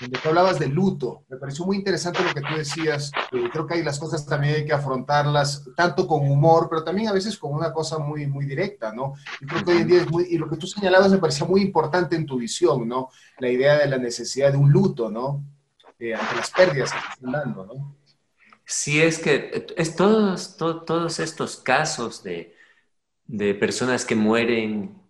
donde 0.00 0.18
tú 0.18 0.28
hablabas 0.28 0.58
de 0.58 0.68
luto. 0.68 1.24
Me 1.28 1.36
pareció 1.36 1.64
muy 1.64 1.76
interesante 1.76 2.22
lo 2.22 2.32
que 2.32 2.40
tú 2.40 2.54
decías. 2.56 3.10
creo 3.30 3.66
que 3.66 3.74
hay 3.74 3.82
las 3.82 3.98
cosas 3.98 4.26
también 4.26 4.54
hay 4.54 4.64
que 4.64 4.72
afrontarlas, 4.72 5.64
tanto 5.76 6.06
con 6.06 6.28
humor, 6.30 6.68
pero 6.68 6.84
también 6.84 7.08
a 7.08 7.12
veces 7.12 7.36
con 7.38 7.52
una 7.52 7.72
cosa 7.72 7.98
muy, 7.98 8.26
muy 8.26 8.44
directa, 8.46 8.92
¿no? 8.92 9.14
Y 9.40 9.46
creo 9.46 9.64
que 9.64 9.70
hoy 9.72 9.78
en 9.78 9.88
día 9.88 10.00
es 10.02 10.10
muy, 10.10 10.24
y 10.30 10.38
lo 10.38 10.48
que 10.48 10.56
tú 10.56 10.66
señalabas 10.66 11.10
me 11.10 11.18
parecía 11.18 11.46
muy 11.46 11.60
importante 11.60 12.16
en 12.16 12.26
tu 12.26 12.38
visión, 12.38 12.88
¿no? 12.88 13.10
La 13.38 13.48
idea 13.48 13.78
de 13.78 13.86
la 13.86 13.98
necesidad 13.98 14.52
de 14.52 14.58
un 14.58 14.70
luto, 14.70 15.10
¿no? 15.10 15.44
Eh, 15.98 16.14
ante 16.14 16.36
las 16.36 16.50
pérdidas 16.50 16.92
que 16.92 16.98
están 16.98 17.32
dando, 17.32 17.66
¿no? 17.66 17.96
Sí, 18.66 19.00
es 19.00 19.18
que 19.18 19.66
es 19.76 19.94
todos, 19.94 21.20
estos 21.20 21.56
casos 21.58 22.22
de 22.22 23.54
personas 23.54 24.04
que 24.04 24.14
mueren 24.14 25.03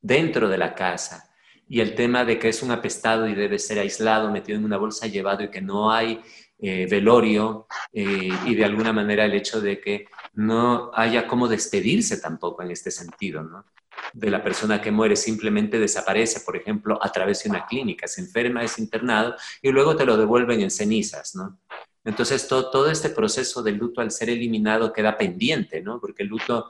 dentro 0.00 0.48
de 0.48 0.58
la 0.58 0.74
casa, 0.74 1.30
y 1.70 1.80
el 1.80 1.94
tema 1.94 2.24
de 2.24 2.36
que 2.36 2.48
es 2.48 2.64
un 2.64 2.72
apestado 2.72 3.28
y 3.28 3.34
debe 3.34 3.60
ser 3.60 3.78
aislado, 3.78 4.30
metido 4.32 4.58
en 4.58 4.64
una 4.64 4.76
bolsa, 4.76 5.06
llevado 5.06 5.44
y 5.44 5.50
que 5.50 5.60
no 5.60 5.92
hay 5.92 6.20
eh, 6.58 6.86
velorio 6.90 7.68
eh, 7.92 8.28
y 8.44 8.54
de 8.56 8.64
alguna 8.64 8.92
manera 8.92 9.24
el 9.24 9.34
hecho 9.34 9.60
de 9.60 9.80
que 9.80 10.06
no 10.34 10.90
haya 10.92 11.28
cómo 11.28 11.46
despedirse 11.46 12.20
tampoco 12.20 12.62
en 12.62 12.72
este 12.72 12.90
sentido, 12.90 13.42
¿no? 13.44 13.64
De 14.12 14.30
la 14.30 14.42
persona 14.42 14.80
que 14.80 14.90
muere 14.90 15.14
simplemente 15.14 15.78
desaparece, 15.78 16.40
por 16.40 16.56
ejemplo, 16.56 16.98
a 17.00 17.12
través 17.12 17.44
de 17.44 17.50
una 17.50 17.64
clínica, 17.66 18.08
se 18.08 18.20
enferma, 18.20 18.64
es 18.64 18.78
internado 18.80 19.36
y 19.62 19.70
luego 19.70 19.94
te 19.94 20.04
lo 20.04 20.16
devuelven 20.16 20.60
en 20.62 20.72
cenizas, 20.72 21.36
¿no? 21.36 21.60
Entonces 22.04 22.48
todo, 22.48 22.70
todo 22.70 22.90
este 22.90 23.10
proceso 23.10 23.62
del 23.62 23.76
luto 23.76 24.00
al 24.00 24.10
ser 24.10 24.28
eliminado 24.30 24.92
queda 24.92 25.16
pendiente, 25.16 25.82
¿no? 25.82 26.00
Porque 26.00 26.24
el 26.24 26.30
luto 26.30 26.68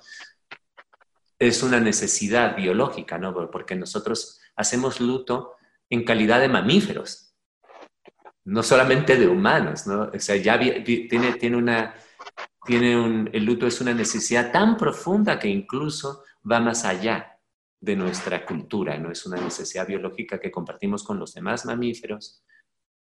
es 1.41 1.63
una 1.63 1.81
necesidad 1.81 2.55
biológica, 2.55 3.17
¿no? 3.17 3.35
Porque 3.51 3.75
nosotros 3.75 4.41
hacemos 4.57 5.01
luto 5.01 5.55
en 5.89 6.05
calidad 6.05 6.39
de 6.39 6.49
mamíferos, 6.49 7.35
no 8.45 8.63
solamente 8.63 9.17
de 9.17 9.27
humanos, 9.27 9.87
¿no? 9.87 10.11
O 10.15 10.21
sea, 10.21 10.37
ya 10.37 10.59
tiene, 10.59 11.33
tiene 11.33 11.57
una, 11.57 11.95
tiene 12.67 12.97
un, 12.97 13.31
el 13.33 13.45
luto 13.45 13.67
es 13.67 13.81
una 13.81 13.95
necesidad 13.95 14.53
tan 14.53 14.77
profunda 14.77 15.39
que 15.39 15.49
incluso 15.49 16.25
va 16.49 16.61
más 16.61 16.85
allá 16.85 17.39
de 17.81 17.97
nuestra 17.97 18.45
cultura, 18.45 18.99
¿no? 18.99 19.11
Es 19.11 19.25
una 19.25 19.41
necesidad 19.41 19.87
biológica 19.87 20.39
que 20.39 20.51
compartimos 20.51 21.03
con 21.03 21.19
los 21.19 21.33
demás 21.33 21.65
mamíferos, 21.65 22.45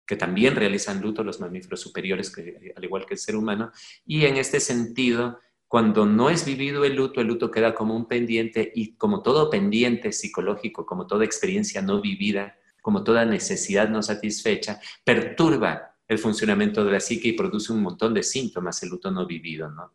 que 0.07 0.15
también 0.15 0.55
realizan 0.55 1.01
luto 1.01 1.25
los 1.25 1.41
mamíferos 1.41 1.81
superiores, 1.81 2.33
al 2.73 2.83
igual 2.83 3.05
que 3.05 3.15
el 3.15 3.19
ser 3.19 3.35
humano, 3.35 3.73
y 4.05 4.25
en 4.25 4.37
este 4.37 4.61
sentido 4.61 5.39
cuando 5.69 6.07
no 6.07 6.31
es 6.31 6.45
vivido 6.45 6.83
el 6.83 6.95
luto, 6.95 7.21
el 7.21 7.27
luto 7.27 7.51
queda 7.51 7.75
como 7.75 7.95
un 7.95 8.07
pendiente 8.07 8.71
y 8.73 8.95
como 8.95 9.21
todo 9.21 9.51
pendiente 9.51 10.11
psicológico, 10.11 10.83
como 10.83 11.05
toda 11.05 11.23
experiencia 11.23 11.79
no 11.83 12.01
vivida, 12.01 12.57
como 12.81 13.03
toda 13.03 13.23
necesidad 13.23 13.87
no 13.87 14.01
satisfecha, 14.01 14.81
perturba 15.03 15.95
el 16.07 16.17
funcionamiento 16.17 16.83
de 16.83 16.93
la 16.93 16.99
psique 16.99 17.27
y 17.27 17.33
produce 17.33 17.71
un 17.71 17.83
montón 17.83 18.15
de 18.15 18.23
síntomas 18.23 18.81
el 18.81 18.89
luto 18.89 19.11
no 19.11 19.27
vivido, 19.27 19.69
¿no? 19.69 19.93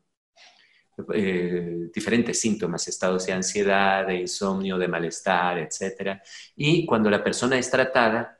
Eh, 1.12 1.90
diferentes 1.92 2.40
síntomas, 2.40 2.86
estados 2.86 3.26
de 3.26 3.32
ansiedad, 3.32 4.06
de 4.06 4.20
insomnio, 4.20 4.78
de 4.78 4.86
malestar, 4.86 5.58
etc. 5.58 6.20
Y 6.54 6.86
cuando 6.86 7.10
la 7.10 7.24
persona 7.24 7.58
es 7.58 7.68
tratada, 7.68 8.33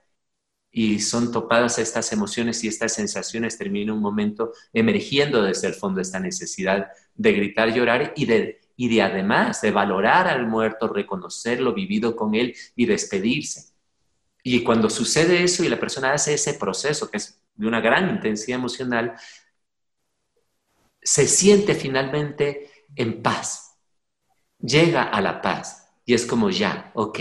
y 0.77 0.99
son 0.99 1.31
topadas 1.31 1.79
estas 1.79 2.13
emociones 2.13 2.65
y 2.65 2.69
estas 2.69 2.93
sensaciones, 2.93 3.57
termina 3.57 3.95
un 3.95 4.01
momento 4.01 4.53
emergiendo 4.73 5.41
desde 5.41 5.69
el 5.69 5.75
fondo 5.75 6.01
esta 6.01 6.19
necesidad 6.19 6.89
de 7.15 7.33
gritar, 7.33 7.73
llorar 7.73 8.13
y 8.17 8.27
de, 8.27 8.61
y 8.75 8.89
de 8.89 9.01
además 9.01 9.61
de 9.61 9.71
valorar 9.71 10.27
al 10.27 10.49
muerto, 10.49 10.89
reconocer 10.89 11.61
lo 11.61 11.75
vivido 11.75 12.17
con 12.17 12.35
él 12.35 12.57
y 12.75 12.87
despedirse. 12.87 13.73
Y 14.43 14.65
cuando 14.65 14.91
sucede 14.91 15.45
eso 15.45 15.63
y 15.63 15.69
la 15.69 15.79
persona 15.79 16.13
hace 16.13 16.35
ese 16.35 16.55
proceso, 16.55 17.09
que 17.09 17.19
es 17.19 17.41
de 17.55 17.69
una 17.69 17.81
gran 17.81 18.11
intensidad 18.11 18.59
emocional, 18.59 19.15
se 21.01 21.29
siente 21.29 21.77
finalmente 21.77 22.69
en 22.97 23.23
paz, 23.23 23.79
llega 24.59 25.05
a 25.05 25.21
la 25.21 25.41
paz 25.41 25.89
y 26.05 26.15
es 26.15 26.27
como 26.27 26.51
ya, 26.51 26.91
ok, 26.95 27.21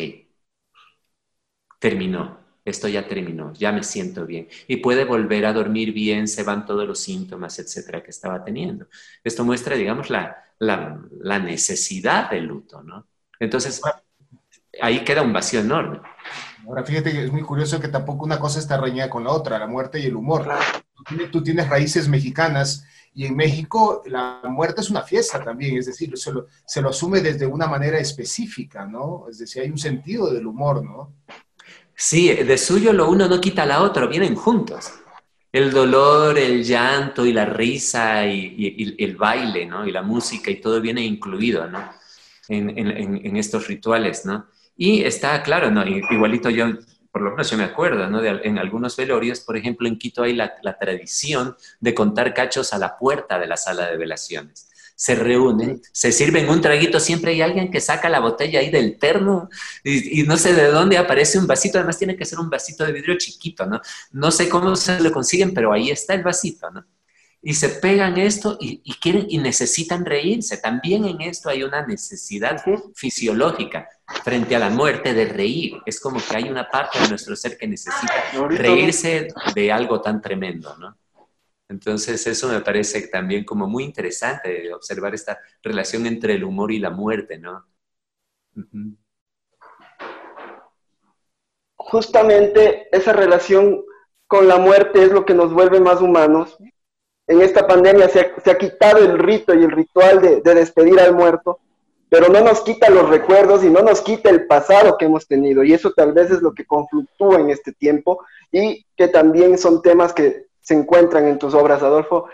terminó 1.77 2.42
esto 2.65 2.87
ya 2.87 3.07
terminó, 3.07 3.53
ya 3.53 3.71
me 3.71 3.83
siento 3.83 4.25
bien. 4.25 4.47
Y 4.67 4.77
puede 4.77 5.03
volver 5.03 5.45
a 5.45 5.53
dormir 5.53 5.93
bien, 5.93 6.27
se 6.27 6.43
van 6.43 6.65
todos 6.65 6.87
los 6.87 6.99
síntomas, 6.99 7.59
etcétera, 7.59 8.01
que 8.01 8.11
estaba 8.11 8.43
teniendo. 8.43 8.87
Esto 9.23 9.43
muestra, 9.43 9.75
digamos, 9.75 10.09
la, 10.09 10.45
la, 10.59 11.39
necesidad 11.39 12.29
del 12.29 12.45
luto, 12.45 12.81
¿no? 12.81 13.07
Entonces, 13.39 13.81
ahí 14.81 15.03
queda 15.03 15.21
un 15.21 15.33
vacío 15.33 15.59
enorme. 15.59 15.99
Ahora, 16.65 16.85
fíjate 16.85 17.11
que 17.11 17.25
es 17.25 17.31
muy 17.31 17.41
curioso 17.41 17.81
que 17.81 17.89
tampoco 17.89 18.23
una 18.23 18.39
cosa 18.39 18.59
está 18.59 18.77
reñida 18.77 19.09
con 19.09 19.25
la 19.25 19.31
otra, 19.31 19.59
la 19.59 19.67
muerte 19.67 19.99
y 19.99 20.05
el 20.05 20.15
humor. 20.15 20.47
Tú 21.31 21.43
tienes 21.43 21.67
raíces 21.67 22.07
mexicanas 22.07 22.85
y 23.13 23.25
en 23.25 23.35
México 23.35 24.01
la 24.05 24.41
muerte 24.45 24.79
es 24.79 24.89
una 24.89 25.01
fiesta 25.01 25.43
también, 25.43 25.77
es 25.77 25.85
decir, 25.85 26.17
se 26.17 26.31
lo, 26.31 26.47
se 26.65 26.81
lo 26.81 26.89
asume 26.89 27.19
desde 27.19 27.45
una 27.45 27.67
manera 27.67 27.99
específica, 27.99 28.85
¿no? 28.85 29.25
Es 29.29 29.39
decir, 29.39 29.61
hay 29.61 29.69
un 29.69 29.77
sentido 29.77 30.33
del 30.33 30.47
humor, 30.47 30.83
¿no? 30.83 31.13
Sí, 31.95 32.33
de 32.33 32.57
suyo 32.57 32.93
lo 32.93 33.09
uno 33.09 33.27
no 33.27 33.39
quita 33.39 33.65
la 33.65 33.81
otro, 33.81 34.07
vienen 34.07 34.35
juntos. 34.35 34.93
El 35.51 35.71
dolor, 35.71 36.37
el 36.37 36.63
llanto 36.63 37.25
y 37.25 37.33
la 37.33 37.45
risa 37.45 38.25
y, 38.25 38.95
el 38.97 39.15
baile, 39.15 39.65
¿no? 39.65 39.85
Y 39.87 39.91
la 39.91 40.01
música 40.01 40.49
y 40.49 40.59
todo 40.59 40.81
viene 40.81 41.01
incluido, 41.01 41.67
¿no? 41.67 41.91
En, 42.49 43.37
estos 43.37 43.67
rituales, 43.67 44.25
¿no? 44.25 44.47
Y 44.75 45.03
está 45.03 45.41
claro, 45.43 45.69
¿no? 45.69 45.85
Igualito 45.85 46.49
yo, 46.49 46.65
por 47.11 47.21
lo 47.21 47.31
menos 47.31 47.49
yo 47.49 47.57
me 47.57 47.63
acuerdo, 47.63 48.09
¿no? 48.09 48.23
en 48.23 48.57
algunos 48.57 48.97
velorios, 48.97 49.41
por 49.41 49.55
ejemplo, 49.55 49.87
en 49.87 49.97
Quito 49.97 50.23
hay 50.23 50.33
la 50.33 50.77
tradición 50.79 51.55
de 51.79 51.93
contar 51.93 52.33
cachos 52.33 52.73
a 52.73 52.79
la 52.79 52.97
puerta 52.97 53.37
de 53.37 53.47
la 53.47 53.57
sala 53.57 53.87
de 53.87 53.97
velaciones 53.97 54.72
se 55.03 55.15
reúnen, 55.15 55.81
se 55.91 56.13
sirven 56.13 56.47
un 56.47 56.61
traguito, 56.61 56.97
siempre 56.97 57.31
hay 57.31 57.41
alguien 57.41 57.69
que 57.69 57.81
saca 57.81 58.07
la 58.07 58.21
botella 58.21 58.61
ahí 58.61 58.69
del 58.69 58.97
terno 58.97 59.49
y, 59.83 60.23
no 60.23 60.37
sé 60.37 60.53
de 60.53 60.67
dónde 60.67 60.97
aparece 60.97 61.37
un 61.37 61.45
vasito, 61.45 61.77
además 61.77 61.97
tiene 61.97 62.15
que 62.15 62.23
ser 62.23 62.39
un 62.39 62.49
vasito 62.49 62.85
de 62.85 62.93
vidrio 62.93 63.17
chiquito, 63.17 63.65
¿no? 63.65 63.81
No 64.13 64.31
sé 64.31 64.47
cómo 64.47 64.77
se 64.77 65.01
lo 65.01 65.11
consiguen, 65.11 65.53
pero 65.53 65.73
ahí 65.73 65.89
está 65.89 66.13
el 66.13 66.23
vasito, 66.23 66.71
¿no? 66.71 66.85
y 67.45 67.53
se 67.55 67.67
pegan 67.67 68.17
esto 68.17 68.57
y, 68.61 68.79
quieren 69.01 69.25
y 69.27 69.39
necesitan 69.39 70.05
reírse. 70.05 70.55
También 70.55 71.03
en 71.03 71.19
esto 71.19 71.49
hay 71.49 71.63
una 71.63 71.85
necesidad 71.85 72.63
fisiológica 72.95 73.89
frente 74.23 74.55
a 74.55 74.59
la 74.59 74.69
muerte 74.69 75.13
de 75.13 75.25
reír. 75.25 75.73
Es 75.85 75.99
como 75.99 76.21
que 76.25 76.37
hay 76.37 76.49
una 76.49 76.69
parte 76.69 76.99
de 77.01 77.09
nuestro 77.09 77.35
ser 77.35 77.57
que 77.57 77.67
necesita 77.67 78.13
reírse 78.47 79.27
de 79.53 79.69
algo 79.73 79.99
tan 79.99 80.21
tremendo, 80.21 80.77
¿no? 80.77 80.97
Entonces 81.69 82.25
eso 82.27 82.49
me 82.49 82.61
parece 82.61 83.07
también 83.07 83.45
como 83.45 83.67
muy 83.67 83.83
interesante 83.83 84.73
observar 84.73 85.15
esta 85.15 85.39
relación 85.61 86.05
entre 86.05 86.35
el 86.35 86.43
humor 86.43 86.71
y 86.71 86.79
la 86.79 86.89
muerte, 86.89 87.37
¿no? 87.37 87.65
Justamente 91.75 92.87
esa 92.95 93.13
relación 93.13 93.83
con 94.27 94.47
la 94.47 94.57
muerte 94.57 95.03
es 95.03 95.11
lo 95.11 95.25
que 95.25 95.33
nos 95.33 95.53
vuelve 95.53 95.79
más 95.79 96.01
humanos 96.01 96.57
en 97.27 97.41
esta 97.41 97.65
pandemia 97.65 98.09
se 98.09 98.19
ha, 98.19 98.57
quitado 98.57 98.99
el 98.99 99.17
rito 99.17 99.53
y 99.53 99.63
el 99.63 99.71
ritual 99.71 100.21
de, 100.21 100.41
despedir 100.41 100.99
al 100.99 101.15
muerto, 101.15 101.59
pero 102.09 102.27
no 102.27 102.41
nos 102.41 102.61
quita 102.61 102.89
los 102.89 103.09
recuerdos 103.09 103.63
y 103.63 103.69
no 103.69 103.81
nos 103.81 104.01
quita 104.01 104.29
el 104.29 104.45
pasado 104.45 104.97
que 104.97 105.05
hemos 105.05 105.25
tenido. 105.25 105.63
Y 105.63 105.73
eso 105.73 105.91
tal 105.95 106.11
vez 106.11 106.31
es 106.31 106.41
lo 106.41 106.53
que 106.53 106.65
confluctúa 106.65 107.39
en 107.39 107.49
este 107.49 107.71
tiempo 107.71 108.19
y 108.51 108.85
que 108.97 109.07
también 109.07 109.57
son 109.57 109.81
temas 109.81 110.13
que 110.13 110.47
se 110.63 110.73
encuentran 110.73 111.27
en 111.27 111.37
tus 111.37 111.53
obras, 111.53 111.83
Adolfo. 111.83 112.29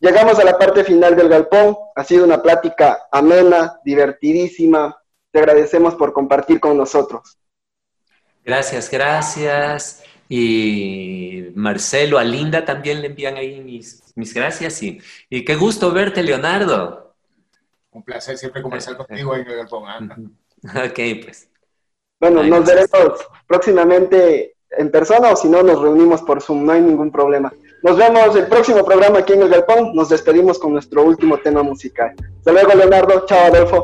Llegamos 0.00 0.38
a 0.38 0.44
la 0.44 0.58
parte 0.58 0.82
final 0.82 1.14
del 1.14 1.28
galpón. 1.28 1.76
Ha 1.94 2.02
sido 2.02 2.24
una 2.24 2.42
plática 2.42 3.06
amena, 3.12 3.78
divertidísima. 3.84 4.96
Te 5.30 5.38
agradecemos 5.38 5.94
por 5.94 6.12
compartir 6.12 6.58
con 6.58 6.76
nosotros. 6.76 7.38
Gracias, 8.42 8.90
gracias. 8.90 10.02
Y 10.28 11.48
Marcelo, 11.54 12.18
a 12.18 12.24
Linda 12.24 12.64
también 12.64 13.02
le 13.02 13.08
envían 13.08 13.36
ahí 13.36 13.60
mis, 13.60 14.02
mis 14.16 14.32
gracias 14.32 14.82
y, 14.82 15.00
y 15.28 15.44
qué 15.44 15.54
gusto 15.54 15.92
verte, 15.92 16.22
Leonardo. 16.22 17.14
Un 17.90 18.02
placer 18.02 18.38
siempre 18.38 18.62
conversar 18.62 18.96
contigo 18.96 19.34
en 19.36 19.46
el 19.46 19.56
galpón. 19.56 20.36
Ok, 20.62 21.00
pues. 21.24 21.48
Bueno, 22.20 22.42
nos 22.42 22.66
veremos 22.66 23.26
próximamente 23.46 24.56
en 24.76 24.90
persona 24.90 25.30
o 25.30 25.36
si 25.36 25.48
no, 25.48 25.62
nos 25.62 25.80
reunimos 25.80 26.22
por 26.22 26.42
Zoom, 26.42 26.64
no 26.64 26.72
hay 26.72 26.80
ningún 26.80 27.10
problema. 27.10 27.52
Nos 27.82 27.96
vemos 27.96 28.36
el 28.36 28.46
próximo 28.46 28.84
programa 28.84 29.20
aquí 29.20 29.32
en 29.32 29.42
el 29.42 29.48
Galpón. 29.48 29.94
Nos 29.94 30.10
despedimos 30.10 30.58
con 30.58 30.72
nuestro 30.72 31.02
último 31.02 31.38
tema 31.38 31.62
musical. 31.62 32.12
Hasta 32.38 32.52
luego, 32.52 32.74
Leonardo. 32.74 33.24
Chao, 33.26 33.46
Adolfo. 33.46 33.82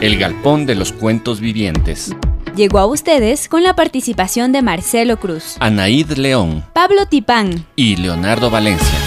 El 0.00 0.18
Galpón 0.18 0.66
de 0.66 0.74
los 0.74 0.92
Cuentos 0.92 1.40
Vivientes 1.40 2.14
llegó 2.54 2.78
a 2.78 2.86
ustedes 2.86 3.48
con 3.48 3.62
la 3.62 3.76
participación 3.76 4.50
de 4.50 4.62
Marcelo 4.62 5.18
Cruz, 5.18 5.56
Anaíd 5.60 6.12
León, 6.12 6.64
Pablo 6.72 7.06
Tipán 7.06 7.66
y 7.76 7.96
Leonardo 7.96 8.50
Valencia. 8.50 8.98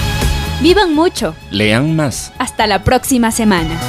Vivan 0.61 0.93
mucho. 0.93 1.35
Lean 1.51 1.95
más. 1.95 2.31
Hasta 2.37 2.67
la 2.67 2.83
próxima 2.83 3.31
semana. 3.31 3.79